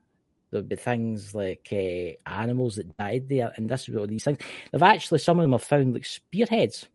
[0.51, 4.23] There would be things like uh, animals that died there, and this is all these
[4.25, 4.39] things.
[4.71, 6.87] They've actually some of them have found like spearheads.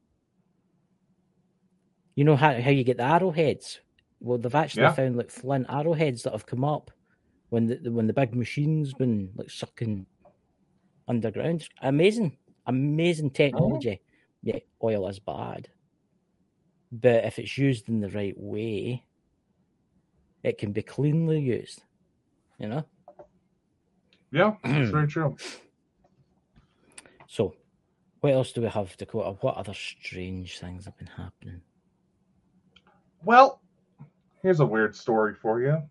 [2.16, 3.80] You know how how you get the arrowheads?
[4.20, 4.90] Well, they've actually Yeah.
[4.90, 6.90] found like flint arrowheads that have come up
[7.50, 10.06] when the when the big machine's been like sucking
[11.08, 11.68] underground.
[11.82, 14.02] Amazing, amazing technology.
[14.42, 15.68] Yeah, oil is bad,
[16.92, 19.04] but if it's used in the right way,
[20.42, 21.82] it can be cleanly used.
[22.58, 22.84] You know.
[24.32, 25.36] Yeah, that's very true.
[27.28, 27.54] So,
[28.20, 29.36] what else do we have, Dakota?
[29.40, 31.60] What other strange things have been happening?
[33.24, 33.60] Well,
[34.42, 35.82] here's a weird story for you.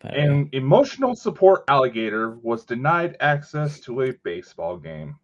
[0.00, 5.16] But, An emotional support alligator was denied access to a baseball game.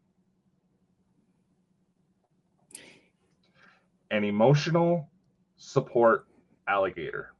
[4.10, 5.08] An emotional
[5.56, 6.25] support
[6.68, 7.32] alligator.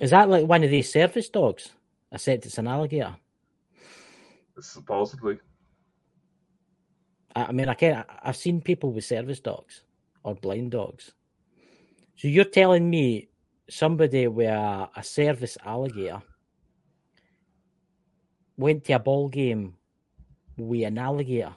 [0.00, 1.70] is that like one of these service dogs?
[2.12, 3.16] I said it's an alligator.
[4.60, 5.38] Supposedly.
[7.34, 8.06] I, mean, I can't.
[8.22, 9.82] I've seen people with service dogs
[10.24, 11.12] or blind dogs.
[12.16, 13.28] So you're telling me
[13.70, 16.22] somebody with a, a service alligator
[18.56, 19.74] went to a ball game
[20.56, 21.54] with an alligator?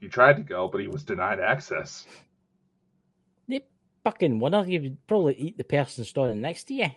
[0.00, 2.06] He tried to go, but he was denied access.
[4.04, 6.88] Fucking winner, you would probably eat the person standing next to you.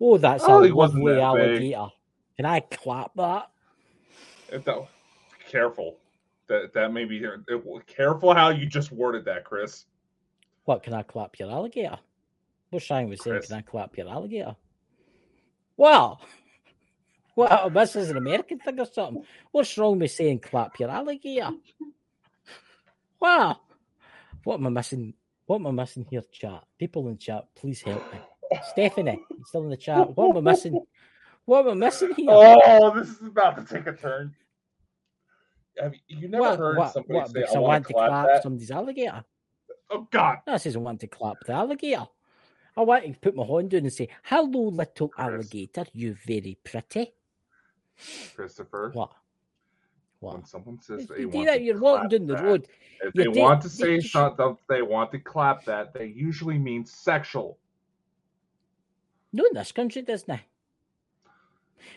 [0.00, 1.22] Oh, that's Oh, a lovely that big.
[1.22, 1.86] alligator.
[2.36, 3.50] Can I clap that?
[4.50, 4.88] If that-
[5.48, 5.98] careful.
[6.46, 7.42] That that may be here.
[7.86, 9.86] Careful how you just worded that, Chris.
[10.64, 11.98] What can I clap your alligator?
[12.70, 13.36] What's Shang was saying?
[13.38, 13.48] Chris.
[13.48, 14.54] Can I clap your alligator?
[15.76, 16.20] Well,
[17.36, 19.24] well, this is an American thing or something.
[19.52, 21.50] What's wrong with saying clap your alligator?
[23.20, 23.60] Wow,
[24.44, 25.14] what am I missing?
[25.46, 26.64] What am I missing here, chat?
[26.78, 28.18] People in chat, please help me.
[28.70, 30.16] Stephanie, still in the chat?
[30.16, 30.80] What am I missing?
[31.44, 32.28] What am I missing here?
[32.30, 34.34] Oh, this is about to take a turn.
[35.78, 37.92] Have you, you never what, heard what, somebody what, say, "I I want want to
[37.94, 38.42] clap clap that"?
[38.42, 39.24] somebody's alligator.
[39.90, 40.38] Oh God!
[40.46, 42.06] No, says I want to clap the alligator.
[42.76, 45.26] I want to put my hand down and say, Hello, little Chris.
[45.26, 47.12] alligator, you very pretty.
[48.34, 49.12] Christopher, What?
[50.24, 50.34] What?
[50.34, 52.68] when someone says You they do want that, to you're walking clap down the that,
[53.02, 55.92] if you they did- want to say you- something, they want to clap that.
[55.94, 57.58] They usually mean sexual.
[59.32, 60.40] No, in this country, doesn't it?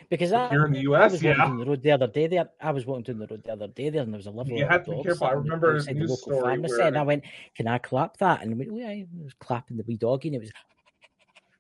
[0.10, 1.45] Because I, Here in the I U.S., was walking yeah.
[1.45, 2.49] down the road the other day there.
[2.62, 4.54] I was walking down the road the other day there, and there was a lovely
[4.56, 5.28] You little have to be dog careful.
[5.28, 7.24] I remember a outside the news local story pharmacy, where- and I went,
[7.56, 10.30] "Can I clap that?" And it went, "Oh, yeah." I was clapping the wee doggy,
[10.30, 10.49] and it was,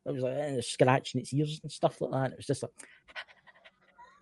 [0.05, 2.31] it was like and it was scratching its ears and stuff like that.
[2.31, 2.71] It was just like,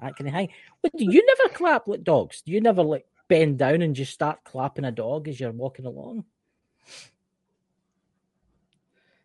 [0.05, 0.49] that kind of thing.
[0.97, 2.41] Do you never clap like dogs?
[2.41, 5.85] Do you never like bend down and just start clapping a dog as you're walking
[5.85, 6.25] along?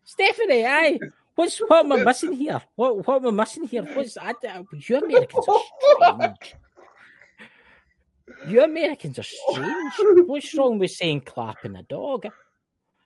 [0.03, 0.99] Stephanie, aye.
[1.35, 2.61] What's what am I missing here?
[2.75, 3.83] What what am I missing here?
[3.83, 4.33] What's I,
[4.85, 6.27] you Americans are strange.
[8.47, 10.27] You Americans are strange.
[10.27, 12.27] What's wrong with saying clapping a dog?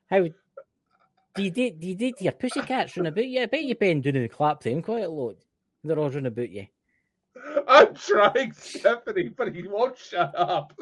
[0.10, 3.41] How do you date do you date your pussycats run about you?
[3.41, 5.35] I bet you bend down and clap them quite a lot.
[5.84, 6.65] They're all running about you.
[7.68, 10.74] I'm trying, Stephanie, but he won't shut up.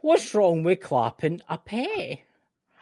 [0.00, 2.20] What's wrong with clapping a pet?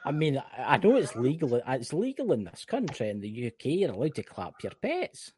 [0.04, 1.60] I mean, I know it's legal.
[1.66, 3.10] It's legal in this country.
[3.10, 5.32] In the UK, you're allowed to clap your pets.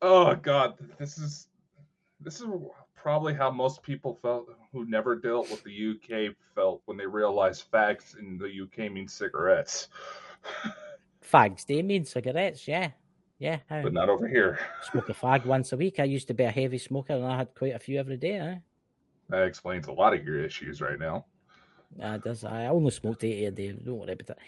[0.00, 1.48] Oh God, this is
[2.20, 2.46] this is
[2.94, 7.70] probably how most people felt who never dealt with the UK felt when they realized
[7.70, 9.88] fags in the UK mean cigarettes,
[11.32, 12.90] Fags, they mean cigarettes, yeah.
[13.38, 13.58] Yeah.
[13.68, 14.58] But not over here.
[14.90, 16.00] smoke a fag once a week.
[16.00, 18.38] I used to be a heavy smoker and I had quite a few every day.
[18.38, 18.54] Eh?
[19.28, 21.26] That explains a lot of your issues right now.
[22.02, 23.72] Uh, does I only smoked eight a day.
[23.72, 24.38] Don't worry about that.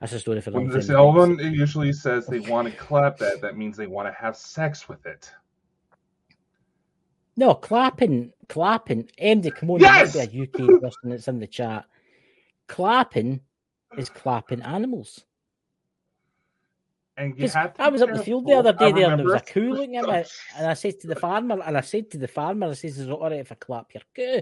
[0.00, 0.96] That's a story for another time.
[0.96, 4.88] album usually says they want to clap that, that means they want to have sex
[4.88, 5.30] with it.
[7.36, 9.08] No, clapping, clapping.
[9.22, 10.14] MD, come on, Yes!
[10.14, 10.26] yes!
[10.28, 11.84] be a UK person that's in the chat.
[12.66, 13.40] Clapping
[13.96, 15.24] is clapping animals.
[17.18, 19.34] And you to I was up the field the other day there, and there was
[19.34, 20.24] a remember- coo looking at me,
[20.56, 23.08] and I said to the farmer, and I said to the farmer, I says, "Is
[23.08, 24.40] it all right if I clap your coo?"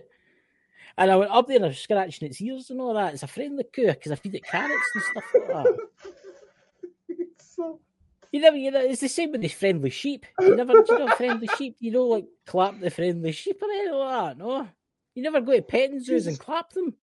[0.99, 3.15] And I went up there and I was scratching its ears and all that.
[3.15, 5.77] It's a friendly coo because I feed it carrots and stuff like that.
[7.39, 7.81] So-
[8.33, 10.27] You never, you know, it's the same with the friendly sheep.
[10.41, 11.77] You never, do you know, friendly sheep.
[11.81, 14.39] You don't like clap the friendly sheep or anything like that.
[14.39, 14.69] No,
[15.15, 16.95] you never go to petting zoos and clap them.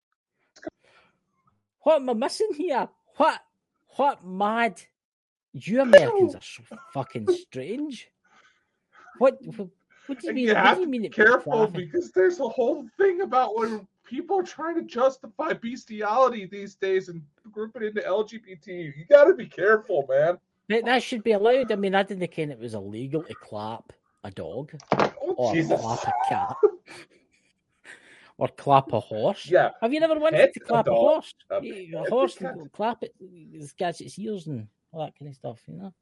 [1.80, 2.88] What am I missing here?
[3.16, 3.40] What,
[3.96, 4.80] what mad?
[5.52, 6.62] You Americans are so
[6.92, 8.08] fucking strange.
[9.18, 9.68] What, what,
[10.06, 10.46] what do you mean?
[10.48, 14.42] you have you to be careful because there's a whole thing about when people are
[14.44, 18.66] trying to justify bestiality these days and group it into LGBT.
[18.96, 20.38] You got to be careful, man.
[20.68, 21.70] That, that should be allowed.
[21.70, 23.92] I mean, I didn't think it was illegal to clap
[24.24, 25.80] a dog Oh, or Jesus.
[25.80, 26.56] clap a cat
[28.38, 29.46] or clap a horse.
[29.46, 31.34] Yeah, Have you never wanted to clap a, dog, horse?
[31.50, 31.56] a
[31.94, 32.38] A horse,
[32.72, 33.14] clap it,
[33.66, 35.92] scratch its ears and all that kind of stuff, you know?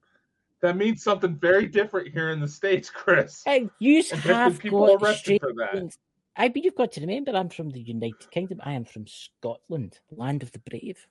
[0.62, 3.42] that means something very different here in the States, Chris.
[3.44, 5.72] Hey, you And have people got arrested for that.
[5.72, 5.96] things.
[6.36, 8.60] I but you've got to remember I'm from the United Kingdom.
[8.62, 11.06] I am from Scotland, land of the brave.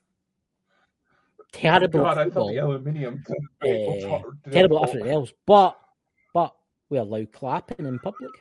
[1.51, 2.47] Terrible Oh, God, I football.
[2.47, 3.23] thought the aluminium.
[3.65, 5.77] Eh, terrible everything else, but
[6.33, 6.55] but
[6.89, 8.31] we allow clapping in public.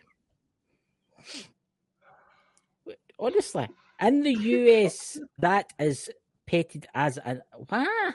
[3.18, 3.68] Honestly,
[4.00, 6.08] in the US, that is
[6.46, 8.14] petted as an what?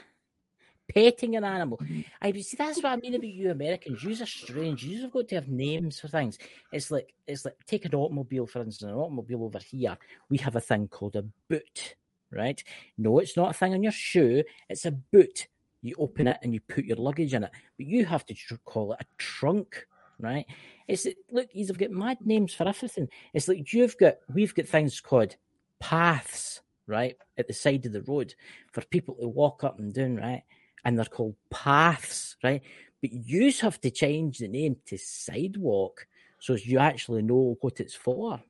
[0.94, 1.78] Petting an animal.
[1.78, 2.00] Mm-hmm.
[2.22, 2.56] I see.
[2.56, 4.02] That's what I mean about you Americans.
[4.02, 4.84] You are strange.
[4.84, 6.38] You have got to have names for things.
[6.72, 8.90] It's like it's like take an automobile for instance.
[8.90, 9.98] An automobile over here,
[10.28, 11.96] we have a thing called a boot.
[12.30, 12.62] Right?
[12.98, 14.42] No, it's not a thing on your shoe.
[14.68, 15.48] It's a boot
[15.84, 18.54] you open it and you put your luggage in it, but you have to tr-
[18.64, 19.86] call it a trunk,
[20.18, 20.46] right?
[20.88, 23.08] It's look, you've got mad names for everything.
[23.34, 25.36] It's like you've got, we've got things called
[25.80, 28.34] paths, right, at the side of the road
[28.72, 30.42] for people to walk up and down, right?
[30.84, 32.62] And they're called paths, right?
[33.00, 36.06] But you have to change the name to sidewalk
[36.38, 38.42] so you actually know what it's for.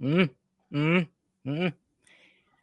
[0.00, 0.30] Mm,
[0.72, 1.08] mm,
[1.46, 1.72] mm.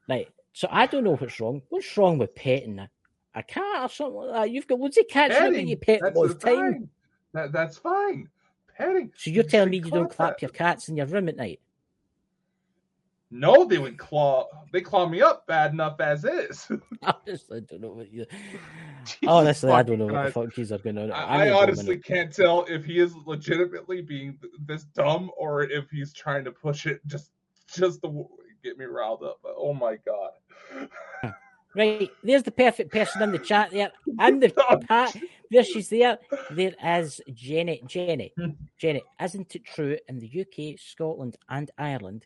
[0.10, 0.28] Right.
[0.54, 1.62] So I don't know what's wrong.
[1.70, 2.90] What's wrong with petting a
[3.38, 4.52] a cat or something like that.
[4.52, 6.56] You've got loads of cats Petting, you pet that's all the time.
[6.56, 6.90] fine.
[7.34, 8.28] That, that's fine.
[8.76, 9.12] Petting.
[9.16, 10.42] So you're You telling me you don't clap that.
[10.42, 11.60] your cats in your room at night?
[13.30, 14.48] No, they would claw.
[14.72, 16.68] They claw me up bad enough as is.
[17.02, 18.26] Honestly, I don't know what you.
[19.06, 21.12] Jesus Honestly, I don't know fucking what the fuck are going on.
[21.12, 25.90] I, I'm I honestly can't tell if he is legitimately being this dumb or if
[25.90, 27.32] he's trying to push it just
[27.74, 28.28] just to
[28.64, 29.40] get me riled up.
[29.44, 31.34] But oh my god.
[31.76, 33.92] Right, there's the perfect person in the chat there.
[34.20, 34.50] And the
[34.88, 35.16] pat,
[35.52, 36.18] there she's there.
[36.50, 37.84] There is Jenny.
[37.86, 38.34] Jenny.
[38.36, 38.52] Hmm.
[38.80, 42.26] Jenny, isn't it true in the UK, Scotland, and Ireland,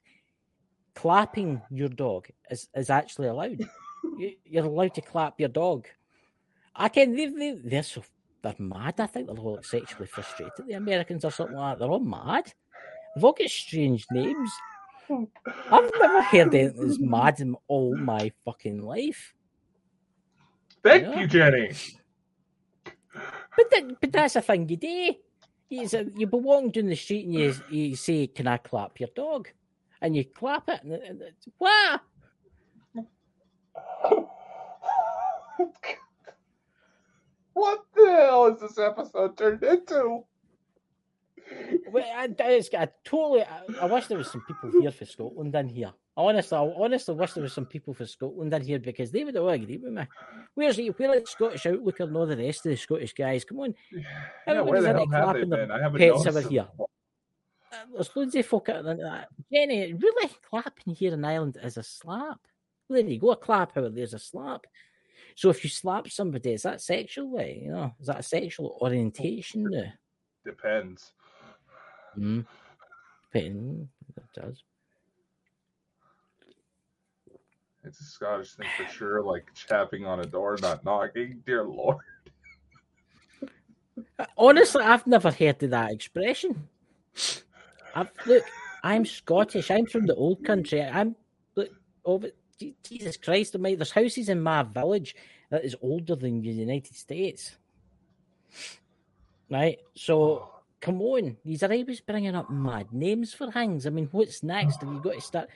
[0.95, 3.59] clapping your dog is, is actually allowed?
[4.17, 5.87] You- You're allowed to clap your dog.
[6.75, 7.15] I can.
[7.15, 8.03] They, they, they're so
[8.41, 8.99] they're mad.
[8.99, 10.53] I think they're all like sexually frustrated.
[10.67, 11.79] The Americans or something like that.
[11.83, 12.51] They're all mad.
[13.15, 14.51] They've all got strange names.
[15.71, 19.35] I've never heard anything as mad in all my fucking life.
[20.83, 21.19] Thank Yeah.
[21.19, 21.71] you, Jenny.
[22.83, 25.13] But that, but that's a thing you do.
[25.69, 29.09] You, you be walking down the street and you, you say, "Can I clap your
[29.15, 29.49] dog?"
[30.01, 31.99] And you clap it, and, and it's, wow!
[37.53, 40.23] what the hell is this episode turned into?
[41.91, 43.43] Well, I, it's, I totally.
[43.43, 45.91] I, I wish there was some people here for Scotland in here.
[46.17, 49.23] I honestly, I honestly wish there was some people for Scotland in here because they
[49.23, 50.03] would all agree with me.
[50.55, 53.43] Where's the where Scottish Outlooker and all the rest of the Scottish guys?
[53.43, 53.75] Come on,
[54.47, 55.71] Yeah, where the hell have they been?
[55.71, 56.63] I haven't noticed over here.
[56.63, 56.87] before.
[57.93, 58.97] There's loads of folk out there.
[58.97, 62.39] that- Jenny, really clapping here in Ireland is a slap.
[62.89, 64.65] There you go, a clap out there's a slap.
[65.35, 67.33] So if you slap somebody, is that sexual?
[67.33, 69.63] Like, you know, is that a sexual orientation?
[69.63, 69.93] now?
[70.45, 71.13] Depends.
[72.17, 72.45] Mm.
[73.31, 73.87] Depending,
[74.17, 74.63] it does.
[77.83, 81.41] It's a Scottish thing for sure, like chapping on a door, not knocking.
[81.45, 81.97] Dear Lord.
[84.37, 86.67] Honestly, I've never heard of that expression.
[87.95, 88.43] I've, look,
[88.83, 89.71] I'm Scottish.
[89.71, 90.81] I'm from the old country.
[90.81, 91.15] I'm
[91.55, 91.69] look
[92.05, 92.27] over.
[92.83, 93.79] Jesus Christ, mate!
[93.79, 95.15] There's houses in my village
[95.49, 97.57] that is older than the United States.
[99.49, 100.49] Right, so
[100.79, 103.85] come on, these are always bringing up mad names for things.
[103.85, 104.81] I mean, what's next?
[104.81, 105.49] Have you got to start?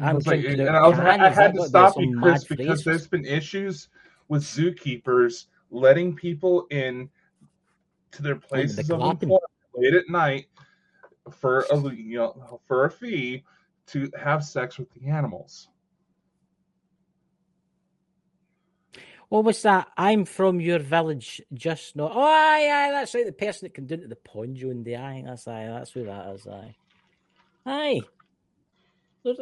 [0.00, 0.98] I'm like, and I, was.
[0.98, 3.88] I had to stop you, Chris, because there's been issues
[4.28, 7.08] with zookeepers letting people in
[8.12, 9.42] to their places of employment
[9.74, 10.46] late at night
[11.30, 13.44] for a you know for a fee
[13.88, 15.68] to have sex with the animals.
[19.28, 19.88] What was that?
[19.96, 22.12] I'm from your village, just not.
[22.14, 23.26] Oh, aye, aye, that's right.
[23.26, 25.92] The person that can do it to the pond, Joan the Aye, that's aye, that's
[25.92, 26.46] who that is.
[26.46, 26.76] Aye,
[27.66, 28.00] aye.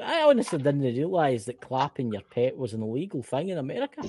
[0.02, 4.02] I honestly didn't realise that clapping your pet was an illegal thing in America.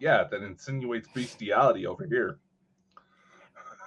[0.00, 2.38] Yeah, that insinuates bestiality over here.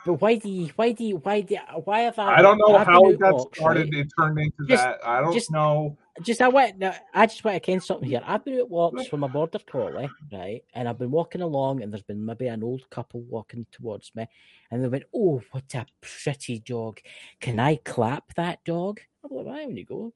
[0.06, 0.70] But why do you?
[0.76, 1.18] Why do you?
[1.18, 1.56] Why do?
[1.56, 2.38] You, why have I?
[2.38, 3.90] I don't know how it got started.
[3.94, 4.02] right?
[4.06, 5.00] It turned into Just- that.
[5.06, 5.98] I don't just- know.
[6.22, 6.78] Just I want.
[6.78, 8.22] no, I just want to ken something here.
[8.26, 10.62] I've been at walks from a border collie, right?
[10.74, 14.28] And I've been walking along, and there's been maybe an old couple walking towards me,
[14.70, 17.00] and they went, "Oh, what a pretty dog!
[17.40, 19.66] Can I clap that dog?" I'm like, "Why?
[19.66, 20.12] When you go,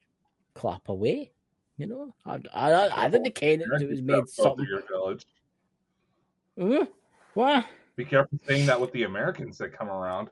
[0.54, 1.30] clap away."
[1.78, 3.82] You know, I I, I didn't ken it.
[3.82, 4.66] It was made something.
[4.68, 5.24] your village.
[6.58, 6.86] Mm,
[7.32, 7.64] what?
[7.96, 10.30] Be careful saying that with the Americans that come around.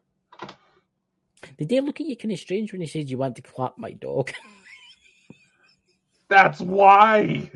[1.58, 3.78] Did they look at you kind of strange when you said you want to clap
[3.78, 4.32] my dog?
[6.28, 7.50] That's why.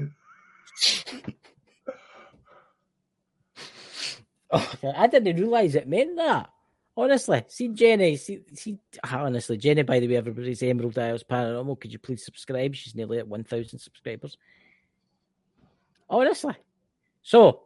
[4.51, 6.51] Oh, okay, I didn't realize it meant that.
[6.97, 11.81] Honestly, see Jenny, see, see ah, honestly, Jenny, by the way, everybody's Emerald Isles Paranormal.
[11.81, 12.75] Could you please subscribe?
[12.75, 14.39] She's nearly at 1,000 subscribers.
[16.09, 16.55] Honestly.
[17.23, 17.63] So,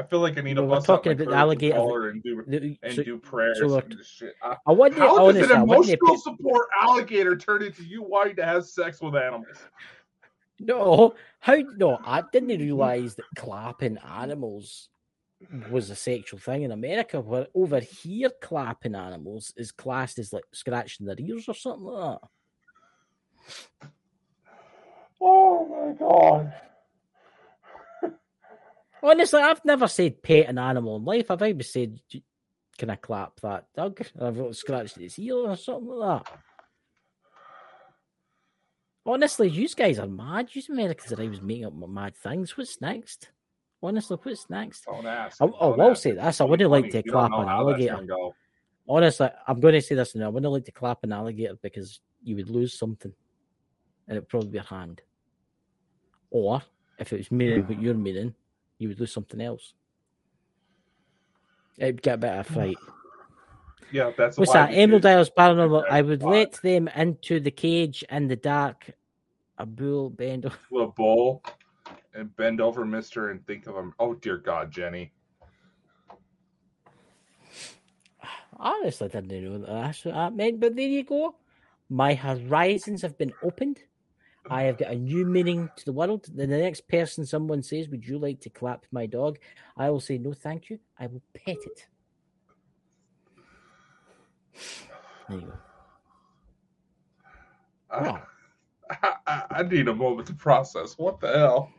[0.00, 1.34] I feel like I need to We were bust out my about the courage and
[1.38, 4.34] alligator- call her and do the- and so, do prayers so we're- and shit.
[4.42, 8.44] I- I wouldn't, How does an I emotional support alligator turn into you wanting to
[8.46, 9.46] have sex with animals?
[10.58, 14.88] no, how, no, I didn't realize that clapping animals
[15.70, 20.44] was a sexual thing in America, where over here, clapping animals is classed as like
[20.52, 22.20] scratching their ears or something like
[23.80, 23.90] that.
[25.20, 26.52] Oh my god!
[29.02, 31.30] Honestly, I've never said pet an animal in life.
[31.30, 32.00] I've always said,
[32.76, 36.38] "Can I clap that dog?" I've got scratched its ear or something like that.
[39.06, 40.50] Honestly, you guys are mad.
[40.52, 42.56] You Americans are always making up mad things.
[42.56, 43.30] What's next?
[43.82, 44.84] Honestly, what's next?
[44.84, 45.40] Don't ask.
[45.40, 48.06] I, Don't will say this: I wouldn't like to clap an alligator.
[48.86, 50.26] Honestly, I'm going to say this now.
[50.26, 53.12] I wouldn't like to clap an alligator because you would lose something,
[54.06, 55.00] and it'd probably be your hand.
[56.30, 56.62] Or
[56.98, 58.34] if it was meaning what you're meaning,
[58.80, 59.74] you would lose something else.
[61.78, 62.76] It'd get a bit of a fight.
[63.92, 64.70] Yeah, that's What's why that?
[64.70, 65.84] we Emerald choose- Isles Paranormal.
[65.90, 66.30] I would why.
[66.32, 68.90] let them into the cage in the dark.
[69.58, 70.46] A bull bend.
[70.46, 71.42] over- a bull
[72.14, 73.92] and bend over Mister and think of him.
[73.98, 75.12] Oh dear God, Jenny.
[78.56, 81.34] Honestly, I didn't know that that's what that meant, but there you go.
[81.88, 83.80] My horizons have been opened.
[84.48, 86.26] I have got a new meaning to the world.
[86.32, 89.38] Then the next person someone says, Would you like to clap my dog?
[89.76, 90.78] I will say, No, thank you.
[90.98, 91.86] I will pet it.
[95.28, 95.52] There you go.
[97.90, 98.22] I, Wow.
[98.90, 100.96] I, I, I need a moment to process.
[100.96, 101.72] What the hell?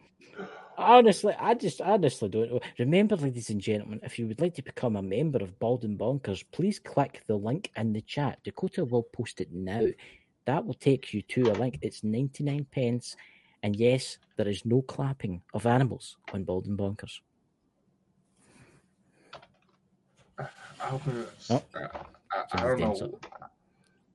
[0.78, 2.60] Honestly, I just honestly don't know.
[2.80, 6.00] Remember, ladies and gentlemen, if you would like to become a member of Bald and
[6.00, 8.40] Bonkers, please click the link in the chat.
[8.44, 9.86] Dakota will post it now.
[10.46, 11.80] That will take you to a link.
[11.82, 13.16] It's 99 pence.
[13.64, 17.20] And yes, there is no clapping of animals on Bald and Bonkers.
[20.40, 20.48] I,
[20.84, 21.02] Oh.
[21.50, 21.80] I,
[22.34, 23.20] I, I don't know.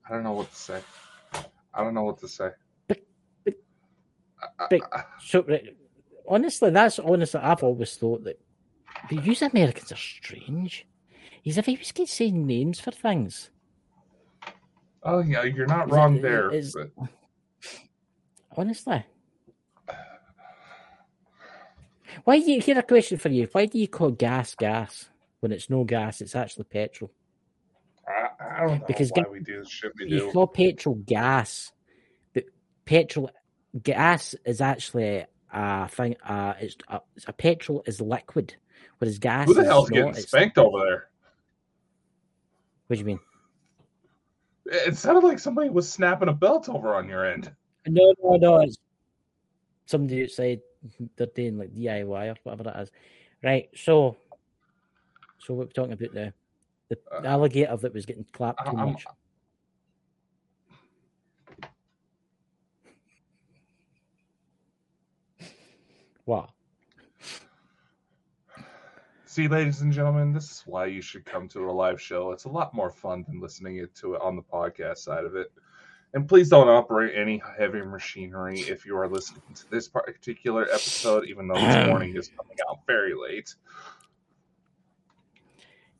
[0.09, 0.81] I don't know what to say.
[1.73, 2.51] I don't know what to say.
[2.90, 2.94] I-
[4.59, 4.82] I- big-
[5.20, 5.77] So, right,
[6.27, 8.40] honestly, that's honestly, I've always thought that
[9.09, 10.86] but you Americans are strange.
[11.43, 13.51] He's if he was saying names for things.
[15.07, 16.51] Oh yeah, you're not Is wrong is- there.
[16.51, 16.91] is- but
[18.57, 19.05] Honestly.
[22.24, 23.47] Why do you here a question for you?
[23.53, 25.11] Why do you call gas gas
[25.41, 27.12] when it's no gas, it's actually petrol?
[28.09, 30.31] I, I don't know Because why we do the shit we You do.
[30.33, 31.73] call petrol gas,
[32.33, 32.45] but
[32.87, 33.31] petrol
[33.83, 36.16] gas is actually a thing.
[36.24, 38.55] Uh, it's a, a petrol is liquid,
[38.99, 39.97] whereas gas Who the hell's not.
[39.97, 41.09] getting spanked over there?
[42.87, 43.20] What do you mean?
[44.66, 47.52] It sounded like somebody was snapping a belt over on your end.
[47.86, 48.60] No, no, no.
[48.60, 48.76] It's
[49.86, 50.60] somebody outside.
[51.16, 52.90] They're doing like DIY or whatever that is.
[53.43, 53.68] Right.
[53.74, 54.16] So,
[55.38, 56.32] so what we're talking about now?
[56.88, 59.05] The Uh, alligator that was getting clapped too I'm- much.
[66.24, 66.51] What?
[69.36, 72.32] See, ladies and gentlemen, this is why you should come to a live show.
[72.32, 75.52] It's a lot more fun than listening to it on the podcast side of it.
[76.14, 81.26] And please don't operate any heavy machinery if you are listening to this particular episode,
[81.26, 83.54] even though this morning is coming out very late.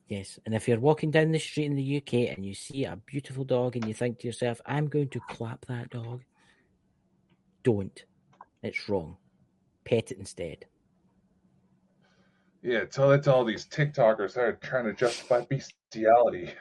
[0.09, 0.39] Yes.
[0.47, 3.45] And if you're walking down the street in the UK and you see a beautiful
[3.45, 6.23] dog and you think to yourself, "I'm going to clap that dog,"
[7.65, 8.03] don't.
[8.63, 9.19] It's wrong.
[9.85, 10.65] Pet it instead.
[12.67, 16.53] Yeah, tell that to all these TikTokers that are trying to justify bestiality.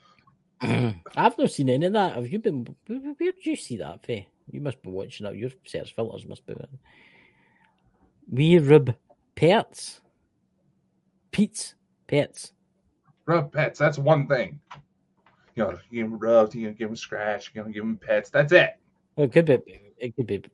[0.60, 2.14] I've not seen any of that.
[2.14, 2.68] Have you been?
[2.86, 4.28] Where did you see that, Faye?
[4.48, 5.34] You must be watching that.
[5.34, 6.54] Your search filters must be.
[8.30, 8.94] We rub
[9.34, 10.00] pets.
[11.32, 11.74] Pete's
[12.06, 12.52] pets.
[13.26, 14.60] Rub pets, that's one thing.
[15.56, 18.30] You know, you give them rubs, you give them scratch, you know, give them pets.
[18.30, 18.78] That's it.
[19.16, 19.80] Well, it could be.
[19.98, 20.44] It could be.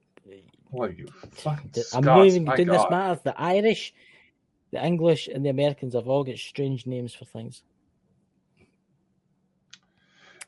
[0.70, 2.90] What you fucking I'm Scots, not even doing this God.
[2.90, 3.20] matter.
[3.24, 3.94] The Irish,
[4.76, 7.62] the English, and the Americans have all got strange names for things.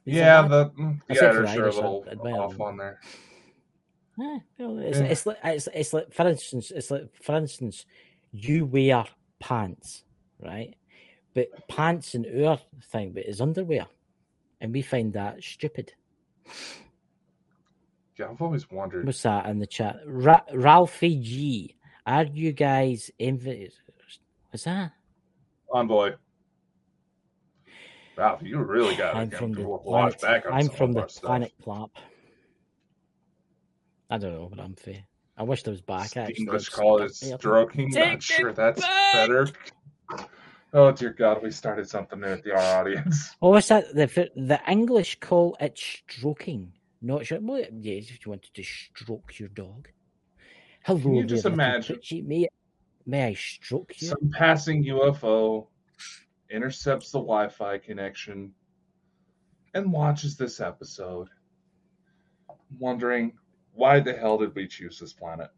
[0.05, 2.60] Is Yeah, the, mm, the Except for the Irish a little I'd- I'd buy off
[2.60, 3.00] on there.
[4.20, 5.05] Eh, well, it's, Yeah.
[5.05, 7.86] it's like it's, it's like for instance, it's like for instance,
[8.32, 9.05] you wear
[9.38, 10.05] pants,
[10.40, 10.74] right?
[11.34, 12.59] But pants and our
[12.90, 13.86] thing, but is underwear,
[14.60, 15.92] and we find that stupid.
[18.18, 19.06] Yeah, I've always wondered.
[19.06, 20.00] What's that in the chat?
[20.05, 23.74] Ra- Ralphie G, are you guys envious?
[24.50, 24.92] What's that?
[25.72, 26.14] Envoy.
[28.16, 30.20] Ralph, you really got I'm to from the watch planet.
[30.20, 31.22] back on I'm from the stuff.
[31.22, 31.90] planet Clap.
[34.10, 35.04] I don't know, but I'm fair.
[35.36, 36.10] I wish I was back.
[36.10, 37.40] The Actually, English call it stuck me up.
[37.40, 37.90] stroking.
[37.92, 39.12] Take Not sure that's back!
[39.12, 39.48] better.
[40.72, 43.34] Oh dear God, we started something there with our audience.
[43.42, 43.94] Oh, what's that?
[43.94, 46.72] The the English call it stroking.
[47.00, 47.38] Not sure.
[47.40, 49.88] Well, yes, if you wanted to stroke your dog.
[50.82, 51.96] Hello, Can you just imagine?
[51.96, 52.22] Pritchie.
[52.22, 52.48] May
[53.09, 54.09] may I stroke you?
[54.09, 55.66] Some passing UFO
[56.51, 58.52] intercepts the Wi-Fi connection
[59.74, 61.28] and watches this episode,
[62.78, 63.32] wondering
[63.72, 65.51] why the hell did we choose this planet?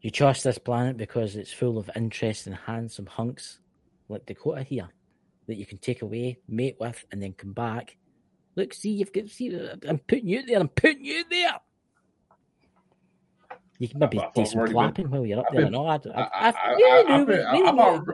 [0.00, 3.60] You chose this planet because it's full of interesting, handsome hunks
[4.08, 4.88] like Dakota here
[5.46, 7.96] that you can take away, mate with, and then come back.
[8.56, 9.28] Look, see, you've got.
[9.28, 9.56] See,
[9.88, 10.60] I'm putting you there.
[10.60, 11.60] I'm putting you there.
[13.78, 15.64] You can maybe do some clapping while you're up I've there.
[15.66, 16.06] been- and.
[16.14, 16.74] I, I, I-
[17.26, 17.82] been- really I'm do.
[17.82, 18.04] al-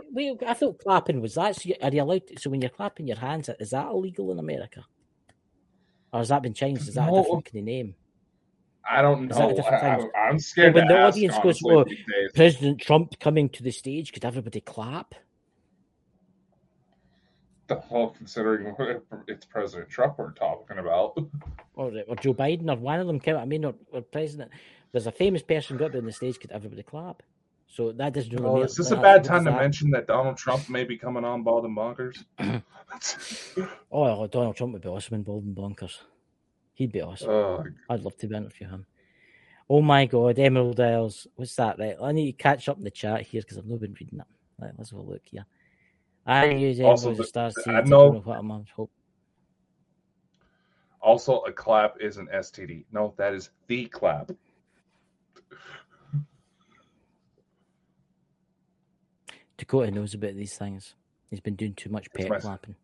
[0.47, 1.57] I thought clapping was that.
[1.57, 2.27] So you, are you allowed?
[2.29, 4.85] To, so when you're clapping your hands, is that illegal in America?
[6.13, 6.89] Or has that been changed?
[6.89, 7.19] Is that No.
[7.19, 7.95] a different kind of name?
[8.91, 10.11] I don't Is that a know.
[10.17, 12.33] I, I'm scared when to the ask, audience goes, honestly, "Oh, these.
[12.35, 15.15] President Trump coming to the stage, could everybody clap?
[17.69, 18.75] the whole considering
[19.29, 21.17] it's President Trump we're talking about.
[21.75, 23.37] Or, or Joe Biden, or one of them came.
[23.37, 24.51] I mean, or, or president.
[24.93, 27.23] There's a famous person got up on the stage, could everybody clap?
[27.67, 28.61] So that doesn't really.
[28.61, 31.25] Oh, is this a bad time to that- mention that Donald Trump may be coming
[31.25, 32.25] on Bald and Bonkers?
[33.91, 35.99] Oh, oh, Donald Trump would be awesome in Bald and Bonkers.
[36.75, 37.31] He'd be awesome.
[37.31, 38.85] oh, I'd love to interview him.
[39.69, 41.27] Oh my God, Emerald Isles.
[41.37, 41.79] What's that?
[41.79, 44.21] Right, I need to catch up in the chat here because I've not been reading
[44.21, 44.27] it.
[44.59, 45.47] Right, let's have a look here.
[46.27, 47.55] I use Emerald the, Stars.
[47.67, 48.13] I know.
[48.13, 48.67] know what I'm on.
[48.77, 48.91] Hope.
[51.01, 52.85] also, a clap is an STD.
[52.93, 54.31] No, that is the clap.
[59.57, 60.95] Dakota knows about these things.
[61.31, 62.75] He's been doing too much pet clapping.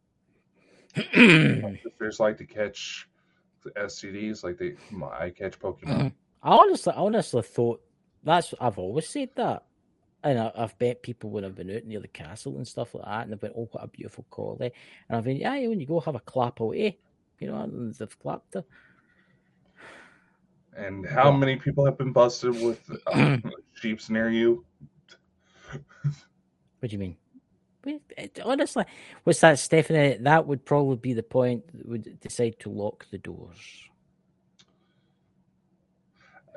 [0.95, 3.09] There's like to catch
[3.65, 6.12] the STDs, like they I catch Pokemon.
[6.43, 7.82] I honestly, I honestly thought
[8.23, 9.65] that's I've always said that,
[10.23, 13.05] and I, I've bet people when I've been out near the castle and stuff like
[13.05, 14.73] that, and they've been, "Oh, what a beautiful collie,"
[15.09, 16.99] and I've been, "Yeah, when you go have a clap away,
[17.40, 18.65] you know," and they've clapped her.
[20.77, 23.39] And how many people have been busted with uh,
[23.74, 24.65] sheeps near you?
[26.81, 27.16] What do you mean?
[28.45, 28.85] Honestly,
[29.24, 30.19] what's that, Stephanie?
[30.20, 33.59] That would probably be the point that would decide to lock the doors.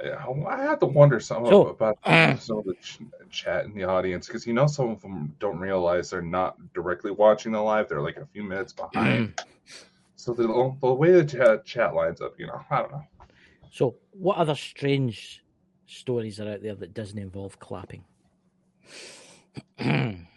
[0.04, 1.98] I I have to wonder some So- about
[2.40, 5.60] some of the ch- chat in the audience because you know some of them don't
[5.60, 9.40] realize they're not directly watching the live; they're like a few minutes behind.
[10.16, 10.48] so the,
[10.82, 13.04] the way the chat, chat lines up, you know, I don't know.
[13.72, 15.44] So, what other strange
[15.86, 18.04] stories are out there that doesn't involve clapping?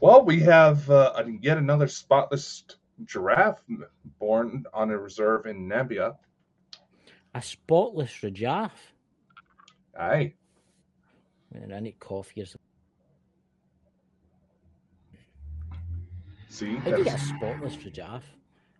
[0.00, 2.64] Well, we have uh, yet another spotless
[3.06, 3.62] giraffe
[4.18, 6.16] born on a reserve in Namibia.
[7.34, 8.92] a spotless giraffe.
[9.98, 10.34] Aye,
[11.54, 12.42] And I need coffee.
[12.42, 12.60] Or something.
[16.50, 18.28] see, How do you get a spotless giraffe?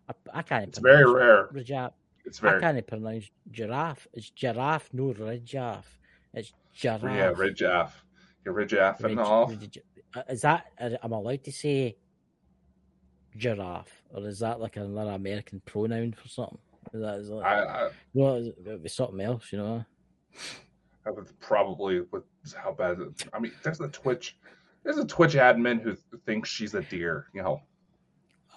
[0.07, 0.67] I, I can't.
[0.67, 1.49] it's very rare.
[1.63, 1.93] Giraffe.
[2.27, 4.05] It's I can't pronounce giraffe.
[4.11, 5.97] It's giraffe, no giraffe.
[6.33, 7.03] It's giraffe.
[7.03, 7.91] yeah, ridgeaff.
[8.43, 9.49] Your ridgeaff and all.
[10.15, 10.65] uh, Is that?
[10.77, 11.95] I'm I allowed to say
[13.37, 16.57] giraffe, or is that like another American pronoun for something?
[16.93, 19.85] Is that is that, I, I, no, it'd be something else, you know?
[21.05, 22.23] I would probably with
[22.61, 22.99] how bad.
[22.99, 24.37] It, I mean, there's a Twitch.
[24.83, 25.95] There's a Twitch admin who
[26.25, 27.27] thinks she's a deer.
[27.33, 27.61] You know,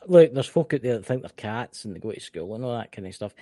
[0.07, 2.65] Look, there's folk out there that think they're cats and they go to school and
[2.65, 3.35] all that kind of stuff.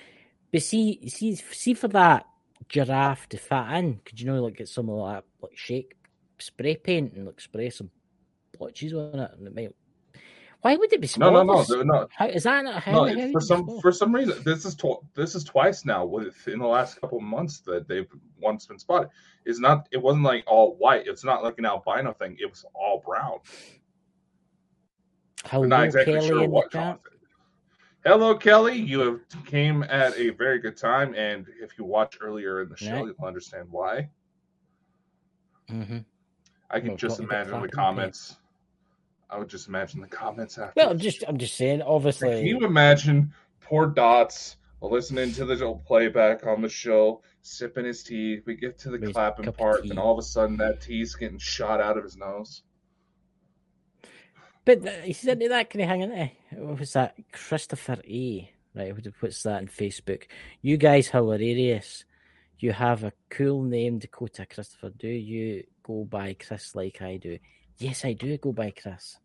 [0.52, 2.26] But see, see, see for that
[2.68, 5.94] giraffe to fit in, could you know like get some of that like shake
[6.38, 7.90] spray paint and like spray some
[8.56, 9.74] blotches on it and it might.
[10.60, 11.86] Why would it be no, no, no, spotless?
[11.86, 13.04] no, How, is that not how?
[13.04, 13.20] no.
[13.20, 16.58] how for some for some reason, this is tw- this is twice now with in
[16.58, 18.08] the last couple of months that they've
[18.40, 19.08] once been spotted.
[19.44, 19.88] It's not.
[19.92, 21.06] It wasn't like all white.
[21.06, 22.36] It's not like an albino thing.
[22.40, 23.38] It was all brown.
[25.52, 27.17] I'm not exactly Kelly sure what the caused it.
[28.08, 28.78] Hello, Kelly.
[28.78, 32.76] You have came at a very good time, and if you watch earlier in the
[32.76, 33.04] show, Right.
[33.18, 34.08] you'll understand why.
[35.68, 35.98] hmm
[36.70, 38.38] I can Well, just imagine the comments.
[39.28, 40.72] I would just imagine the comments after.
[40.76, 41.82] Well, I'm just, I'm just saying.
[41.82, 48.02] Obviously, can you imagine poor Dots listening to the playback on the show, sipping his
[48.02, 48.40] tea?
[48.46, 51.82] We get to the clapping part, and all of a sudden that tea's getting shot
[51.82, 52.62] out of his nose.
[54.68, 56.14] But he's into that kind of hang, isn't
[56.50, 56.56] he?
[56.58, 57.14] What was that?
[57.32, 58.52] Christopher A.
[58.74, 60.24] Right, who puts that on Facebook?
[60.60, 62.04] You guys hilarious.
[62.58, 64.90] You have a cool name, Dakota Christopher.
[64.90, 67.38] Do you go by Chris like I do?
[67.78, 69.16] Yes, I do go by Chris.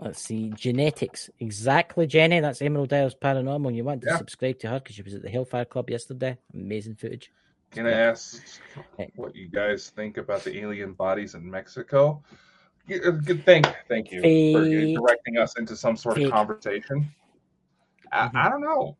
[0.00, 0.50] Let's see.
[0.56, 1.30] Genetics.
[1.38, 2.40] Exactly, Jenny.
[2.40, 3.72] That's Emerald Isles Paranormal.
[3.72, 4.16] You want to Yeah.
[4.18, 6.38] subscribe to her because she was at the Hellfire Club yesterday.
[6.52, 7.30] Amazing footage.
[7.70, 8.42] Can I ask
[9.16, 12.22] what you guys think about the alien bodies in Mexico?
[12.90, 14.64] Uh, Good, thank, thank you for
[15.00, 17.12] directing us into some sort of conversation.
[18.10, 18.34] I, Mhm.
[18.36, 18.96] I don't know.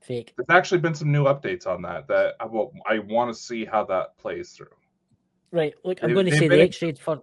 [0.00, 0.34] Fake.
[0.36, 2.72] There's actually been some new updates on that that I will.
[2.86, 4.74] I want to see how that plays through.
[5.50, 5.74] Right.
[5.84, 7.22] Look, I'm They- going to say been the X-rays for.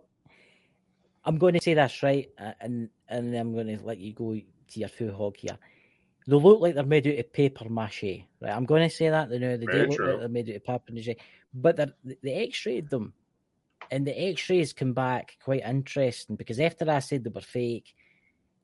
[1.26, 4.34] I'm going to say that's right, uh, and and I'm going to let you go
[4.34, 5.58] to your full hog here.
[6.28, 8.04] They look like they're made out of paper mache.
[8.42, 8.52] Right.
[8.52, 9.30] I'm going to say that.
[9.30, 10.08] They know they Very do look true.
[10.12, 11.16] like they're made out of paper mache,
[11.54, 11.78] but
[12.24, 13.14] they X-rayed them,
[13.92, 17.96] and the X-rays come back quite interesting because after I said they were fake,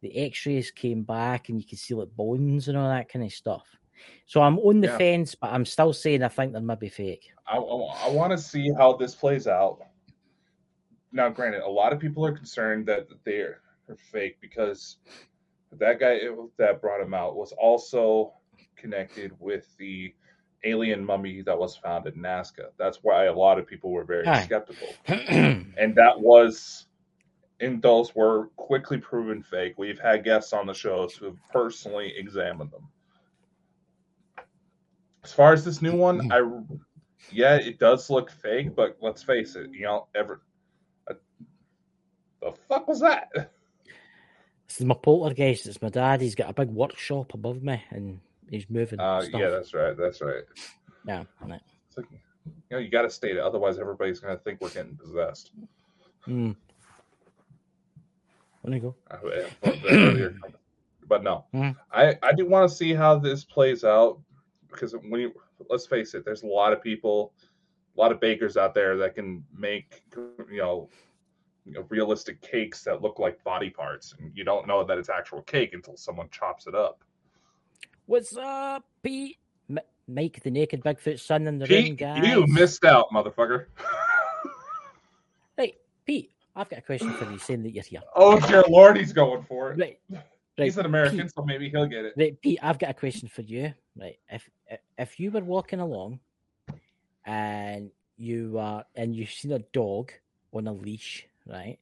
[0.01, 3.31] the X-rays came back and you can see like bones and all that kind of
[3.33, 3.65] stuff.
[4.27, 4.97] So I'm on the Yeah.
[4.97, 7.31] fence, but I'm still saying I think they might be fake.
[7.47, 9.79] I, I, want to see how this plays out.
[11.11, 13.61] Now, granted, a lot of people are concerned that they're
[13.97, 14.97] fake because
[15.73, 16.19] that guy
[16.57, 18.33] that brought him out was also
[18.75, 20.13] connected with the
[20.63, 22.69] alien mummy that was found at Nazca.
[22.77, 24.43] That's why a lot of people were very Aye.
[24.43, 24.87] skeptical.
[25.07, 26.87] and that was
[27.61, 29.75] and those were quickly proven fake.
[29.77, 32.89] We've had guests on the shows who have personally examined them.
[35.23, 36.41] As far as this new one, I
[37.31, 40.41] yeah, it does look fake, but let's face it, you know, ever
[41.09, 41.15] uh,
[42.41, 43.29] the fuck was that?
[44.67, 45.67] This is my poltergeist.
[45.67, 46.21] It's my dad.
[46.21, 48.19] He's got a big workshop above me, and
[48.49, 49.39] he's moving Uh, stuff.
[49.39, 50.43] yeah, that's right, that's right.
[51.07, 51.23] yeah.
[51.41, 51.61] right.
[51.87, 52.19] It's like, you
[52.71, 55.51] know, you got to state it, otherwise everybody's gonna think we're getting possessed.
[56.27, 56.55] Mm.
[58.61, 58.95] Where'd I go?
[59.11, 59.51] Uh, but-
[59.81, 60.35] but earlier-
[61.07, 61.75] but no, Mhm.
[61.91, 64.19] I I do want to see how this plays out
[64.69, 65.33] because when you
[65.69, 67.33] let's face it, there's a lot of people,
[67.95, 70.01] a lot of bakers out there that can make
[70.51, 70.89] you know,
[71.65, 75.09] you know realistic cakes that look like body parts, and you don't know that it's
[75.09, 77.03] actual cake until someone chops it up.
[78.05, 79.37] What's up, Pete?
[79.69, 82.23] M- Mike, the naked Bigfoot son in the room, Pete, guys.
[82.23, 83.65] you missed out, motherfucker.
[85.57, 85.75] hey,
[86.05, 86.31] Pete.
[86.55, 88.01] I've got a question for you, saying that you're here.
[88.15, 89.79] oh dear lord, he's going for it.
[89.79, 90.23] Right, right.
[90.57, 92.13] He's an American, Pete, so maybe he'll get it.
[92.15, 92.59] right, Pete.
[92.61, 93.73] I've got a question for you.
[93.97, 94.47] Right, if
[94.97, 96.19] if you were walking along,
[97.25, 100.11] and you uh and you've seen a dog
[100.53, 101.79] on a leash, right,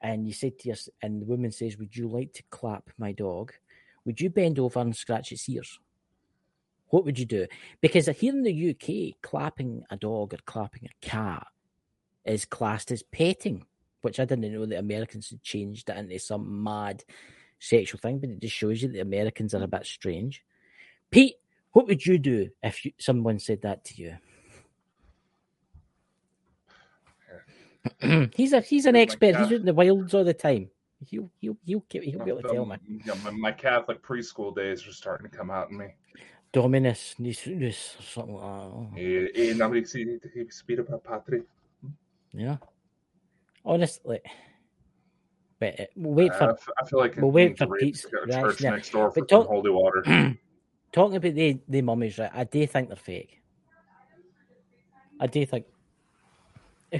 [0.00, 3.12] and you said to us, and the woman says, "Would you like to clap my
[3.12, 3.52] dog?"
[4.04, 5.78] Would you bend over and scratch its ears?
[6.88, 7.46] What would you do?
[7.80, 11.46] Because here in the UK, clapping a dog or clapping a cat
[12.24, 13.66] is classed as petting,
[14.02, 17.02] which I didn't know that Americans had changed that into some mad
[17.58, 20.44] sexual thing, but it just shows you that Americans are a bit strange.
[21.10, 21.36] Pete,
[21.72, 24.16] what would you do if you, someone said that to you?
[28.34, 29.36] he's a he's an expert.
[29.36, 30.70] He's out in the wilds all the time.
[31.06, 32.76] He'll he'll he'll, he'll, he'll be able to tell me.
[33.04, 35.86] Yeah, my, my Catholic preschool days are starting to come out in me.
[36.52, 39.40] Dominus Nisus or something like that.
[39.40, 40.18] E, e nobody si
[40.50, 41.42] speed about patri.
[42.32, 42.56] Yeah.
[43.64, 44.20] Honestly.
[45.58, 48.42] But uh, we'll wait for I feel like we'll wait for Pete's raise a reaction
[48.42, 48.72] church there.
[48.72, 50.02] next door for But don't- holy water.
[50.92, 52.30] talking about the, the mummies, right?
[52.32, 53.40] I do think they're fake.
[55.20, 55.66] I do think.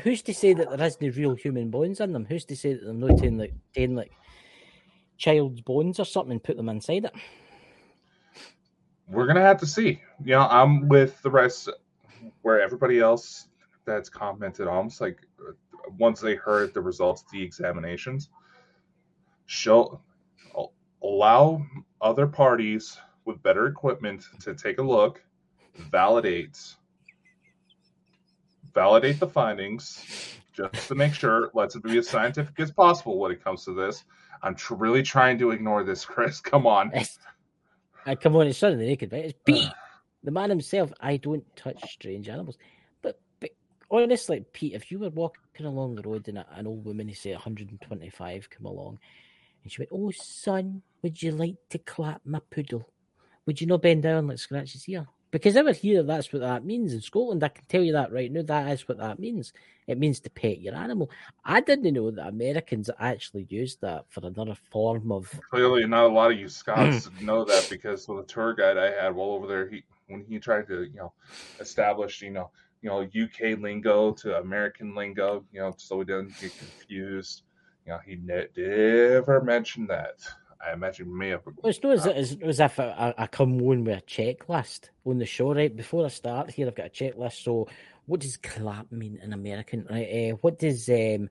[0.02, 2.24] Who's to say that there isn't real human bones in them?
[2.24, 4.12] Who's to say that they're not taking like taking like
[5.18, 7.12] child's bones or something and put them inside it?
[9.08, 10.00] We're gonna have to see.
[10.24, 11.68] You know, I'm with the rest
[12.42, 13.48] where everybody else
[13.84, 15.52] that's commented almost like uh,
[15.98, 18.30] once they heard the results of the examinations,
[19.46, 20.00] show
[21.02, 21.62] allow
[22.00, 25.22] other parties with better equipment to take a look,
[25.90, 26.58] validate
[28.74, 30.04] validate the findings
[30.52, 31.50] just to make sure.
[31.54, 34.04] Let's be as scientific as possible when it comes to this.
[34.42, 36.40] I'm tr- really trying to ignore this, Chris.
[36.40, 36.92] Come on.
[38.06, 39.24] I come on, it's the naked, right?
[39.24, 39.66] It's Pete,
[40.22, 40.92] the man himself.
[41.00, 42.58] I don't touch strange animals.
[43.00, 43.48] But, but
[43.90, 47.32] honestly, Pete, if you were walking along the road and a, an old woman, say
[47.32, 48.98] 125, come along,
[49.62, 52.86] and she went, "Oh, son, would you like to clap my poodle?
[53.46, 56.64] Would you not bend down like scratch his ear?" Because over here, that's what that
[56.64, 56.92] means.
[56.92, 58.42] In Scotland, I can tell you that right now.
[58.42, 59.52] That is what that means.
[59.88, 61.10] It means to pet your animal.
[61.44, 66.14] I didn't know that Americans actually used that for another form of Clearly, not a
[66.14, 69.48] lot of you Scots know that because with the tour guide I had while over
[69.48, 71.12] there, he when he tried to you know
[71.58, 76.38] establish you know you know UK lingo to American lingo, you know, so we didn't
[76.38, 77.42] get confused.
[77.86, 80.14] You know, he ne- never mentioned that.
[80.66, 81.42] I imagine may have.
[81.44, 85.18] Well, it's not as, as, as if I, I- come on with a checklist on
[85.18, 85.74] the show, right?
[85.74, 87.42] Before I start here, I've got a checklist.
[87.42, 87.68] So,
[88.06, 90.32] what does clap mean in American, right?
[90.32, 91.28] Uh, what does um,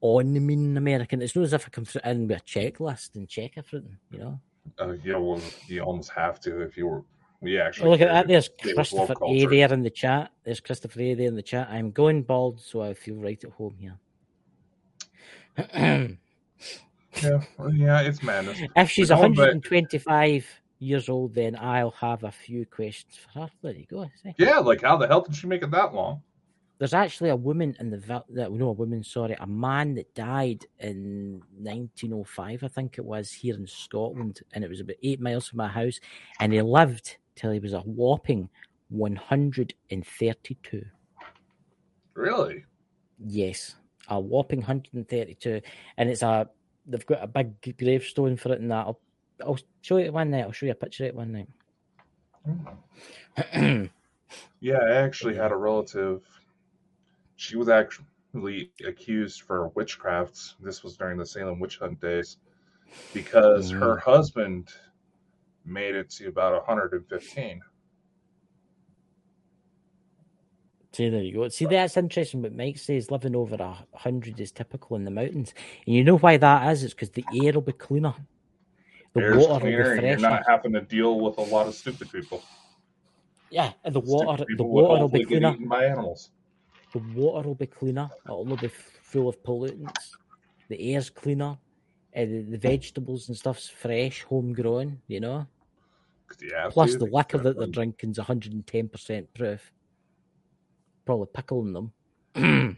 [0.00, 1.22] on mean in American?
[1.22, 4.18] It's not as if I come through in with a checklist and check everything, you
[4.18, 4.40] know?
[4.78, 7.02] Uh, yeah, well, you almost have to if you were.
[7.40, 8.28] We actually Oh, look at that.
[8.28, 10.30] There's it was woke Christopher A there in the chat.
[10.44, 11.68] There's Christopher A there in the chat.
[11.70, 13.98] I'm going bald, so I feel right at home here.
[17.22, 17.40] Yeah,
[17.72, 18.60] yeah, it's madness.
[18.76, 20.46] if she's No, but- 125
[20.78, 23.50] years old, then I'll have a few questions for her.
[23.62, 24.06] There you go.
[24.38, 26.22] Yeah, like how the hell did she make it that long?
[26.78, 31.40] There's actually a woman in the no, a woman, sorry, a man that died in
[31.58, 35.56] 1905, I think it was here in Scotland, and it was about eight miles from
[35.56, 35.98] my house,
[36.38, 38.50] and he lived till he was a whopping
[38.90, 40.84] 132.
[42.14, 42.64] Really?
[43.26, 43.76] Yes,
[44.08, 45.62] a whopping 132,
[45.96, 46.48] and it's a
[46.86, 49.00] they've got a big gravestone for it, and that I'll,
[49.44, 50.44] I'll show you one night.
[50.44, 51.46] I'll show you a picture of it one
[53.52, 53.90] night.
[54.60, 56.22] Yeah, I actually had a relative.
[57.36, 60.54] She was actually accused for witchcraft.
[60.60, 62.38] This was during the Salem witch hunt days
[63.12, 63.80] because mm-hmm.
[63.80, 64.70] her husband
[65.64, 67.60] made it to about 115.
[70.96, 71.48] See, there you go.
[71.48, 72.40] See, that's interesting.
[72.40, 75.52] What Mike says, living over a hundred is typical in the mountains,
[75.86, 76.84] and you know why that is?
[76.84, 78.14] It's because the air will be cleaner,
[79.12, 81.66] the Air's water will cleaner, be and you're not having to deal with a lot
[81.66, 82.42] of stupid people.
[83.50, 85.54] Yeah, and the Stupid water, the water will be cleaner.
[85.66, 86.30] by animals.
[86.94, 88.08] The water will be cleaner.
[88.24, 88.68] It'll not be
[89.02, 90.12] full of pollutants.
[90.70, 91.58] The air's cleaner.
[92.16, 95.02] Uh, the, the vegetables and stuff's fresh, homegrown.
[95.08, 95.46] You know.
[96.40, 99.70] Yeah, Plus, the liquor that they're drinking's 110 percent proof.
[101.06, 101.92] Probably pickling them.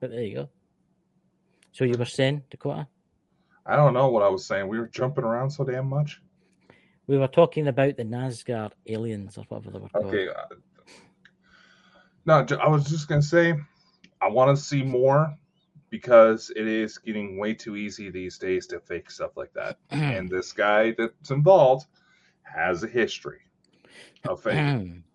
[0.00, 0.48] but there you go.
[1.72, 2.88] So you were saying, Dakota?
[3.64, 4.66] I don't know what I was saying.
[4.66, 6.20] We were jumping around so damn much.
[7.06, 10.06] We were talking about the Nazgard aliens or whatever they were called.
[10.06, 10.28] Okay.
[10.28, 10.56] uh,
[12.26, 13.54] No, I was just gonna say,
[14.20, 15.32] I want to see more
[15.90, 19.78] because it is getting way too easy these days to fake stuff like that.
[19.90, 21.86] and this guy that's involved
[22.42, 23.40] has a history
[24.28, 24.58] of fake.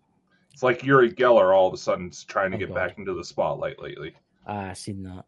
[0.56, 2.74] it's like Uri Geller all of a sudden is trying to Oh, get God.
[2.76, 4.14] back into the spotlight lately.
[4.46, 5.26] Ah, I seen that.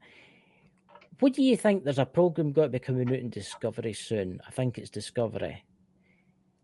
[1.20, 1.84] What do you think?
[1.84, 4.40] There's a program got to be coming out in Discovery soon.
[4.46, 5.64] I think it's Discovery,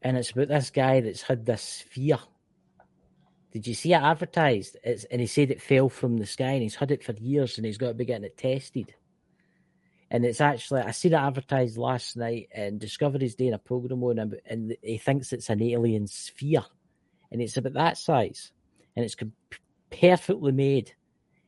[0.01, 2.20] and it's about this guy that's had this sphere.
[3.53, 4.78] Did you see it advertised?
[4.82, 7.59] It's and he said it fell from the sky, and he's had it for years,
[7.59, 8.95] and he's got to be getting it tested.
[10.11, 14.19] And it's actually I seen it advertised last night, and Discovery's doing a program on
[14.19, 16.65] him, and he thinks it's an alien sphere,
[17.32, 18.53] and it's about that size,
[18.97, 19.16] and it's
[19.91, 20.93] perfectly made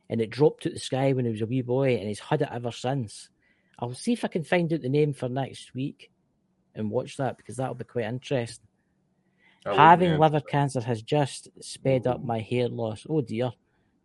[0.09, 2.41] and it dropped out the sky when he was a wee boy, and he's had
[2.41, 3.29] it ever since.
[3.79, 6.11] I'll see if I can find out the name for next week
[6.75, 8.65] and watch that because that'll be quite interesting.
[9.65, 13.05] That Having liver cancer has just sped up my hair loss.
[13.09, 13.51] Oh dear!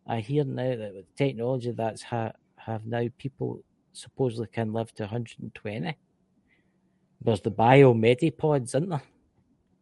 [0.07, 3.63] I hear now that with technology that's ha- have now people
[3.93, 5.97] supposedly can live to 120.
[7.25, 9.03] There's the biomedipods, isn't there?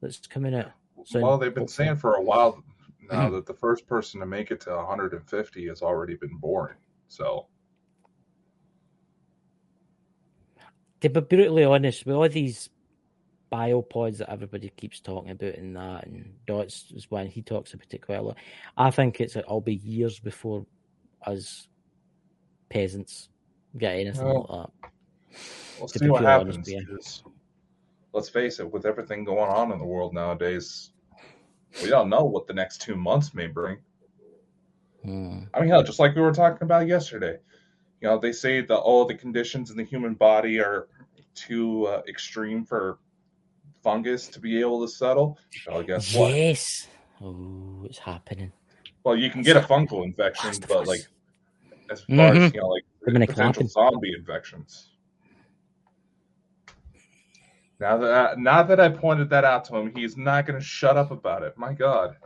[0.03, 0.73] That's coming out.
[1.05, 2.63] soon, well, they've been saying for a while
[3.11, 3.53] now that mm-hmm.
[3.53, 6.75] the first person to make it to 150 has already been born.
[7.09, 7.47] So
[11.01, 12.71] to be brutally honest, with all these
[13.53, 17.93] biopods that everybody keeps talking about and that, and Dots is one he talks about
[17.93, 18.37] it quite a lot.
[18.77, 20.67] I think it's it'll be years before
[21.27, 21.69] us
[22.69, 23.29] peasants
[23.77, 24.91] get anything Well, like that.
[25.79, 27.25] we'll To see what honest, happens.
[28.13, 30.91] Let's face it, with everything going on in the world nowadays,
[31.83, 33.79] we don't know what the next two months may bring.
[35.05, 35.41] Hmm.
[35.55, 37.39] I mean, hell, just like we were talking about yesterday.
[38.01, 40.89] You know, they say that oh, the conditions in the human body are
[41.35, 42.99] too uh, extreme for
[43.83, 45.39] fungus to be able to settle.
[45.67, 46.35] Well, guess what?
[46.35, 46.89] Yes.
[47.21, 48.53] Oh, it's happening.
[49.05, 51.07] Well, you can get a fungal infection, but like
[51.91, 52.55] as far as Mhm.
[52.55, 54.90] you know, like potential zombie infections.
[57.81, 60.99] Now that now that I pointed that out to him, he's not going to shut
[60.99, 61.57] up about it.
[61.57, 62.17] My God.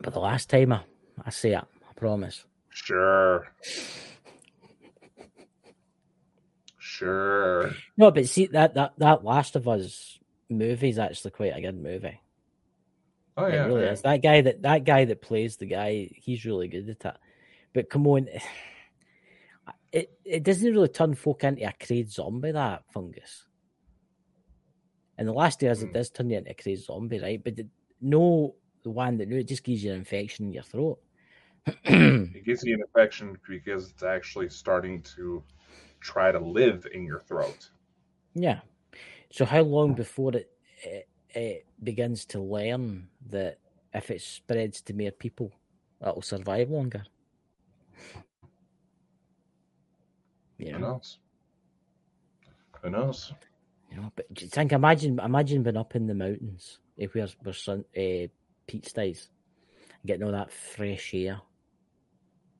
[0.00, 0.80] But the last time I,
[1.24, 2.44] I say it, I promise.
[2.70, 3.52] Sure.
[6.78, 7.72] Sure.
[7.98, 10.18] No, but see that that that Last of Us
[10.48, 12.20] movie is actually quite a good movie.
[13.36, 13.66] Oh it yeah.
[13.66, 13.92] really yeah.
[13.92, 14.02] is.
[14.02, 17.20] That guy that that guy that plays the guy, he's really good at it.
[17.74, 18.28] But come on,
[19.92, 22.52] it it doesn't really turn folk into a crazed zombie.
[22.52, 23.46] That fungus.
[25.18, 25.86] And the last years Hmm.
[25.86, 27.42] it does turn you into a crazed zombie, right?
[27.42, 27.68] But the,
[28.00, 30.98] no, the one that no, it just gives you an infection in your throat.
[32.34, 35.42] It gives you an infection because it's actually starting to
[36.00, 37.70] try to live in your throat.
[38.34, 38.60] yeah.
[39.30, 40.50] So how long before it,
[40.82, 43.58] it it begins to learn that
[43.94, 45.52] if it spreads to more people,
[46.00, 47.04] it'll survive longer?
[50.60, 50.90] You Who know?
[50.92, 51.18] knows?
[52.82, 53.32] Who knows?
[53.90, 57.28] You know, but do you think imagine imagine being up in the mountains if where
[57.42, 58.28] where sun uh,
[58.66, 59.30] Pete stays,
[60.04, 61.40] getting all that fresh air,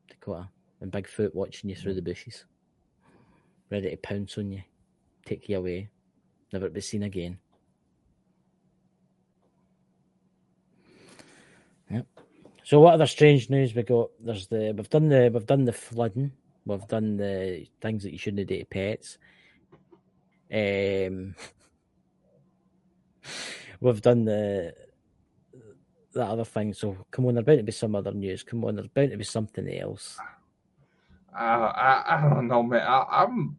[0.09, 0.49] Dakota,
[0.81, 2.47] and Bigfoot watching you through the bushes,
[3.71, 4.63] ready to pounce on you,
[5.27, 5.91] take you away,
[6.53, 7.39] never to be seen again.
[11.91, 12.07] Yep.
[12.65, 14.11] So what other strange news we got?
[14.25, 16.33] There's the we've done the we've done the flooding,
[16.67, 19.19] we've done the things that you shouldn't do to pets.
[20.53, 21.35] Um,
[23.81, 24.75] we've done the
[26.13, 26.73] that other thing.
[26.75, 28.43] So come on, there's bound to be some other news.
[28.43, 30.19] Come on, there's bound to be something else.
[31.33, 32.83] Uh, I I don't know, man.
[32.83, 33.57] I, I'm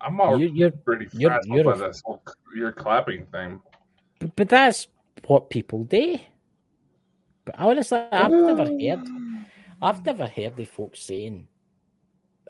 [0.00, 2.22] I'm all You, you're, pretty you're- you're by a- this whole
[2.54, 3.60] your clapping thing.
[4.20, 4.86] but, but that's
[5.26, 6.18] what people do.
[7.44, 9.08] But honestly, I've never heard.
[9.82, 11.48] I've never heard the folks saying.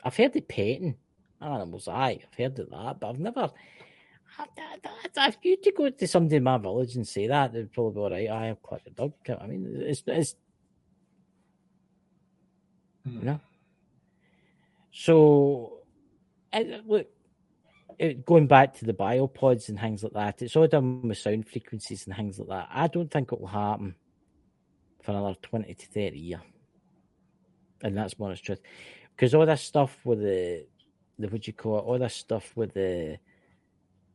[0.05, 0.95] I've heard the petting
[1.41, 1.87] animals.
[1.87, 3.49] Aye, I've heard of that, but I've never.
[4.37, 4.45] I,
[5.17, 7.93] I, if you to go to somebody in my village and say that, they'd probably
[7.93, 8.29] be all right.
[8.29, 9.13] I have quite a dog.
[9.27, 10.35] I mean, it's it's
[13.03, 13.19] hmm.
[13.19, 13.39] You know.
[14.91, 15.79] So,
[16.53, 17.07] and uh, look,
[17.97, 21.47] it, going back to the biopods and things like that, it's all done with sound
[21.47, 22.69] frequencies and things like that.
[22.71, 23.95] I don't think it will happen
[25.01, 26.41] for another twenty to thirty years,
[27.81, 28.61] and that's more the truth.
[29.15, 30.65] Because all this stuff with the
[31.17, 33.17] the what you call it, all this stuff with the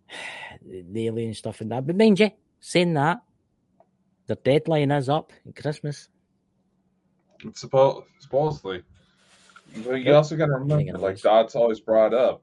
[0.66, 1.86] the alien stuff and that.
[1.86, 3.22] But mind you, saying that,
[4.26, 6.08] the deadline is up in Christmas.
[7.44, 8.82] It's supposedly.
[9.84, 11.22] But you also got to remember, like this.
[11.22, 12.42] Dot's always brought up,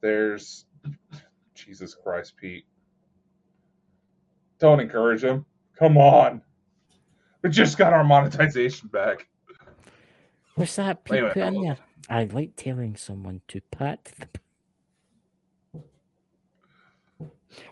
[0.00, 0.66] there's
[1.54, 2.64] Jesus Christ, Pete.
[4.58, 5.44] Don't encourage him.
[5.76, 6.42] Come on.
[7.42, 9.26] We just got our monetization back.
[10.54, 11.78] What's that Wait a Pete put in there?
[12.10, 14.28] I like telling someone to pat the.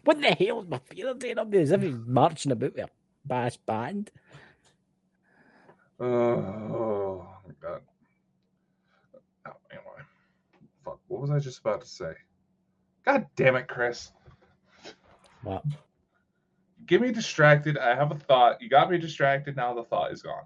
[0.04, 1.62] What the hell is my feeling doing up there?
[1.62, 2.88] As if he's marching about with a
[3.24, 4.10] bass band.
[5.98, 7.80] Oh, my God.
[9.46, 10.02] Oh, anyway.
[10.84, 11.00] Fuck.
[11.08, 12.12] What was I just about to say?
[13.04, 14.12] God damn it, Chris.
[15.42, 15.64] What?
[16.86, 17.78] Get me distracted.
[17.78, 18.60] I have a thought.
[18.60, 19.56] You got me distracted.
[19.56, 20.44] Now the thought is gone.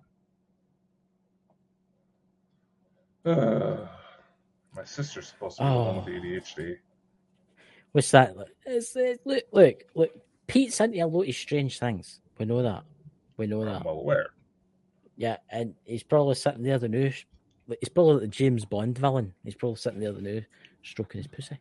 [3.25, 3.89] Ugh.
[4.75, 6.11] my sister's supposed to be the one with Oh.
[6.11, 6.77] ADHD.
[7.93, 8.35] What's that?
[8.67, 10.11] It's, it's, look, look, look.
[10.47, 12.21] Pete's into a lot of strange things.
[12.39, 12.83] We know that.
[13.37, 13.85] We know I'm that.
[13.85, 14.27] well aware.
[15.17, 17.13] Yeah, and he's probably sitting there the new.
[17.69, 19.33] like, He's probably the James Bond villain.
[19.45, 20.43] He's probably sitting there the new,
[20.83, 21.57] stroking his pussy.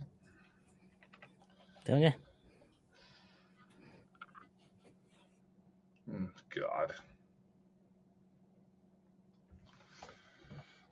[1.86, 2.12] Tell you.
[6.12, 6.94] Mm, God.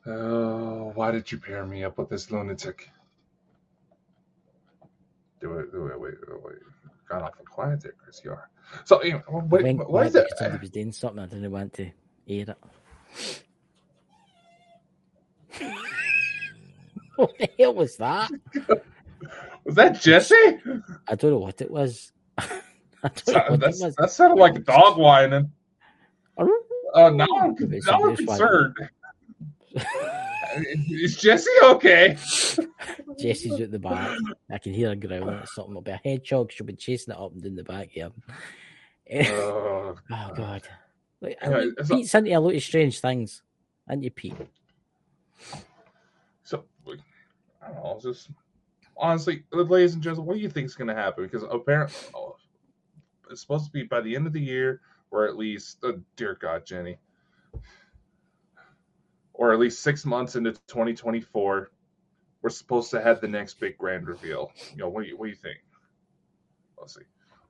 [0.05, 2.89] Oh, why did you pair me up with this lunatic?
[5.39, 6.55] Do it, do it, wait, wait, wait.
[7.07, 8.21] Got awful quiet there, Chris.
[8.23, 8.49] You are.
[8.85, 10.27] So, anyway, wait, went quiet is it?
[10.37, 11.19] somebody was doing something.
[11.19, 11.89] I didn't want to
[12.25, 12.57] hear it.
[17.15, 18.31] what the hell was that?
[19.63, 20.57] Was that Jesse?
[21.07, 22.11] I don't know what it was.
[22.37, 22.49] I
[23.03, 23.95] don't know what it That's, was.
[23.95, 25.51] that sounded like a dog whining.
[26.39, 26.45] Oh,
[26.95, 28.73] now I'm, now I'm somebody's whining.
[30.89, 32.17] Is Jesse okay?
[33.19, 34.17] Jesse's at the back.
[34.51, 35.71] I can hear her growling at something.
[35.71, 36.51] It'll be a hedgehog.
[36.51, 38.11] She'll be chasing it up and down the back here.
[39.07, 40.63] Eh, oh, Oh God!
[41.21, 43.41] Like, I Anyway, like so- Pete's into a lot of strange things,
[43.87, 44.35] aren't you, Pete?
[46.43, 46.65] so
[47.61, 47.99] I don't know.
[48.01, 48.29] Just
[48.97, 51.23] honestly, ladies and gentlemen, what do you think is going to happen?
[51.23, 52.35] Because apparently, oh,
[53.29, 54.81] it's supposed to be by the end of the year,
[55.11, 56.97] or at least, oh, dear God, Jenny,
[59.33, 61.71] or at least six months into 2024,
[62.41, 64.51] we're supposed to have the next big grand reveal.
[64.71, 65.59] You know, what do you what do you think?
[66.79, 67.01] Let's see.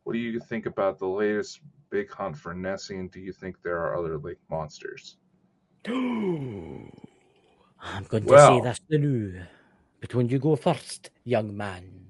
[0.03, 3.55] What do you think about the latest big hunt for Nessie, and do you think
[3.63, 5.17] there are other lake monsters?
[5.87, 6.91] I'm
[8.07, 9.43] going to Well- say this to you,
[9.99, 12.07] but when you go first, young man,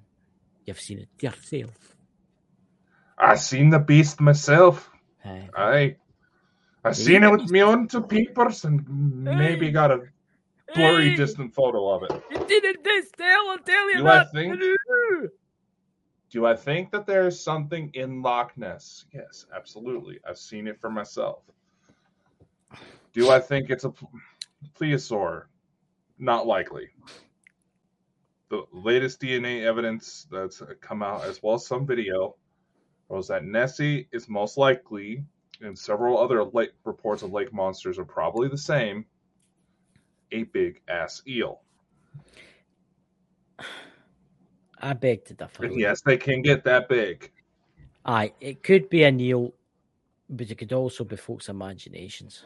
[0.65, 1.95] you've seen it yourself.
[3.17, 4.89] I seen the beast myself.
[5.23, 5.49] Aye.
[5.55, 5.95] I
[6.83, 8.87] I seen it with my own two peepers and
[9.23, 9.71] maybe Hey.
[9.71, 10.01] got a
[10.73, 11.15] blurry Hey.
[11.15, 12.23] distant photo of it.
[12.31, 14.59] You didn't this tell, I'll tell you Do I think-
[16.31, 19.05] Do I think that there is something in Loch Ness?
[19.13, 20.19] Yes, absolutely.
[20.27, 21.43] I've seen it for myself.
[23.11, 24.09] Do I think it's a pl-
[24.79, 25.47] plesiosaur?
[26.17, 26.87] Not likely.
[28.47, 32.37] The latest DNA evidence that's come out, as well as some video,
[33.09, 35.25] was that Nessie is most likely,
[35.61, 39.05] and several other lake reports of lake monsters are probably the same,
[40.31, 41.61] a big ass eel.
[44.83, 45.65] I beg to differ.
[45.65, 47.31] And yes, they can get that big.
[48.03, 49.53] Aye, it could be a eel,
[50.27, 52.43] but it could also be folks' imaginations.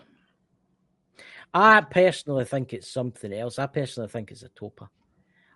[1.54, 3.58] I personally think it's something else.
[3.58, 4.90] I personally think it's a tulpa.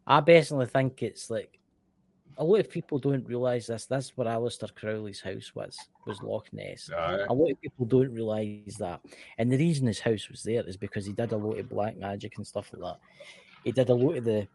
[0.08, 1.60] I personally think it's like
[2.40, 3.86] a lot of people don't realise this.
[3.86, 6.90] That's where Aleister Crowley's house was, was Loch Ness.
[7.30, 9.02] A lot of people don't realise that.
[9.38, 11.98] And the reason his house was there is because he did a lot of black
[11.98, 13.00] magic and stuff like that.
[13.66, 14.48] He did a lot of the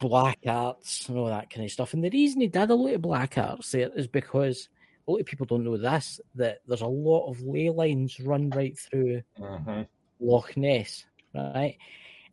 [0.00, 1.94] black arts and all that kind of stuff.
[1.94, 4.68] And the reason he did a lot of black arts there is because
[5.06, 8.50] a lot of people don't know this, that there's a lot of ley lines run
[8.50, 9.86] right through mhm.
[10.18, 11.76] Loch Ness, right?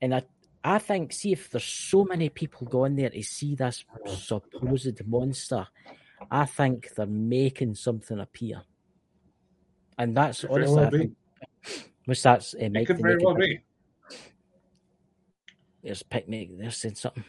[0.01, 0.23] And I,
[0.63, 5.67] I think, see, if there's so many people going there to see this supposed monster,
[6.29, 8.61] I think they're making something appear.
[9.97, 11.15] And that's Could honestly, well I think,
[12.05, 13.59] what's that's uh, It could very well be.
[15.83, 16.49] There's picnic.
[16.57, 17.23] They're saying something.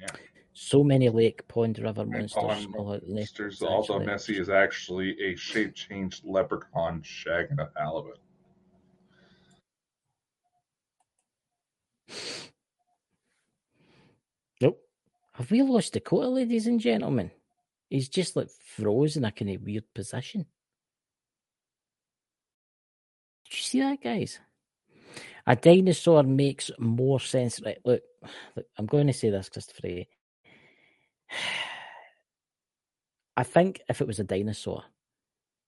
[0.00, 0.06] Yeah.
[0.52, 2.32] So many lake, pond, river monsters.
[2.32, 3.62] call him all that nest- monsters,
[3.94, 8.18] actually- Nessie is actually a shape changed leprechaun shagging a halibut.
[14.60, 14.80] Nope.
[15.32, 17.30] Have we lost Dakota, ladies and gentlemen?
[17.90, 20.46] He's just like frozen, like in a weird position.
[23.44, 24.40] Did you see that, guys?
[25.46, 27.60] A dinosaur makes more sense.
[27.64, 28.02] Right, look,
[28.56, 29.86] look I'm going to say this, Christopher.
[29.86, 30.04] Eh?
[33.36, 34.82] I think if it was a dinosaur,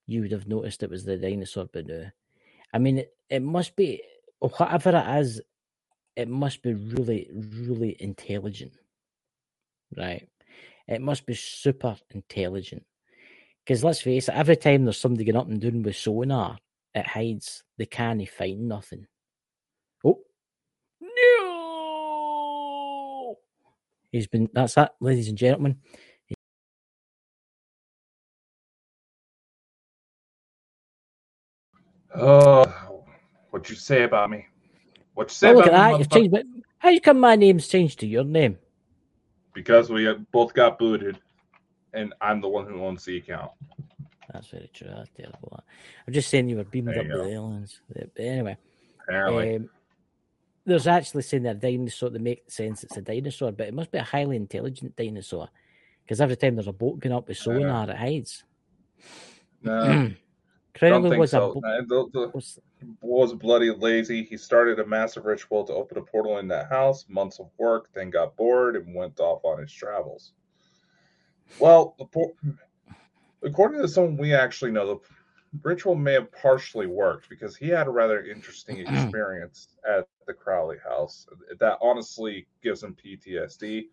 [0.07, 2.07] you would have noticed it was the dinosaur, but no.
[2.73, 4.03] I mean, it, it must be
[4.41, 5.41] whatever it is,
[6.19, 8.75] it must be really, really intelligent,
[9.97, 10.29] right?
[10.89, 12.85] It must be super intelligent.
[13.65, 16.59] Because let's face it, every time there's somebody getting up and doing with sonar,
[16.95, 17.63] it hides.
[17.79, 19.07] They can't find nothing.
[20.05, 20.21] Oh,
[21.01, 22.19] no!
[24.13, 24.51] He's been.
[24.53, 25.79] That's that, ladies and gentlemen.
[32.15, 33.05] Oh,
[33.51, 34.47] what'd you say about me?
[35.19, 35.99] What you say Oh, look at that.
[35.99, 36.31] You've changed.
[36.31, 36.47] But
[36.79, 38.57] how come my name's changed to your name?
[39.53, 41.19] Because we both got booted,
[41.93, 43.51] and I'm the one who owns the account.
[44.33, 44.87] That's very true.
[44.95, 45.59] That's terrible.
[46.07, 47.81] I'm just saying you were beamed There up with aliens.
[47.93, 48.59] But anyway,
[49.03, 49.71] Apparently, um,
[50.65, 53.99] there's actually saying that dinosaur that makes sense it's a dinosaur, but it must be
[53.99, 55.49] a highly intelligent dinosaur
[56.05, 58.45] because every time there's a boat going up with sonar, it hides.
[59.65, 60.13] no,
[60.81, 61.55] don't think was a so.
[61.55, 62.61] bo- Uh, the- the- was-
[63.01, 64.23] was bloody lazy.
[64.23, 67.07] He started a massive ritual to open a portal in that house.
[67.09, 70.33] Months of work, then got bored and went off on his travels.
[71.59, 71.97] Well,
[73.43, 75.01] according to someone we actually know, the
[75.63, 80.77] ritual may have partially worked because he had a rather interesting experience at the Crowley
[80.87, 81.27] house.
[81.59, 83.89] That honestly gives him PTSD.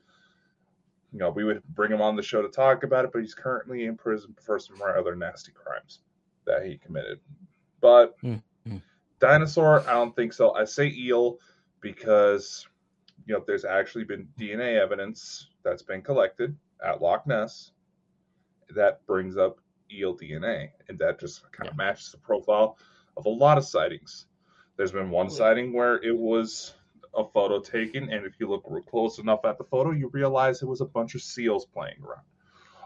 [1.14, 3.34] You know, we would bring him on the show to talk about it, but he's
[3.34, 6.02] currently in prison for some rather nasty crimes
[6.46, 7.20] that he committed.
[7.82, 8.36] But Hmm,
[8.68, 8.78] hmm.
[9.20, 10.54] dinosaur, I don't think so.
[10.54, 11.40] I say eel
[11.82, 12.68] because
[13.26, 17.72] you know there's actually been DNA evidence that's been collected at Loch Ness
[18.76, 19.60] that brings up
[19.92, 22.78] eel DNA, and that just kind of matches the profile
[23.18, 24.26] of a lot of sightings.
[24.78, 26.74] There's been one sighting where it was
[27.16, 30.68] a photo taken, and if you look close enough at the photo, you realize it
[30.68, 32.26] was a bunch of seals playing around.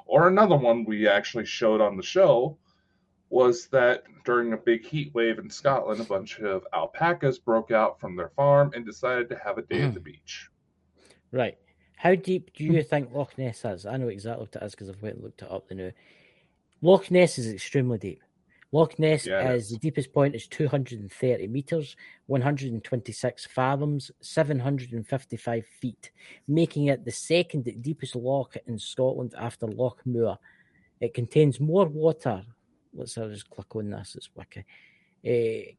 [0.06, 2.58] Or another one we actually showed on the show
[3.30, 8.00] was that during a big heat wave in Scotland, a bunch of alpacas broke out
[8.00, 10.06] from their farm and decided to have a day at the hmm.
[10.06, 10.50] beach.
[11.32, 11.58] right.
[11.98, 12.88] How deep do you hmm.
[12.88, 13.86] think Loch Ness is?
[13.86, 15.92] I know exactly what it is because I've went and looked it up the now.
[16.82, 18.22] Loch Ness is extremely deep.
[18.72, 19.72] Loch Ness Yeah, is is.
[19.72, 21.96] the deepest point is 230 meters,
[22.28, 26.12] 126 fathoms, 755 feet,
[26.48, 30.38] making it the second deepest loch in Scotland after Loch Morar.
[31.02, 32.46] It contains more water.
[32.94, 34.16] Let's I'll just click on this.
[34.16, 34.66] It's wiki.
[35.24, 35.30] It
[35.68, 35.72] eh,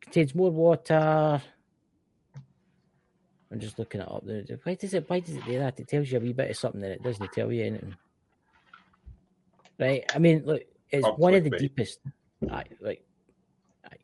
[0.00, 1.40] contains more water.
[3.50, 4.24] I'm just looking it up.
[4.24, 4.44] there.
[4.64, 5.08] Why does it?
[5.08, 5.78] Why does it do that?
[5.78, 7.94] It tells you a wee bit of something, and it doesn't tell you anything.
[9.78, 10.04] Right?
[10.14, 11.58] I mean, look, it's Oh, one of the clickbait.
[11.58, 12.00] deepest.
[12.40, 12.68] Right.
[13.84, 13.96] Aye.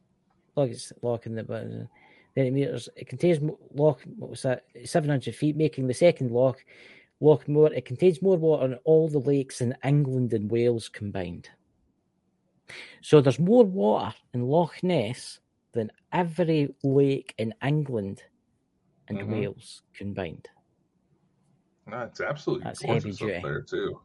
[0.57, 1.89] Look, it's lock in the button.
[2.35, 2.89] Thirty meters.
[2.97, 3.39] It contains
[3.75, 4.01] lock.
[4.17, 4.65] What was that?
[4.85, 6.65] Seven hundred feet, making the second lock.
[7.21, 7.73] Loch Morar.
[7.73, 11.49] It contains more water than all the lakes in England and Wales combined.
[13.01, 15.41] So there's more water in Loch Ness
[15.73, 18.23] than every lake in England
[19.09, 19.29] and Mhm.
[19.29, 20.49] Wales combined.
[21.87, 24.01] No, it's absolutely That's gorgeous heavy up there too.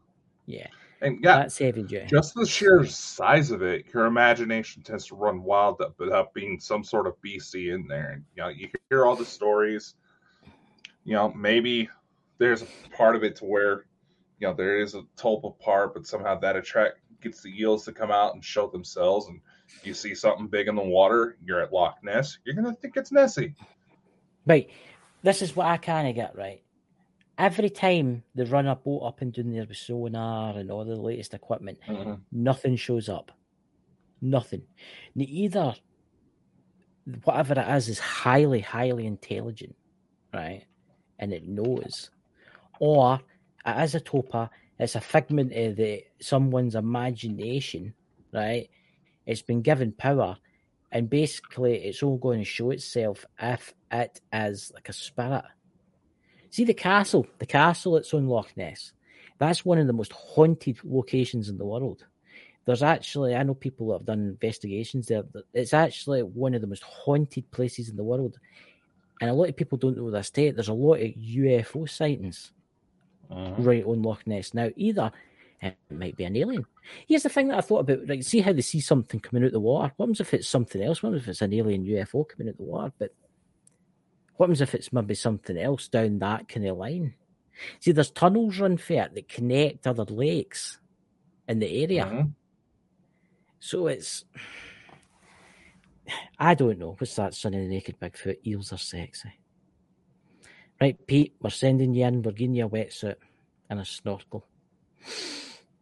[0.48, 0.68] Yeah,
[1.02, 2.08] And yeah, that's heavy duty.
[2.08, 6.60] just the sheer size of it, your imagination tends to run wild up without being
[6.60, 8.12] some sort of BC in there.
[8.12, 9.96] And you know, you hear all the stories.
[11.04, 11.90] You know, maybe
[12.38, 13.86] there's a part of it to where,
[14.40, 17.91] you know, there is a tulpa part, but somehow that attract gets the eels to
[17.91, 19.27] come out and show themselves.
[19.27, 19.41] And
[19.84, 23.11] you see something big in the water, you're at Loch Ness, you're gonna think it's
[23.11, 23.56] Nessie.
[24.45, 24.69] Right,
[25.23, 26.64] this is what I kind of get right.
[27.38, 30.95] Every time they run a boat up and down there with sonar and all the
[30.95, 32.14] latest equipment, mm-hmm.
[32.31, 33.31] nothing shows up.
[34.22, 34.64] Nothing.
[35.14, 35.76] Now, Either
[37.23, 39.76] whatever it is is highly, highly intelligent,
[40.34, 40.64] right?
[41.19, 42.10] And it knows.
[42.80, 43.19] Or
[43.65, 44.49] it is a tulpa,
[44.80, 47.94] it's a figment of the someone's imagination,
[48.34, 48.70] right?
[49.26, 50.38] It's been given power,
[50.91, 55.45] and basically it's all going to show itself if it is like a spirit.
[56.49, 58.94] See the castle, the castle that's on Loch Ness.
[59.40, 62.06] That's one of the most haunted locations in the world.
[62.66, 65.24] There's actually, I know people that have done investigations there.
[65.54, 68.38] It's actually one of the most haunted places in the world.
[69.22, 70.56] And a lot of people don't know this state.
[70.56, 72.52] There's a lot of UFO sightings
[73.30, 74.54] right on Loch Ness.
[74.54, 75.12] Now, either
[75.62, 76.66] it might be an alien.
[77.08, 78.08] Here's the thing that I thought about.
[78.08, 79.91] Like, see how they see something coming out the water.
[79.98, 81.02] What happens if it's something else?
[81.02, 82.94] What happens if it's an alien UFO coming out the water?
[82.99, 83.14] But
[84.36, 87.16] what happens if it's maybe something else down that kind of line?
[87.80, 90.80] See, there's tunnels run for it that connect other lakes
[91.48, 92.06] in the area.
[92.06, 92.34] Mhm.
[93.60, 94.26] So it's.
[96.40, 96.95] I don't know.
[96.98, 98.38] What's that, Son of the Naked Bigfoot?
[98.45, 99.34] Eels are sexy.
[100.80, 102.22] Right, Pete, we're sending you in.
[102.22, 103.16] We're giving you a wetsuit
[103.70, 104.45] and a snorkel.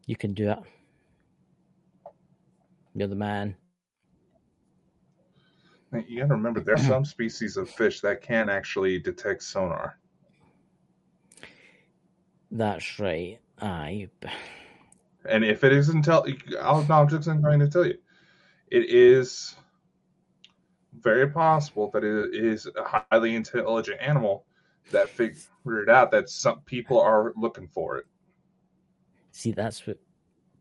[0.05, 0.59] You can do it.
[2.93, 3.57] You're the man.
[6.07, 9.97] You got to remember, there's some species of fish that can actually detect sonar.
[12.51, 13.39] That's right.
[13.61, 14.09] Aye.
[15.27, 16.25] And if it is intel,
[16.61, 17.97] I'll, no, I'm just going to tell you,
[18.67, 19.55] it is
[20.99, 24.45] very possible that it is a highly intelligent animal
[24.91, 28.05] that figured out that some people are looking for it.
[29.31, 29.97] See, that's what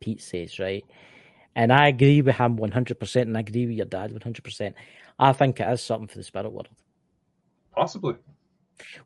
[0.01, 0.84] Pete says, right?
[1.56, 4.74] And I agree with him 100%, and I agree with your dad 100%.
[5.18, 6.68] I think it is something for the spirit world.
[7.72, 8.16] Possibly.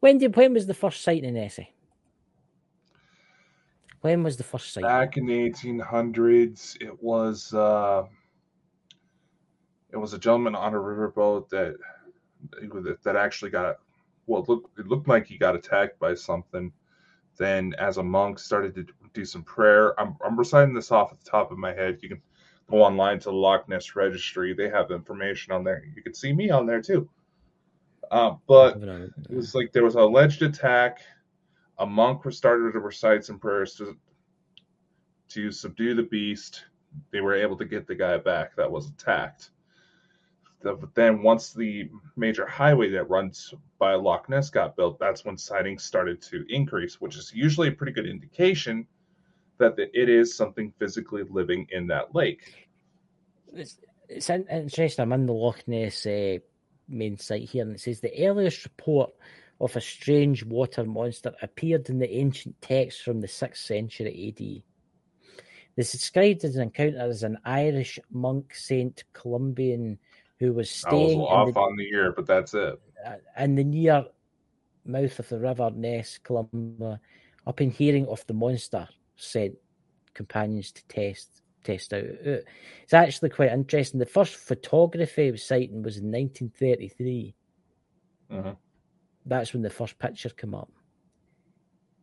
[0.01, 1.75] When did when was the first sighting in Essie?
[4.01, 4.89] When was the first sighting?
[4.89, 8.05] Back in the 1800s, it was uh,
[9.91, 11.77] it was a gentleman on a riverboat that
[13.03, 13.77] that actually got
[14.29, 14.43] well.
[14.43, 16.73] It looked it looked like he got attacked by something.
[17.37, 19.99] Then, as a monk, started to do some prayer.
[19.99, 21.99] I'm I'm reciting this off at the top of my head.
[22.03, 22.23] You can
[22.71, 24.55] go online to the Loch Ness Registry.
[24.55, 25.85] They have information on there.
[25.95, 27.09] You can see me on there too.
[28.11, 31.01] Uh, but it was like there was an alleged attack.
[31.79, 33.97] A monk was started to recite some prayers to
[35.29, 36.65] to subdue the beast.
[37.13, 39.51] They were able to get the guy back that was attacked.
[40.63, 45.37] But then once the major highway that runs by Loch Ness got built, that's when
[45.37, 48.87] sightings started to increase, which is usually a pretty good indication
[49.59, 52.69] that it is something physically living in that lake.
[53.55, 53.79] It's,
[54.09, 55.03] it's interesting.
[55.03, 56.39] I'm in the Loch Ness uh,
[56.89, 59.11] main site here, and it says the earliest report
[59.61, 64.63] of a strange water monster appeared in the ancient texts from the 6th century AD.
[65.77, 69.97] This is described as an encounter as an Irish monk Saint Columba
[70.39, 72.81] who was staying I was off the, on the year, but that's it.
[73.39, 74.07] in the near
[74.85, 77.01] mouth of the river Ness, Columba,
[77.47, 79.57] upon hearing of the monster, sent
[80.15, 82.05] companions to test test out.
[82.05, 84.01] It's actually quite interesting.
[84.01, 87.35] The first photography of sighting was in 1933.
[88.31, 88.57] Mhm.
[89.27, 90.71] That's when the first picture came up.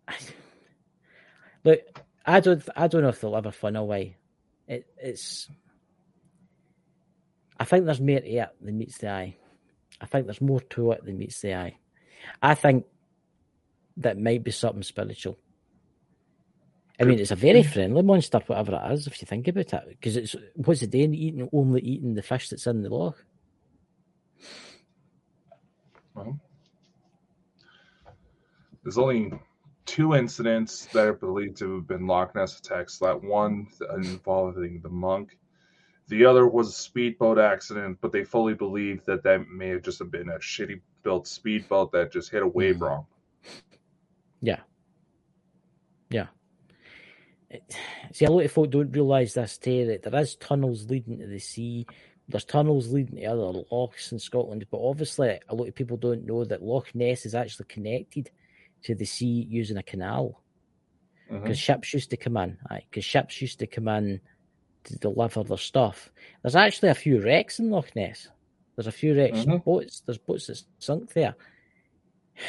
[1.64, 1.80] Look,
[2.26, 4.18] I don't, I don't know if they'll ever find a way.
[4.68, 5.50] It, it's,
[7.66, 9.38] I think there's more to it than meets the eye.
[10.00, 11.78] I think there's more to it than meets the eye.
[12.40, 12.86] I think
[13.98, 15.40] that might be something spiritual.
[17.00, 19.84] I mean, it's a very friendly monster, whatever it is, if you think about it.
[19.90, 21.16] Because it's what's it doing?
[21.16, 23.26] Eating only eating the fish that's in the loch.
[26.14, 26.40] Well,
[28.84, 29.34] there's only
[29.88, 33.00] two incidents that are believed to have been Loch Ness attacks.
[33.00, 35.36] That one involving the monk.
[36.08, 40.00] The other was a speedboat accident, but they fully believe that that may have just
[40.12, 42.82] been a shitty built speedboat that just hit a wave Mhm.
[42.82, 43.08] wrong.
[44.42, 44.62] Yeah.
[46.10, 46.28] Yeah.
[48.12, 51.28] See, a lot of folk don't realise this too, that there is tunnels leading to
[51.28, 51.88] the sea.
[52.28, 56.26] There's tunnels leading to other lochs in Scotland, but obviously a lot of people don't
[56.26, 58.30] know that Loch Ness is actually connected
[58.84, 60.44] to the sea using a canal.
[61.30, 64.22] Because ships used to come in, because ships used to come in
[64.86, 66.12] to deliver their stuff.
[66.42, 68.28] There's actually a few wrecks in Loch Ness.
[68.76, 69.64] There's a few wrecks Mhm.
[69.64, 70.02] boats.
[70.06, 71.36] There's boats that sunk there.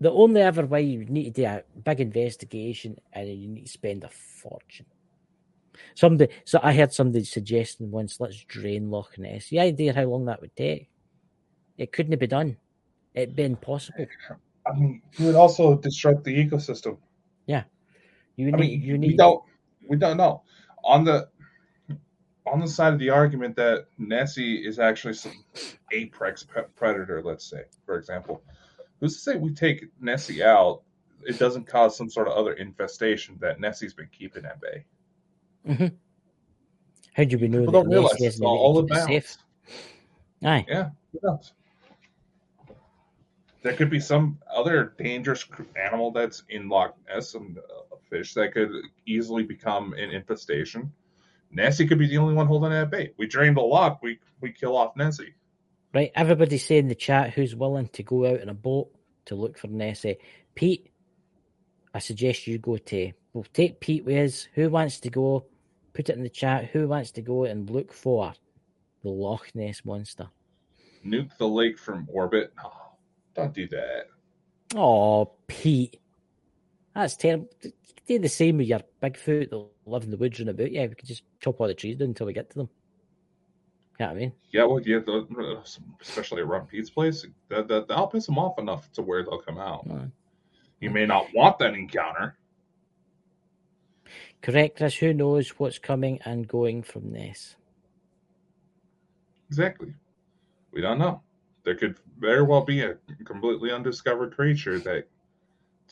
[0.00, 3.70] The only ever way you need to do a big investigation and you need to
[3.72, 4.86] spend a fortune.
[5.94, 9.50] Somebody, so I heard somebody suggesting once, let's drain Loch Ness.
[9.52, 10.90] You idea how long that would take?
[11.78, 12.56] It couldn't be done.
[13.14, 14.06] It'd be impossible.
[14.66, 16.98] I mean, you would also disrupt the ecosystem.
[17.46, 17.64] Yeah,
[18.36, 19.16] you I mean, you we need.
[19.16, 19.42] don't
[19.88, 20.42] we don't know
[20.84, 21.28] on the
[22.46, 25.44] on the side of the argument that Nessie is actually some
[25.92, 26.46] apex
[26.76, 27.22] predator.
[27.22, 28.42] Let's say, for example,
[29.00, 30.82] who's to say we take Nessie out?
[31.22, 35.90] It doesn't cause some sort of other infestation that Nessie's been keeping at bay.
[37.14, 39.06] How do we know People that don't realize Nessie it's isn't all about.
[39.06, 39.38] safe?
[40.44, 40.66] Aye.
[40.68, 40.90] Yeah,
[41.22, 41.38] who?
[43.62, 47.40] There could be some other dangerous animal that's in Loch Ness, uh,
[48.14, 48.70] fish that could
[49.06, 50.92] easily become an infestation.
[51.50, 53.10] Nessie could be the only one holding it at bay.
[53.16, 55.34] We drain the loch, we we kill off Nessie.
[55.92, 58.90] Right, everybody say in the chat who's willing to go out in a boat
[59.26, 60.18] to look for Nessie.
[60.54, 60.90] Pete,
[61.92, 63.12] I suggest you go to.
[63.32, 64.48] We'll take Pete with us.
[64.54, 65.46] Who wants to go?
[65.92, 66.66] Put it in the chat.
[66.66, 68.32] Who wants to go and look for
[69.02, 70.28] the Loch Ness monster?
[71.04, 72.52] Nuke the lake from orbit.
[72.56, 72.72] No,
[73.34, 74.06] don't do that.
[74.74, 76.00] Oh, Pete.
[76.94, 77.48] That's terrible.
[78.06, 80.70] Do the same with your Bigfoot that live in the woods and about.
[80.70, 82.68] Yeah, we could just chop all the trees down until we get to them.
[83.98, 84.32] You know what I mean?
[84.50, 85.62] Yeah, well, yeah, the,
[86.00, 89.58] especially around Pete's place, that, that that'll piss them off enough to where they'll come
[89.58, 89.86] out.
[89.90, 90.06] Uh,
[90.80, 92.36] You may not want that encounter.
[94.42, 94.94] correct us.
[94.96, 97.56] Who knows what's coming and going from this?
[99.48, 99.94] Exactly.
[100.72, 101.22] We don't know.
[101.64, 105.06] There could very well be a completely undiscovered creature that's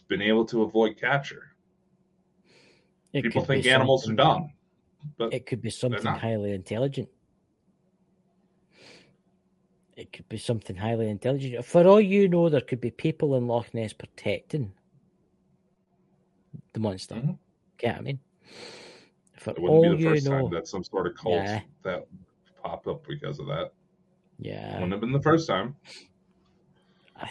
[0.08, 1.48] been able to avoid capture.
[3.12, 4.52] It People think animals are dumb,
[5.18, 7.08] but It could be something highly intelligent.
[9.96, 11.64] It could be something highly intelligent.
[11.64, 14.72] For all you know, there could be people in Loch Ness protecting
[16.72, 17.16] the monster.
[17.16, 17.38] Mhm.
[17.76, 18.20] Get what I mean?
[19.36, 21.34] For it all wouldn't be the you first know, time that some sort of cult
[21.34, 21.60] Yeah.
[21.82, 22.06] that
[22.62, 23.72] popped up because of that.
[24.38, 24.74] yeah.
[24.74, 25.76] Wouldn't have been the first time.
[27.16, 27.30] I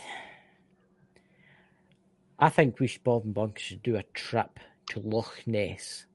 [2.49, 4.59] think we should, Bald and Bonkers should do a trip
[4.89, 6.05] to Loch Ness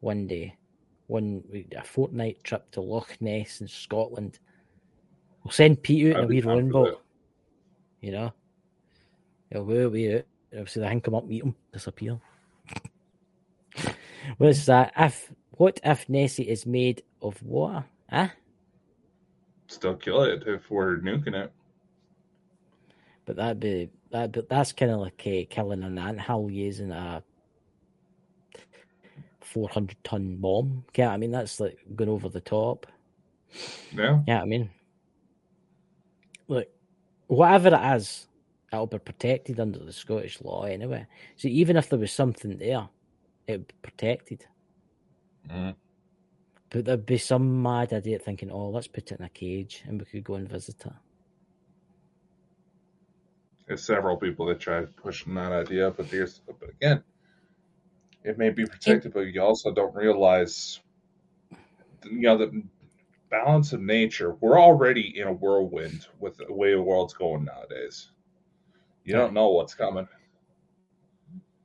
[0.00, 0.56] one day.
[1.08, 1.42] One
[1.76, 4.38] a fortnight trip to Loch Ness in Scotland.
[5.42, 7.02] We'll send Pete out in a wee rowing boat.
[8.00, 8.32] You know?
[9.50, 10.24] He'll go away out.
[10.52, 12.18] Obviously, I can come up, meet him, disappear.
[14.38, 14.92] What's that?
[14.96, 17.84] If what if Nessie is made of water?
[18.08, 18.28] Huh?
[19.66, 21.52] Still kill it if we're nuking it.
[23.30, 24.32] But that'd be that.
[24.32, 27.22] But that's kind of like uh, killing an anthill using a
[29.40, 30.84] four hundred ton bomb.
[30.96, 32.88] Yeah, I mean that's like going over the top.
[33.92, 34.22] Yeah.
[34.26, 34.68] Yeah, I mean,
[36.48, 36.66] look,
[37.28, 38.26] whatever it is,
[38.72, 41.06] it'll be protected under the Scottish law anyway.
[41.36, 42.88] So even if there was something there,
[43.46, 44.44] it'd be protected.
[45.48, 45.76] Mm.
[46.68, 50.00] But there'd be some mad idiot thinking, "Oh, let's put it in a cage and
[50.00, 50.92] we could go and visit it."
[53.70, 57.04] There's several people that tried pushing that idea, but there's but again,
[58.24, 60.80] it may be protected, but you also don't realize
[62.02, 62.64] you know the
[63.30, 64.34] balance of nature.
[64.40, 68.10] We're already in a whirlwind with the way the world's going nowadays.
[69.04, 70.08] You don't know what's coming.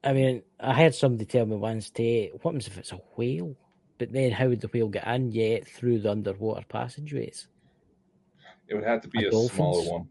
[0.03, 3.55] I mean, I had somebody tell me once, "Day, what happens if it's a whale?"
[3.97, 7.47] But then, how would the whale get in yet through the underwater passageways?
[8.67, 10.09] It would have to be A a, smaller one.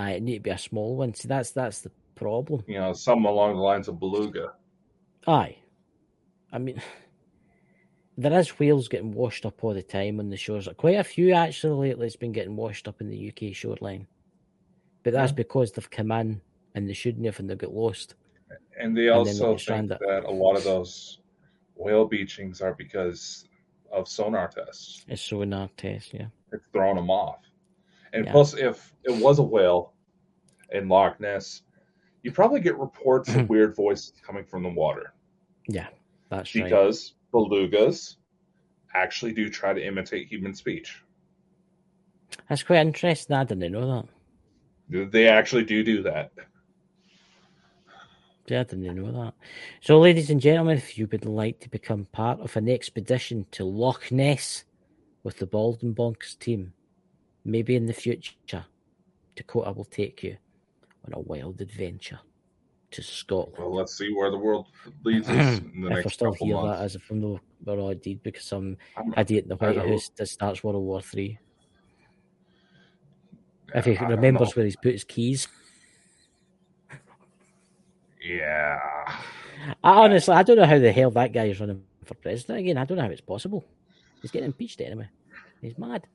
[0.00, 1.14] I it need to be a small one.
[1.14, 2.64] See, that's that's the problem.
[2.66, 4.52] You know, something along the lines of beluga.
[5.26, 5.56] Aye,
[6.52, 6.80] I mean,
[8.18, 10.68] there is whales getting washed up all the time on the shores.
[10.76, 14.06] Quite a few actually lately has been getting washed up in the UK shoreline,
[15.02, 15.36] but that's Yeah.
[15.36, 16.40] because they've come in
[16.74, 18.14] and they shouldn't have, and they got lost.
[18.78, 21.18] And they And also they'll think that a lot of those
[21.74, 23.44] whale beachings are because
[23.92, 25.04] of sonar tests.
[25.08, 26.26] It's so in our test, yeah.
[26.52, 27.38] It's throwing them off.
[28.12, 28.32] And Yeah.
[28.32, 29.94] plus, if it was a whale
[30.70, 31.62] in Loch Ness,
[32.22, 35.14] you probably get reports of weird voices coming from the water
[35.68, 35.88] Yeah,
[36.28, 36.64] that's right.
[36.64, 38.16] because belugas
[38.94, 41.02] actually do try to imitate human speech.
[42.48, 43.36] That's quite interesting.
[43.36, 44.04] I didn't know
[44.88, 45.10] that.
[45.12, 46.32] They actually do do that.
[48.46, 49.34] Yeah, I didn't know that.
[49.80, 53.64] So, ladies and gentlemen, if you would like to become part of an expedition to
[53.64, 54.64] Loch Ness
[55.22, 56.72] with the Bald and Bonkers team,
[57.44, 58.64] maybe in the future,
[59.36, 60.36] Dakota will take you
[61.06, 62.20] on a wild adventure
[62.90, 63.54] to Scotland.
[63.58, 64.66] Well, let's see where the world
[65.04, 66.78] leads us in the if next still couple here, months.
[66.78, 67.16] that is, if we're
[67.76, 71.00] no, dead because some I'm- idiot in the I White House that starts World War
[71.00, 71.38] Three.
[73.72, 75.46] If he don't remembers where he's put his keys.
[78.20, 78.78] Yeah.
[79.84, 82.76] I honestly, I don't know how the hell that guy is running for president again.
[82.78, 83.64] I don't know how it's possible.
[84.20, 85.08] He's getting impeached anyway.
[85.62, 86.06] He's mad.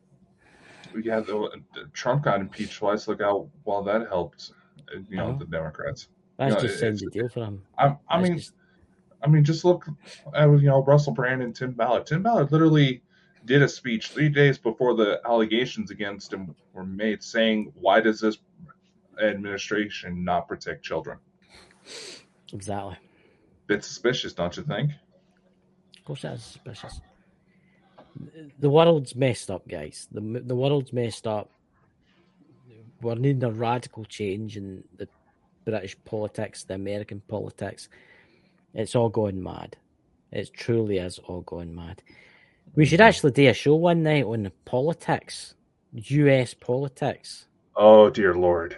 [1.04, 3.08] Yeah, the, the Trump got impeached twice.
[3.08, 4.52] Look how well that helped,
[5.10, 5.38] you know, Uh-huh.
[5.40, 6.08] the Democrats.
[6.38, 7.64] That's just it- sends the deal for him.
[7.78, 8.54] I, I mean, just-
[9.24, 9.86] I mean, just look
[10.36, 12.06] at you know Russell Brand and Tim Ballard.
[12.06, 13.02] Tim Ballard literally
[13.46, 18.20] did a speech three days before the allegations against him were made, saying, "Why does
[18.20, 18.38] this
[19.22, 21.18] administration not protect children?"
[22.54, 22.98] exactly.
[23.68, 24.92] Bit suspicious, don't you think?
[25.98, 27.02] Of course, that's suspicious.
[28.60, 30.08] The world's messed up, guys.
[30.12, 31.50] The the world's messed up.
[33.02, 35.08] We're needing a radical change in the
[35.66, 37.90] British politics, the American politics.
[38.74, 39.78] It's all going mad.
[40.32, 42.02] It truly is all going mad.
[42.76, 45.56] We should actually do a show one night on the politics,
[45.94, 46.54] U.S.
[46.54, 47.48] politics.
[47.76, 48.78] Oh dear lord.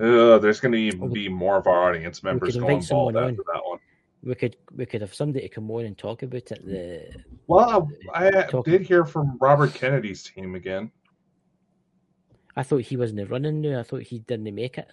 [0.00, 3.30] Uh, there's going to be more of our audience members going bald on.
[3.30, 3.78] after that one.
[4.22, 6.64] We could we could have somebody to come on and talk about it.
[6.64, 10.90] The Well, I Talk- did hear from Robert Kennedy's team again.
[12.56, 13.78] I thought he wasn't running now.
[13.78, 14.88] I thought he didn't make it.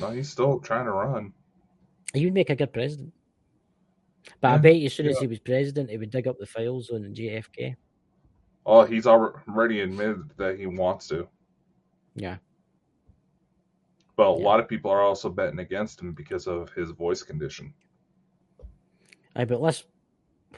[0.00, 1.32] No, he's still trying to run.
[2.14, 3.12] He would make a good president.
[4.40, 6.46] But I bet you as soon as he was president, he would dig up the
[6.46, 7.76] files on JFK.
[8.64, 11.28] Oh, he's already admitted that he wants to.
[12.16, 12.38] Yeah.
[14.16, 14.44] But a Yeah.
[14.44, 17.72] lot of people are also betting against him because of his voice condition.
[19.36, 19.84] Aye, but let's.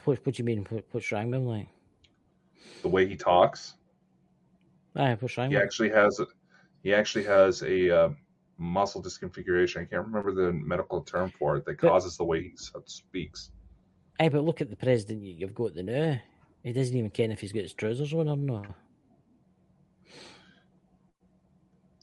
[0.05, 0.65] What, what do you mean?
[0.69, 1.45] What, what's wrong with him?
[1.45, 1.67] Like,
[2.81, 3.75] The way he talks,
[4.95, 6.19] aye, what's wrong he actually has
[6.83, 8.09] he actually has a uh,
[8.57, 9.81] muscle disconfiguration.
[9.81, 12.51] I can't remember the medical term for it that But- causes the way he
[12.85, 13.51] speaks.
[14.21, 16.19] Aye, but look at the president you- you've got the now.
[16.63, 18.67] He doesn't even care if he's got his trousers on or not.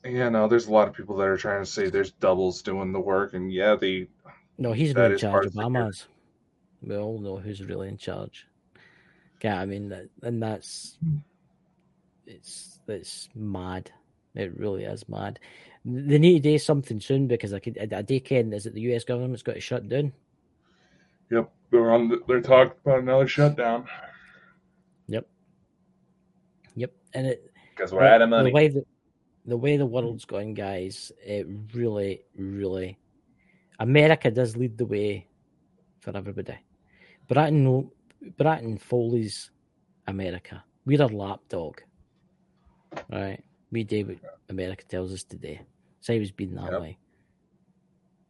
[0.05, 2.93] Yeah, no, there's a lot of people that are trying to say there's doubles doing
[2.93, 4.09] the work, and yeah, they
[4.59, 5.53] No, he's not in charge.
[5.53, 6.07] the Obama's.
[6.83, 8.47] We all know who's really in charge.
[9.43, 10.99] Yeah, I mean, that- and that's
[12.27, 13.91] it's it's mad.
[14.35, 15.39] It really is mad.
[15.85, 17.79] They need to do something soon because I could.
[17.93, 19.05] I, I do ken is it the U.S.
[19.05, 20.13] government's got to shut down.
[21.31, 23.87] yep they're on the, they're talking about another shutdown
[25.09, 25.27] Yep,
[26.77, 28.53] yep, and it because we're out of the money.
[28.53, 28.85] way the,
[29.45, 32.99] the way the world's going, guys, it really, really,
[33.79, 35.27] America does lead the way
[36.01, 36.57] for everybody.
[37.29, 37.91] Britain,
[38.37, 39.51] Britain Foley's
[40.07, 40.63] America.
[40.85, 41.81] We're a lapdog,
[43.11, 43.43] right?
[43.71, 45.59] We do what America tells us to do.
[45.99, 46.81] It's always been that Yep.
[46.81, 46.99] way.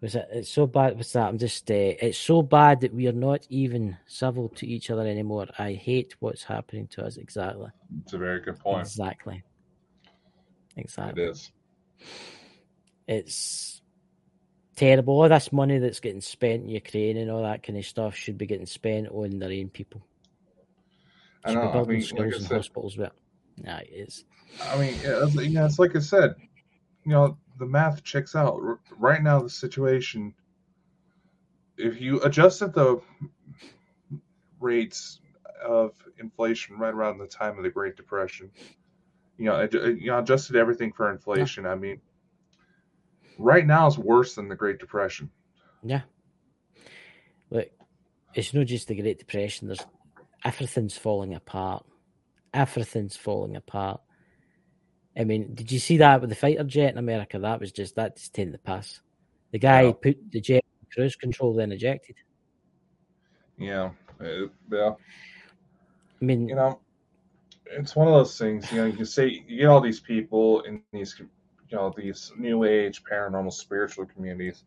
[0.01, 0.29] Was it?
[0.31, 0.97] It's so bad.
[0.97, 1.29] What's that?
[1.29, 1.71] I'm just.
[1.71, 5.47] Uh, it's so bad that we are not even civil to each other anymore.
[5.59, 7.17] I hate what's happening to us.
[7.17, 7.71] Exactly.
[8.03, 8.83] It's a very good point.
[8.87, 9.43] Exactly.
[10.77, 11.23] Exactly.
[11.23, 11.51] It is.
[13.09, 13.83] It's
[14.77, 15.21] terrible.
[15.21, 18.39] All this money that's getting spent in Ukraine and all that kind of stuff should
[18.39, 20.03] be getting spent on their own people.
[21.45, 21.71] I Should be know.
[21.71, 22.97] I building mean, like I and said, hospitals.
[22.97, 23.13] But
[23.59, 24.25] nah, it is.
[24.63, 26.35] I mean, yeah, it's, yeah, it's like I said.
[27.05, 28.61] You know, the math checks out.
[28.99, 30.35] Right now, the situation.
[31.79, 33.01] If you adjusted the
[34.61, 35.21] rates
[35.63, 38.51] of inflation right around the time of the Great Depression,
[39.37, 41.67] you know, you know, adjusted everything for inflation.
[41.67, 42.01] I mean,
[43.39, 45.31] right now is worse than the Great Depression.
[45.83, 46.03] Yeah.
[47.51, 47.69] Look,
[48.35, 49.69] it's not just the Great Depression.
[49.69, 49.87] There's
[50.45, 51.85] everything's falling apart.
[52.53, 54.01] Everything's falling apart.
[55.19, 57.39] I mean, did you see that with the fighter jet in America?
[57.39, 59.01] That was just that just taking the pass.
[59.53, 59.93] The guy Yeah.
[59.93, 62.17] put the jet cruise control, then ejected.
[63.59, 64.93] Yeah, yeah.
[66.21, 66.81] I mean, you know,
[67.67, 68.71] it's one of those things.
[68.71, 71.21] You know, you can say you get all these people in these,
[71.69, 74.65] you know, these new age paranormal spiritual communities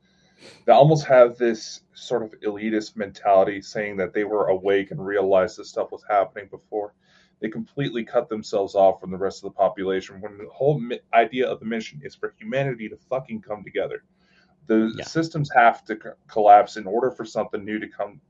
[0.65, 5.57] that almost have this sort of elitist mentality, saying that they were awake and realized
[5.57, 6.93] this stuff was happening before.
[7.39, 10.99] They completely cut themselves off from the rest of the population when the whole mi-
[11.13, 14.03] idea of the mission is for humanity to fucking come together.
[14.67, 15.03] The Yeah.
[15.05, 18.21] systems have to co- collapse in order for something new to come.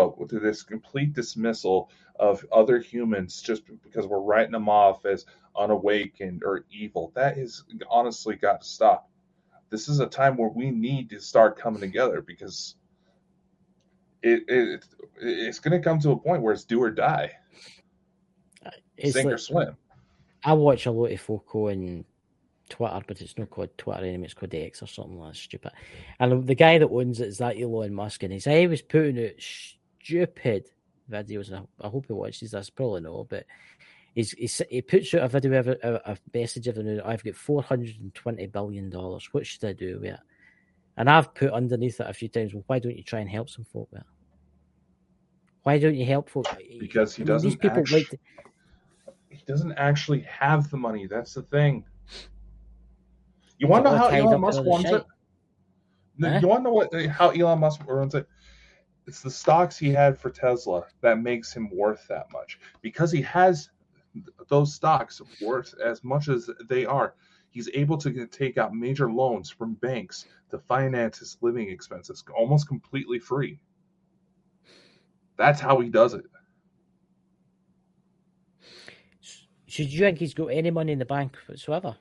[0.00, 5.26] But with this complete dismissal of other humans just because we're writing them off as
[5.54, 9.10] unawakened or evil, that is honestly got to stop.
[9.68, 12.76] This is a time where we need to start coming together because
[14.22, 14.86] it, it
[15.20, 17.32] it's going to come to a point where it's do or die,
[18.96, 19.76] it's sink or swim.
[20.42, 22.06] I watch a lot of folk on
[22.70, 24.24] Twitter, but it's not called Twitter anymore.
[24.24, 25.72] It's called X or something like that stupid.
[26.18, 29.42] And the guy that owns it is that Elon Musk, and he's always putting out
[30.02, 30.66] stupid
[31.10, 31.48] videos.
[31.48, 32.70] And I, I hope he watches this.
[32.70, 33.46] Probably no, but
[34.14, 37.02] he's, he's he puts out a video, every, a, a message every now.
[37.04, 39.28] I've got four hundred and twenty billion dollars.
[39.32, 40.20] What should I do with it?
[40.96, 42.52] And I've put underneath it a few times.
[42.52, 44.06] Well, why don't you try and help some folk with it?
[45.62, 46.46] Why don't you help folk?
[46.78, 48.18] Because he I mean, these doesn't people actu- like to,
[49.28, 51.06] He doesn't actually have the money.
[51.06, 51.84] That's the thing.
[53.58, 55.04] You want to know how Elon Musk runs it?
[56.20, 56.38] Huh?
[56.40, 58.26] You want to know what how Elon Musk runs it?
[59.10, 63.20] It's the stocks he had for Tesla that makes him worth that much because he
[63.22, 63.70] has
[64.48, 67.16] those stocks worth as much as they are.
[67.48, 72.68] He's able to take out major loans from banks to finance his living expenses almost
[72.68, 73.58] completely free.
[75.36, 76.26] That's how he does it.
[79.66, 81.96] should you think he's got any money in the bank whatsoever?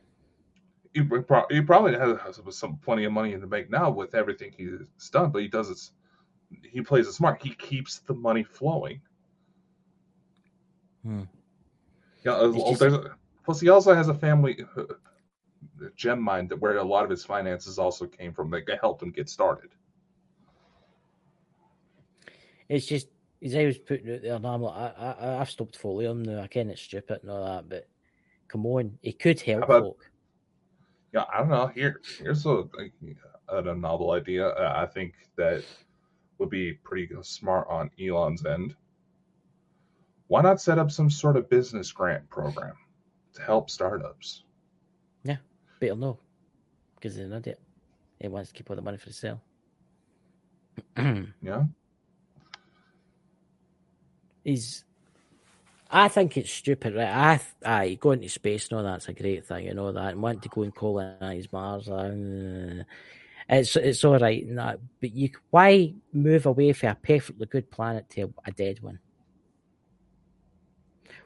[0.94, 1.02] He,
[1.50, 5.32] he probably has some plenty of money in the bank now with everything he's done,
[5.32, 5.90] but he does it.
[6.64, 7.42] He plays it smart.
[7.42, 9.02] He keeps the money flowing.
[11.04, 11.24] Hmm.
[12.24, 13.16] Yeah, just- there's a,
[13.46, 14.84] plus he also has a family uh,
[15.96, 19.12] gem mine that where a lot of his finances also came from that helped him
[19.12, 19.70] get started.
[22.68, 23.08] It's just
[23.42, 26.42] he's always putting out there, and I'm like, I, I, I've stopped following him now.
[26.42, 27.88] I can't it's stupid and all that, but
[28.48, 30.06] come on, he could help about- folk.
[31.12, 31.68] Yeah, I don't know.
[31.68, 32.66] Here, here's a.
[32.78, 32.94] like,
[33.52, 34.54] a novel idea.
[34.76, 35.64] I think that
[36.40, 38.76] would be pretty smart on Elon's end.
[40.28, 42.76] Why not set up some sort of business grant program
[43.34, 44.44] to help startups?
[45.24, 45.38] Yeah,
[45.80, 46.20] better know
[46.96, 47.60] because he's an idiot.
[48.20, 49.40] He wants to keep all the money for himself.
[51.42, 51.64] yeah.
[54.44, 54.84] He's.
[55.92, 57.42] I think it's stupid, right?
[57.66, 60.22] I, I going to space and all that's a great thing, you know that, and
[60.22, 61.90] want to go and colonize Mars.
[61.90, 62.84] Uh,
[63.50, 68.10] it's it's all right, that, but you why move away from a perfectly good planet
[68.12, 69.00] to a dead one?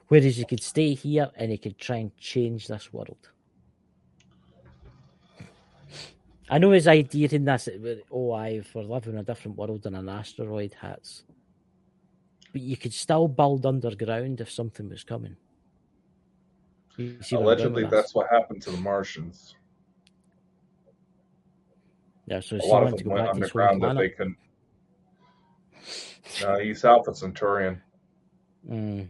[0.07, 3.29] Whereas you could stay here and you could try and change this world.
[6.49, 7.67] I know his idea in this,
[8.11, 11.23] oh, I for living in a different world than an asteroid hits.
[12.51, 15.35] But you could still build underground if something was coming.
[17.31, 19.55] Allegedly, that's what happened to the Martians.
[22.27, 24.35] Yeah, so a lot of them went underground that they can.
[26.45, 27.81] Uh, he's Alpha Centaurian.
[28.69, 29.09] Mm.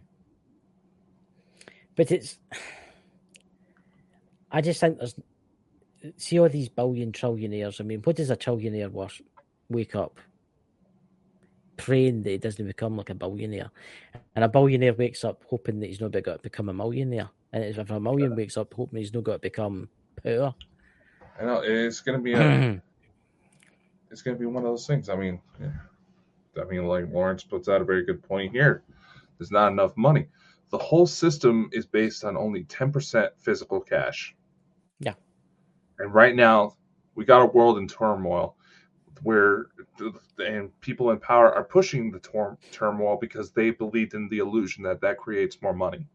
[1.95, 2.39] But it's.
[4.51, 5.15] I just think there's.
[6.17, 7.79] See all these billion trillionaires.
[7.79, 9.21] I mean, what does a trillionaire worth?
[9.69, 10.19] wake up
[11.75, 13.71] praying that he doesn't become like a billionaire?
[14.35, 17.29] And a billionaire wakes up hoping that he's not going to become a millionaire.
[17.51, 19.89] And if a million wakes up hoping he's not going to become
[20.21, 20.55] poor.
[21.39, 22.81] I know it's going to be a.
[24.13, 25.09] it's going to be one of those things.
[25.09, 26.61] I mean, yeah.
[26.61, 28.83] I mean, like Lawrence puts out a very good point here.
[29.37, 30.27] There's not enough money.
[30.69, 34.35] The whole system is based on only 10% physical cash.
[34.99, 35.15] Yeah.
[35.97, 36.77] And right now,
[37.15, 38.55] we got a world in turmoil
[39.23, 39.67] where
[40.37, 44.83] and people in power are pushing the tor- turmoil because they believed in the illusion
[44.83, 46.07] that that creates more money.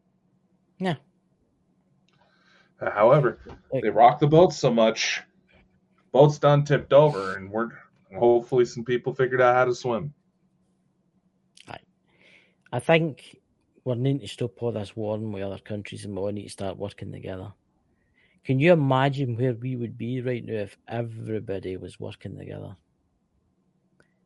[0.78, 0.96] Yeah.
[2.80, 3.38] However,
[3.72, 5.22] they rock the boat so much,
[6.12, 7.70] boat's done tipped over, and we're
[8.16, 10.12] hopefully some people figured out how to swim.
[11.68, 11.78] I,
[12.72, 13.36] I think
[13.84, 16.76] we're needing to stop all this warring with other countries and we need to start
[16.76, 17.52] working together.
[18.44, 22.76] Can you imagine where we would be right now if everybody was working together?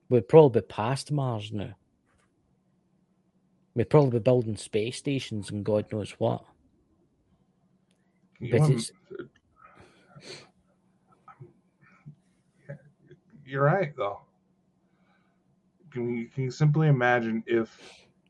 [0.09, 1.75] We'd probably be past Mars now.
[3.75, 6.45] We'd probably be building space stations and God knows what.
[8.39, 8.93] You but it's,
[13.53, 14.23] you're right though.
[15.91, 17.79] Can you, can you simply imagine if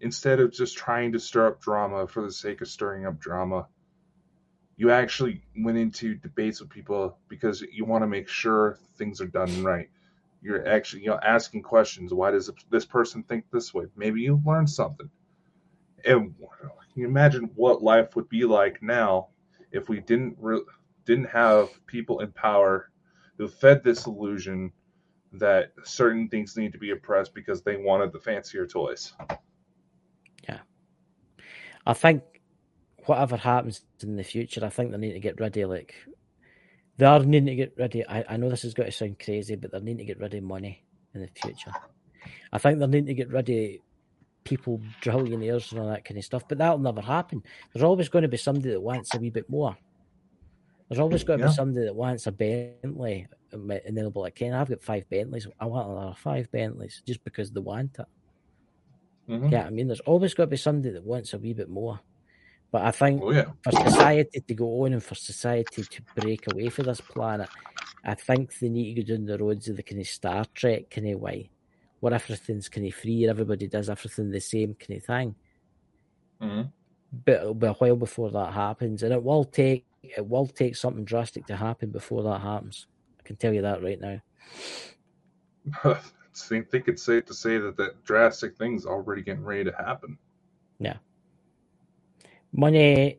[0.01, 3.69] instead of just trying to stir up drama for the sake of stirring up drama,
[4.77, 9.29] you actually went into debates with people because you want to make sure things are
[9.29, 9.89] done right.
[10.43, 12.13] You're actually, you know, asking questions.
[12.13, 13.85] Why does this person think this way?
[13.95, 15.09] Maybe you learned something.
[16.05, 16.35] And
[16.97, 19.29] you imagine what life would be like now
[19.71, 20.65] if we didn't re-
[21.05, 22.91] didn't have people in power
[23.39, 24.73] who fed this illusion
[25.35, 29.13] that certain things need to be oppressed because they wanted the fancier toys.
[30.49, 30.59] Yeah.
[31.87, 32.23] I think
[33.07, 35.65] whatever happens in the future, I think they need to get ready.
[35.65, 35.95] like
[36.99, 38.07] they are needing to get ready.
[38.07, 40.41] I, I know this is going to sound crazy, but they're needing to get ready
[40.41, 41.73] money in the future.
[42.53, 43.81] I think they're needing to get of
[44.45, 47.43] people, trillionaires and all that kind of stuff, but that'll never happen.
[47.73, 49.77] There's always going to be somebody that wants a wee bit more.
[50.93, 51.49] There's always got to yeah.
[51.49, 55.47] be somebody that wants a Bentley, and they'll be like, "Ken, I've got five Bentleys.
[55.59, 58.07] I want another five Bentleys just because they want it."
[59.27, 59.49] Mm-hmm.
[59.49, 61.99] Yeah, I mean, there's always got to be somebody that wants a wee bit more.
[62.71, 63.47] But I think oh, yeah.
[63.63, 67.49] for society to go on and for society to break away from this planet,
[68.05, 70.91] I think they need to go down the roads of the kind of Star Trek
[70.91, 71.49] kind of way,
[72.01, 75.35] where everything's kind of free, everybody does everything the same kind of thing.
[76.43, 76.69] Mm-hmm.
[77.25, 80.77] But it'll be a while before that happens, and it will take it will take
[80.77, 82.87] something drastic to happen before that happens.
[83.21, 84.21] I can tell you that right now.
[85.85, 85.99] I
[86.41, 90.19] think it's safe to say that that drastic thing's already getting ready to happen.
[90.79, 90.97] Yeah.
[92.53, 93.19] Money,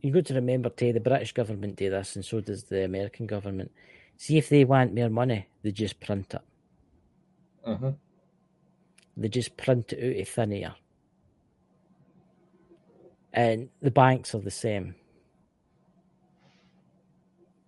[0.00, 3.26] you've got to remember, Tay, the British government do this, and so does the American
[3.26, 3.70] government.
[4.16, 6.40] See if they want more money, they just print it.
[7.68, 7.90] Mm-hmm.
[9.18, 10.74] They just print it out of thin air.
[13.32, 14.94] And the banks are the same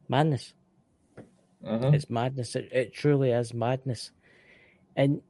[0.09, 0.55] madness.
[1.65, 1.95] Mm-hmm.
[1.95, 2.55] It's madness.
[2.57, 4.11] It, it, truly is madness.
[4.97, 5.23] And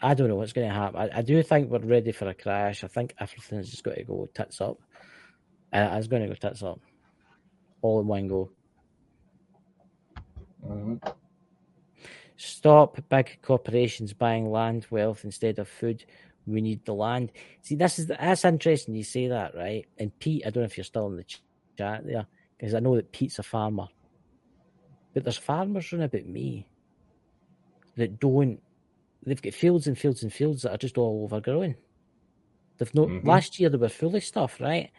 [0.00, 1.00] I don't know what's going to happen.
[1.00, 2.84] I, I, do think we're ready for a crash.
[2.84, 4.78] I think everything's just got to go tits up.
[5.72, 6.80] Uh, it's going to go tits up.
[7.82, 8.50] All in one go.
[10.66, 11.08] Mm-hmm.
[12.36, 16.04] Stop big corporations buying land, wealth instead of food.
[16.46, 17.32] We need the land.
[17.62, 18.94] See, this is that's interesting.
[18.94, 19.86] You say that, right?
[19.98, 21.24] And Pete, I don't know if you're still in the
[21.76, 22.26] chat there
[22.58, 23.88] because I know that Pete's a farmer.
[25.14, 26.68] But there's farmers round about me
[27.96, 28.60] that don't.
[29.24, 31.76] They've got fields and fields and fields that are just all overgrown.
[32.78, 33.06] They've no.
[33.06, 33.24] Mhm.
[33.26, 34.90] Last year they were full of stuff, right?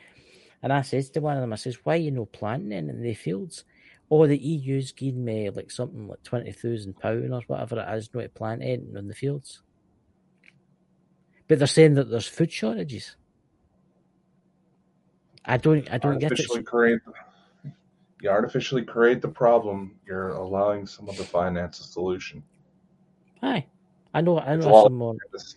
[0.61, 3.13] And I says to one of them, I says, "Why you no planting in the
[3.13, 3.65] fields?"
[4.11, 8.13] Oh, the EU's giving me like something like twenty thousand pound or whatever it is,
[8.13, 9.61] not to plant anything in the fields.
[11.47, 13.15] But they're saying that there's food shortages.
[15.45, 15.89] I don't.
[15.91, 16.51] I don't get it.
[18.22, 22.43] You artificially create the problem you're allowing someone to finance a solution.
[23.41, 23.65] Hi,
[24.14, 24.39] I know.
[24.39, 25.15] I know a lot some more.
[25.33, 25.56] It's-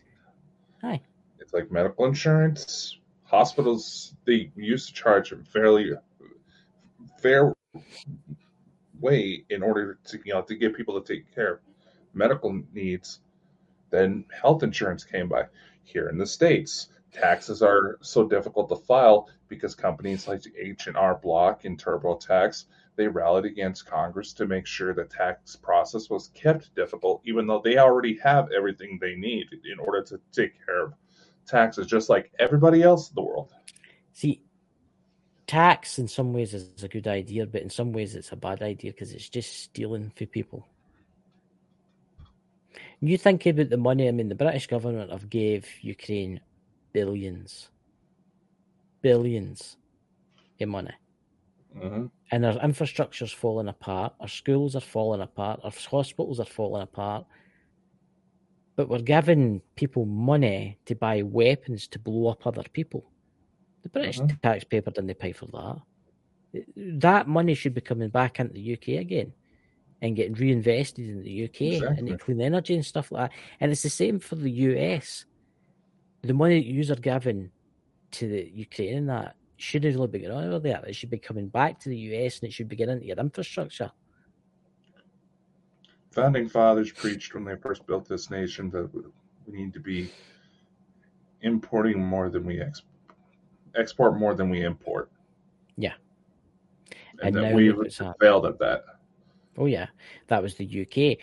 [1.39, 2.99] it's like medical insurance.
[3.24, 5.92] Hospitals they used to charge a fairly
[7.18, 7.52] fair
[9.00, 11.60] way in order to you know to get people to take care of
[12.15, 13.20] medical needs.
[13.91, 15.47] Then health insurance came by
[15.82, 21.65] here in the states taxes are so difficult to file because companies like h&r block
[21.65, 22.65] and turbotax
[22.97, 27.60] they rallied against congress to make sure the tax process was kept difficult even though
[27.62, 30.94] they already have everything they need in order to take care of
[31.47, 33.52] taxes just like everybody else in the world
[34.12, 34.42] See,
[35.47, 38.62] tax in some ways is a good idea, but in some ways it's a bad
[38.62, 40.68] idea because it's just stealing from people.
[43.00, 44.07] You think about the money.
[44.07, 46.41] I mean, the British government have gave Ukraine
[46.93, 47.71] billions,
[49.03, 49.77] billions
[50.59, 50.95] in money,
[51.73, 54.15] hmm and our infrastructure's falling apart.
[54.21, 55.61] Our schools are falling apart.
[55.65, 57.27] Our hospitals are falling apart.
[58.77, 63.12] But we're giving people money to buy weapons to blow up other people.
[63.83, 64.41] The British Mhm.
[64.43, 65.83] taxpayer didn't pay for that.
[66.77, 69.35] That money should be coming back into the UK again
[70.01, 72.12] and getting reinvested in the UK Exactly.
[72.12, 73.39] into clean energy and stuff like that.
[73.61, 75.27] And it's the same for the US.
[76.23, 77.51] The money that you are giving
[78.12, 80.83] to the Ukraine and that shouldn't really be going over there.
[80.86, 83.18] It should be coming back to the US and it should be getting into your
[83.18, 83.91] infrastructure.
[86.10, 89.02] founding fathers preached when they first built this nation that we
[89.59, 90.10] need to be
[91.41, 92.83] importing more than we ex-
[93.76, 95.10] export more than we import.
[95.76, 95.94] Yeah.
[97.23, 97.73] and, And now we
[98.20, 98.84] failed at that.
[99.57, 99.86] Oh yeah,
[100.28, 101.18] that was the UK.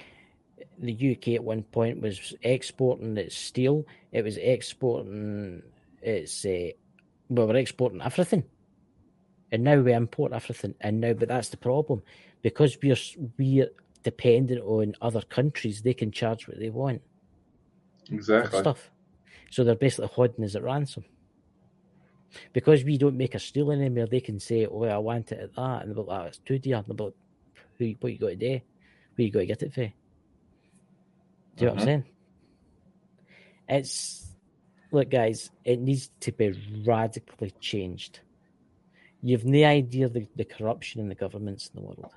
[0.81, 3.85] The UK at one point was exporting its steel.
[4.13, 5.61] It was exporting
[6.01, 6.45] its.
[6.45, 6.69] Uh,
[7.29, 8.43] well, we're exporting everything,
[9.51, 10.75] and now we import everything.
[10.79, 12.01] And now, but that's the problem
[12.41, 12.95] because we're
[13.37, 13.69] we're
[14.03, 15.81] dependent on other countries.
[15.81, 17.01] They can charge what they want
[18.09, 18.59] Exactly.
[18.59, 18.89] stuff,
[19.51, 21.03] so they're basically holding us at ransom.
[22.53, 25.55] Because we don't make a steel anymore, they can say, "Oh, I want it at
[25.55, 27.15] that," and they're like, "Oh, "It's too dear." And they're like,
[27.77, 27.85] "Who?
[27.85, 28.61] you- What you got to do?
[29.15, 29.91] Where you got to get it for?"
[31.59, 31.81] Do you know what.
[31.81, 31.87] I'm mm-hmm.
[31.87, 32.03] saying?
[33.67, 34.27] It's
[34.91, 35.51] look, guys.
[35.65, 38.21] It needs to be radically changed.
[39.21, 42.13] You've no idea the, the corruption in the governments in the world.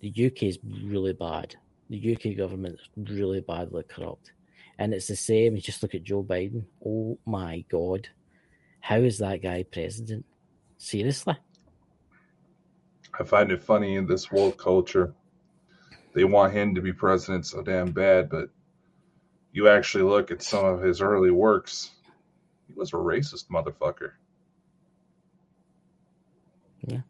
[0.00, 1.56] The UK is really bad.
[1.90, 4.30] The UK government is really badly corrupt.
[4.78, 5.56] And it's the same.
[5.56, 6.64] You just look at Joe Biden.
[6.86, 8.08] Oh my God.
[8.78, 10.24] How is that guy president?
[10.76, 11.36] Seriously?
[13.18, 15.12] I find it funny in this woke culture.
[16.14, 18.50] They want him to be president so damn bad, but
[19.52, 21.90] you actually look at some of his early works.
[22.66, 24.12] He was a racist motherfucker.
[26.86, 27.00] Yeah.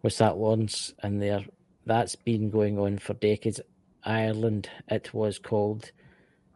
[0.00, 1.44] What's that once in there?
[1.86, 3.60] That's been going on for decades.
[4.04, 5.90] Ireland, it was called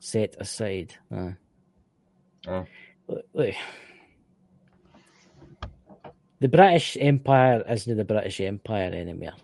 [0.01, 0.95] Set Aside.
[1.15, 1.33] Uh,
[2.47, 2.67] Oh.
[3.07, 3.55] look- look.
[6.41, 9.35] The British Empire isn't the British Empire anymore.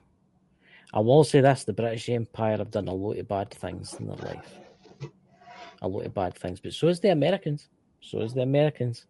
[0.95, 4.07] I will say this the British Empire have done a lot of bad things in
[4.07, 4.59] their life.
[5.83, 7.69] A lot of bad things, but so is the Americans.
[8.01, 9.07] So is the Americans.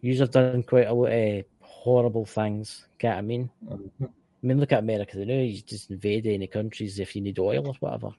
[0.00, 2.86] You have done quite a lot of horrible things.
[2.98, 3.50] Get what I mean?
[3.64, 3.90] Mhm.
[4.08, 5.16] I mean, look at America.
[5.16, 8.10] They know you just invade any countries if you need oil or whatever.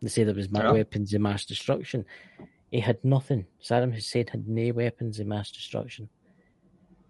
[0.00, 0.70] They say there was Yeah.
[0.70, 2.04] weapons of mass destruction.
[2.70, 3.46] He had nothing.
[3.60, 6.08] Saddam Hussein had no weapons of mass destruction.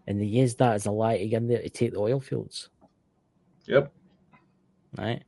[0.07, 2.21] And they used that as a lie to get in there to take the oil
[2.21, 2.71] fields,
[3.67, 3.93] Yep.
[4.97, 5.23] Right?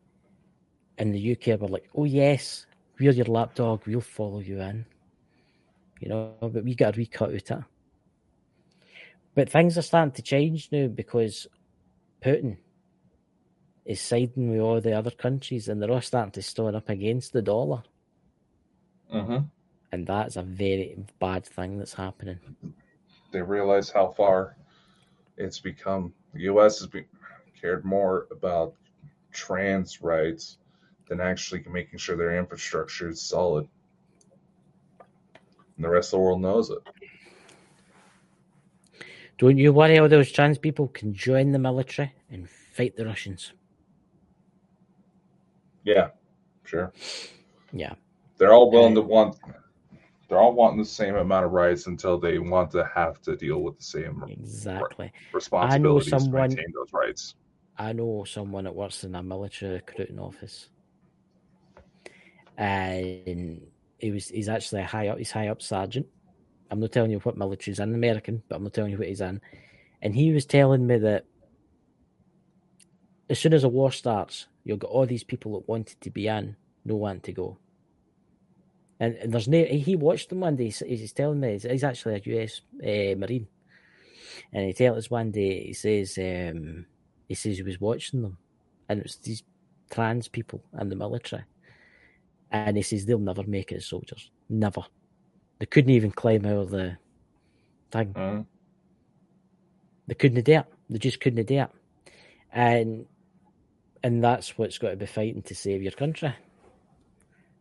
[0.99, 2.67] And the UK were like, oh, yes,
[2.99, 3.87] we're your lapdog.
[3.87, 4.87] We'll follow you in.
[6.01, 7.51] You know, but we got a recut out it.
[9.35, 11.47] But things are starting to change now because
[12.23, 12.57] Putin
[13.85, 17.33] is siding with all the other countries and they're all starting to stand up against
[17.33, 17.83] the dollar.
[19.11, 19.39] hmm
[19.93, 22.41] And that's a very bad thing that's happening.
[23.33, 24.57] They realize how far
[25.37, 26.13] it's become.
[26.35, 26.79] The U.S.
[26.81, 27.05] has been
[27.61, 28.75] cared more about
[29.37, 30.59] trans rights
[31.09, 33.69] than actually making sure their infrastructure is solid.
[35.77, 36.79] And the rest of the world knows it.
[39.39, 43.53] Don't you worry, all those trans people can join the military and fight the Russians.
[45.85, 46.09] Yeah,
[46.65, 46.93] sure.
[47.73, 47.95] Yeah.
[48.39, 49.37] They're all willing to want.
[50.29, 53.63] They're all wanting the same amount of rights until they want to have to deal
[53.63, 55.13] with the same Exactly.
[55.33, 57.37] responsibilities someone- to maintain those rights.
[57.79, 60.69] I know someone that works in a military recruiting office,
[62.57, 63.61] and
[63.99, 65.19] he was he's actually a high up.
[65.19, 66.07] He's high up sergeant.
[66.71, 69.09] I'm not telling you what military he's in, American, but I'm not telling you what
[69.09, 69.41] he's in.
[70.03, 71.27] And he was telling me that
[73.29, 76.29] as soon as a war starts, you'll get all these people that wanted to be
[76.29, 77.59] in, no one to go.
[78.99, 79.65] And, and there's no.
[79.65, 80.65] He watched them one day.
[80.65, 83.47] He's, he's telling me he's, he's actually a US uh, Marine,
[84.53, 85.67] and he tells us one day.
[85.67, 86.87] He says um,
[87.29, 88.39] he says he was watching them,
[88.89, 89.43] and it was these
[89.91, 91.45] trans people in the military,
[92.51, 94.31] and he says they'll never make it as soldiers.
[94.49, 94.83] Never.
[95.59, 96.99] They couldn't even climb out of the
[97.91, 98.13] thing.
[98.13, 98.47] Mhm.
[100.07, 100.67] They couldn't do it.
[100.91, 101.71] They just couldn't do it.
[102.53, 103.07] And
[104.03, 106.33] and that's what's got to be fighting to save your country.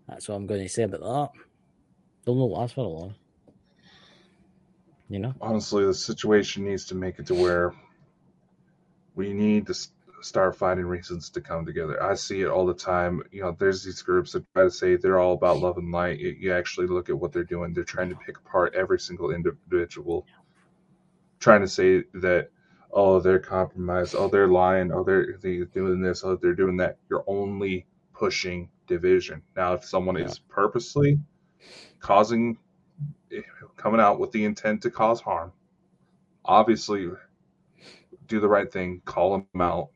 [0.07, 1.41] That's what I'm going to say about that.
[2.23, 3.15] They'll not last for long.
[5.09, 5.33] You know?
[5.41, 7.73] Honestly, the situation needs to make it to where
[9.15, 9.73] we need to
[10.21, 12.01] start finding reasons to come together.
[12.01, 13.21] I see it all the time.
[13.31, 16.19] You know, there's these groups that try to say they're all about love and light.
[16.19, 17.73] You, actually look at what they're doing.
[17.73, 20.25] They're trying to pick apart every single individual,
[21.39, 22.49] trying to say that,
[22.91, 24.15] oh, they're compromised.
[24.17, 24.91] Oh, they're lying.
[24.91, 26.23] Oh, they're, they're doing this.
[26.23, 26.97] Oh, they're doing that.
[27.09, 29.41] You're only pushing division.
[29.55, 31.19] Now, if someone is purposely
[31.99, 32.57] causing,
[33.31, 33.41] eh,
[33.77, 35.51] coming out with the intent to cause harm,
[36.45, 37.09] obviously
[38.27, 39.89] do the right thing, call them out.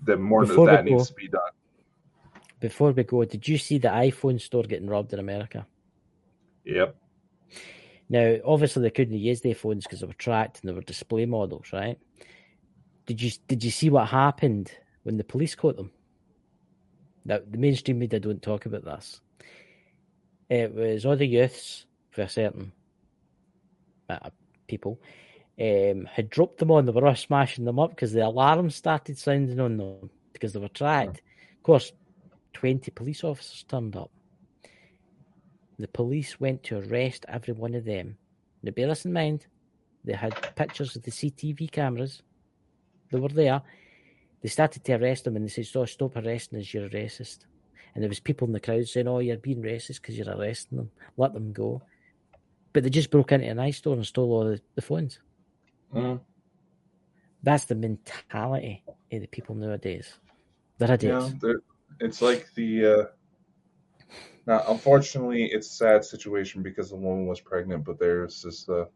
[0.00, 1.40] Then more Before of that go- needs to be done.
[2.60, 5.66] Before we go, did you see the iPhone store getting robbed in America?
[6.64, 6.96] Yep.
[8.08, 11.26] Now, obviously, they couldn't use their phones because they were tracked and they were display
[11.26, 11.98] models, right?
[13.06, 14.70] Did you did you see what happened
[15.02, 15.90] when the police caught them?
[17.24, 19.20] Now, the mainstream media don't talk about this.
[20.48, 22.72] It was all the youths for a certain
[24.08, 24.30] uh,
[24.68, 25.00] people
[25.62, 26.86] um, had dropped them on.
[26.86, 30.58] They were all smashing them up because the alarm started sounding on them because they
[30.58, 31.22] were tracked.
[31.56, 31.92] Of course,
[32.52, 34.10] twenty police officers turned up.
[35.78, 38.16] The police went to arrest every one of them.
[38.62, 39.46] Now, bear this in mind,
[40.04, 42.22] they had pictures of the CTV cameras.
[43.10, 43.62] They were there.
[44.42, 47.46] They started to arrest them and they said, "Stop, stop arresting us, you're a racist.
[47.94, 50.78] And there was people in the crowd saying, oh, you're being racist because you're arresting
[50.78, 50.90] them.
[51.16, 51.82] Let them go.
[52.72, 55.20] But they just broke into an iStore and stole all the, the phones.
[55.92, 56.20] Mhm.
[57.42, 60.14] That's the mentality of the people nowadays.
[60.80, 61.34] Idiots.
[61.42, 61.52] Yeah,
[62.00, 62.86] it's like the.
[62.86, 63.04] Uh,
[64.46, 68.68] now, unfortunately, it's a sad situation because the woman was pregnant, but there's this.
[68.68, 68.86] Uh,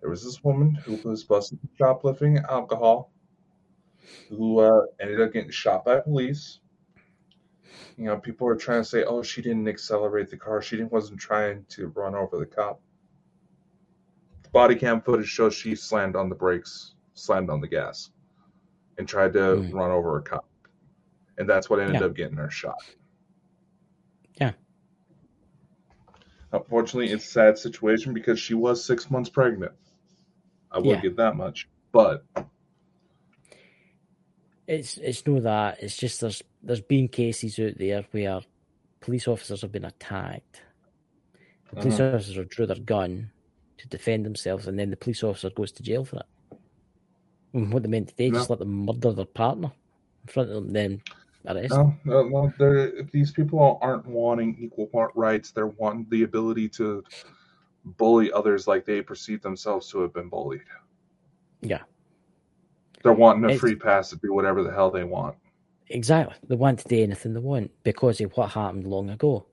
[0.00, 3.12] there was this woman who was busted for shoplifting alcohol,
[4.28, 6.60] who uh, ended up getting shot by police.
[7.96, 10.62] You know, people are trying to say, "Oh, she didn't accelerate the car.
[10.62, 12.80] She didn't wasn't trying to run over the cop."
[14.52, 18.10] Body cam footage shows she slammed on the brakes, slammed on the gas,
[18.98, 19.76] and tried to Hmm.
[19.76, 20.48] run over a cop,
[21.38, 22.06] and that's what ended Yeah.
[22.06, 22.76] up getting her shot.
[24.40, 24.52] Yeah.
[26.52, 29.72] Unfortunately, it's a sad situation because she was six months pregnant.
[30.72, 31.00] I will Yeah.
[31.00, 32.24] give that much, but
[34.66, 35.82] It's it's no that.
[35.82, 38.40] It's just there's there's been cases out there where
[39.00, 40.62] police officers have been attacked.
[41.70, 42.14] The police Mhm.
[42.14, 43.32] officers have drew their gun
[43.80, 46.58] to defend themselves, and then the police officer goes to jail for it.
[47.52, 49.72] And what they meant to do, just let them murder their partner
[50.22, 51.02] in front of them, then
[51.48, 55.50] arrest no, no, no they're, these people aren't wanting equal part rights.
[55.50, 57.02] They're wanting the ability to
[57.84, 60.60] bully others like they perceive themselves to have been bullied.
[61.62, 61.80] Yeah.
[63.02, 65.36] They're wanting a It's- free pass to do whatever the hell they want.
[65.88, 66.36] Exactly.
[66.46, 69.46] They want to do anything they want because of what happened long ago.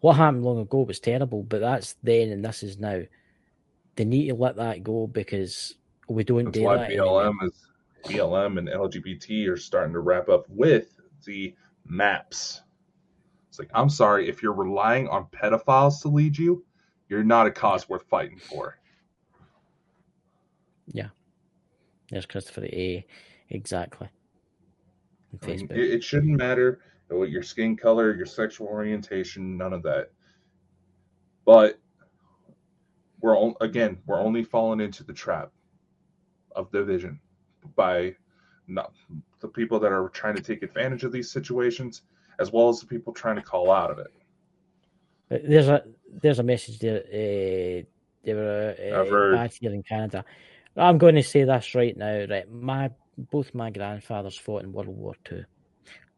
[0.00, 3.02] What happened long ago was terrible, but that's then and this is now.
[3.98, 5.74] They need to let that go because
[6.08, 6.90] we don't That's do why that.
[6.92, 7.24] anymore.
[7.24, 7.66] BLM is
[8.04, 11.52] BLM and LGBT are starting to wrap up with the
[11.84, 12.62] maps.
[13.48, 16.64] It's like I'm sorry if you're relying on pedophiles to lead you,
[17.08, 18.78] you're not a cause worth fighting for.
[20.86, 21.08] Yeah.
[22.08, 23.04] There's Christopher A.
[23.50, 24.08] Exactly.
[25.42, 29.82] I mean, it, it shouldn't matter what your skin color, your sexual orientation, none of
[29.82, 30.12] that.
[31.44, 31.80] But
[33.20, 35.50] we're on, again, we're only falling into the trap
[36.54, 37.20] of division
[37.76, 38.14] by
[38.66, 38.92] not
[39.40, 42.02] the people that are trying to take advantage of these situations,
[42.38, 44.12] as well as the people trying to call out of it.
[45.30, 45.84] There's a
[46.22, 47.00] there's a message there.
[47.00, 47.84] Uh,
[48.24, 49.52] they were uh, heard.
[49.60, 50.24] here in Canada.
[50.76, 52.24] I'm going to say this right now.
[52.28, 52.90] Right, my
[53.30, 55.44] both my grandfathers fought in World War Two.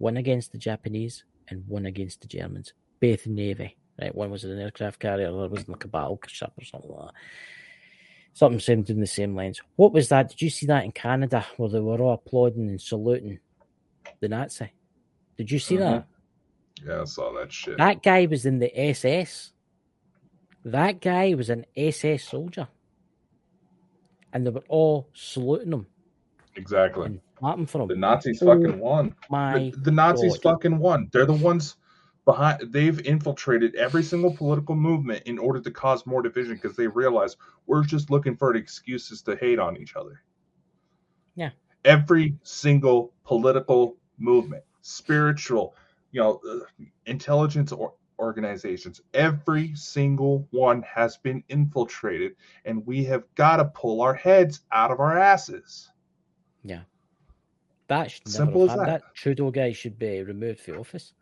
[0.00, 3.76] one against the Japanese and one against the Germans, both Navy.
[4.00, 7.06] Right, one was an aircraft carrier, the other was like a battleship or something like
[7.08, 7.14] that.
[8.32, 9.60] Something seemed in the same lines.
[9.76, 10.30] What was that?
[10.30, 13.40] Did you see that in Canada where they were all applauding and saluting
[14.20, 14.72] the Nazi?
[15.36, 15.78] Did you see Mhm.
[15.80, 16.06] that?
[16.86, 17.76] Yeah, I saw that shit.
[17.76, 19.52] That guy was in the SS.
[20.64, 22.68] That guy was an SS soldier.
[24.32, 25.86] And they were all saluting him
[26.54, 27.06] exactly.
[27.06, 27.96] and clapping for The.
[27.96, 29.14] Nazis Oh fucking won.
[29.28, 30.52] My The, the Nazis God.
[30.54, 31.10] fucking won.
[31.12, 31.76] They're the ones
[32.24, 32.72] behind.
[32.72, 37.36] They've infiltrated every single political movement in order to cause more division because they realize
[37.66, 40.22] we're just looking for excuses to hate on each other.
[41.34, 41.50] Yeah.
[41.84, 45.74] Every single political movement, spiritual,
[46.12, 53.24] you know, uh, intelligence or organizations, every single one has been infiltrated, and we have
[53.34, 55.90] got to pull our heads out of our asses.
[56.62, 56.82] Yeah.
[57.88, 59.00] That should never Simple have as that.
[59.00, 61.14] That Trudeau guy should be removed from office.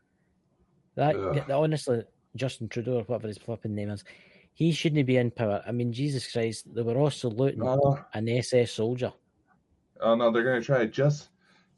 [0.98, 1.50] That, Ugh.
[1.52, 2.02] honestly,
[2.34, 4.02] Justin Trudeau or whatever his flipping name is,
[4.52, 5.62] he shouldn't be in power.
[5.64, 9.12] I mean, Jesus Christ, they were all saluting Uh, an SS soldier.
[10.00, 11.28] Oh no, they're gonna try to just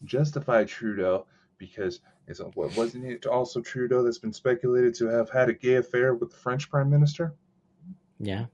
[0.05, 1.27] justify Trudeau
[1.59, 5.75] because it's what wasn't it also Trudeau that's been speculated to have had a gay
[5.75, 7.35] affair with the French Prime Minister?
[8.19, 8.47] Yeah,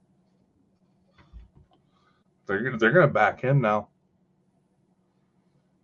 [2.47, 3.86] They're gonna they're gonna back him now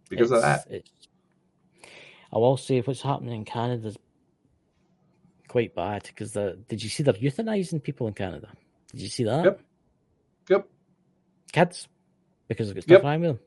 [0.09, 0.67] because of that.
[0.69, 0.91] it's-
[2.33, 3.99] I will say what's happening in Canada is
[5.53, 8.49] quite bad because the did you see they're euthanizing people in Canada?
[8.91, 9.45] Did you see that?
[9.45, 9.61] Yep.
[10.49, 10.69] Yep.
[11.53, 11.89] Kids
[12.49, 13.03] because of stuff Yep.
[13.05, 13.39] with them.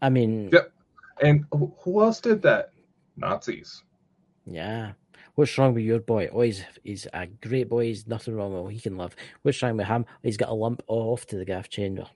[0.00, 0.72] I mean, Yep.
[1.20, 2.70] And who who else did that?
[3.16, 3.82] Nazis.
[4.46, 4.92] Yeah.
[5.34, 6.28] What's wrong with your boy?
[6.32, 7.86] Oh, he's, he's a great boy.
[7.86, 8.70] He's nothing wrong with him.
[8.70, 9.16] He can live.
[9.42, 10.04] What's wrong with him?
[10.22, 12.06] He's got a lump off to the gaff chamber.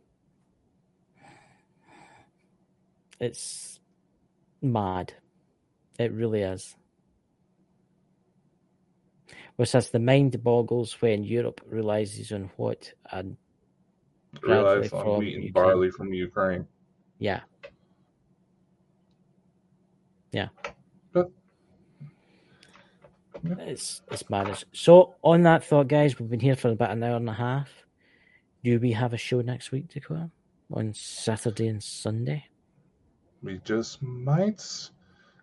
[3.18, 3.80] It's
[4.62, 5.14] mad.
[5.98, 6.76] It really is.
[9.56, 13.36] Which says the mind boggles when Europe realizes on what and
[14.42, 16.66] Realize on wheat and barley from Ukraine.
[17.18, 17.40] yeah.
[20.32, 20.48] Yeah.
[21.12, 21.30] But-
[23.60, 24.64] It's it's madness.
[24.72, 27.70] So on that thought, guys, we've been here for about an hour and a half.
[28.64, 30.30] Do we have a show next week, Dakota?
[30.72, 32.44] On Saturday and Sunday?
[33.42, 34.62] We just might.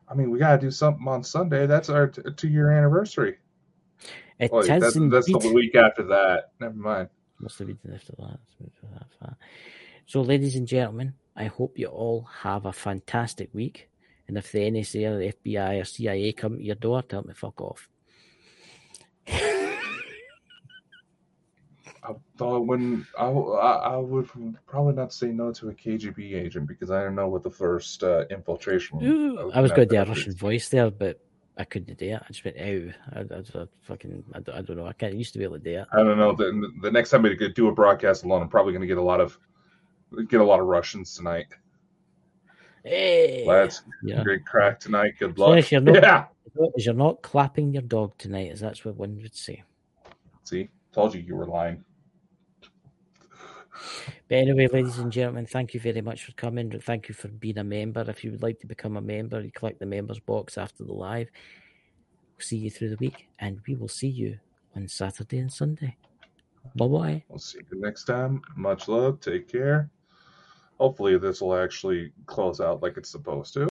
[0.09, 1.66] I mean, we gotta do something on Sunday.
[1.66, 3.38] That's our t- two year anniversary.
[4.40, 6.51] It Wait, that's, that's the week after that.
[6.59, 7.09] Never mind.
[7.40, 8.40] Must have been after that.
[8.40, 9.38] Let's move to that far.
[10.06, 13.90] So, ladies and gentlemen, I hope you all have a fantastic week.
[14.27, 17.33] And if the NSA or the FBI or CIA come to your door, tell them
[17.33, 17.90] to fuck off.
[22.06, 24.30] I thought when I, I, I would
[24.67, 28.03] probably not say no to a KGB agent because I don't know what the first
[28.03, 29.01] uh, infiltration.
[29.03, 31.22] Ooh, I was going to do a Russian voice there, but
[31.57, 32.22] I couldn't do it.
[32.22, 32.90] I just went, ow.
[33.15, 34.88] I, I, I fucking, I, don't- I don't know.
[34.88, 35.88] I can't I used to be able to do it.
[35.93, 36.33] I don't know.
[36.33, 39.01] The, the next time I do a broadcast alone, I'm probably going to get a
[39.03, 39.38] lot of
[40.30, 41.45] get a lot of Russians tonight.
[42.85, 42.90] Eh.
[42.90, 43.45] Hey!
[43.45, 44.23] Lads, Yeah.
[44.23, 45.14] great crack tonight.
[45.19, 45.57] Good luck.
[45.57, 46.25] as you're not, Yeah.
[46.75, 49.64] as you're not clapping your dog tonight, as that's what one would say.
[50.43, 51.83] See, told you you were lying.
[54.30, 56.72] But anyway, ladies and gentlemen, thank you very much for coming.
[56.80, 58.06] Thank you for being a member.
[58.08, 60.93] If you would like to become a member, you click the members box after the
[60.93, 61.30] live.
[62.32, 64.40] We'll see you through the week, and we will see you
[64.76, 65.98] on Saturday and Sunday.
[66.76, 67.24] Bye bye.
[67.27, 68.42] We'll see you next time.
[68.56, 69.19] Much love.
[69.19, 69.90] Take care.
[70.80, 73.68] Hopefully, this will actually close out like it's supposed to.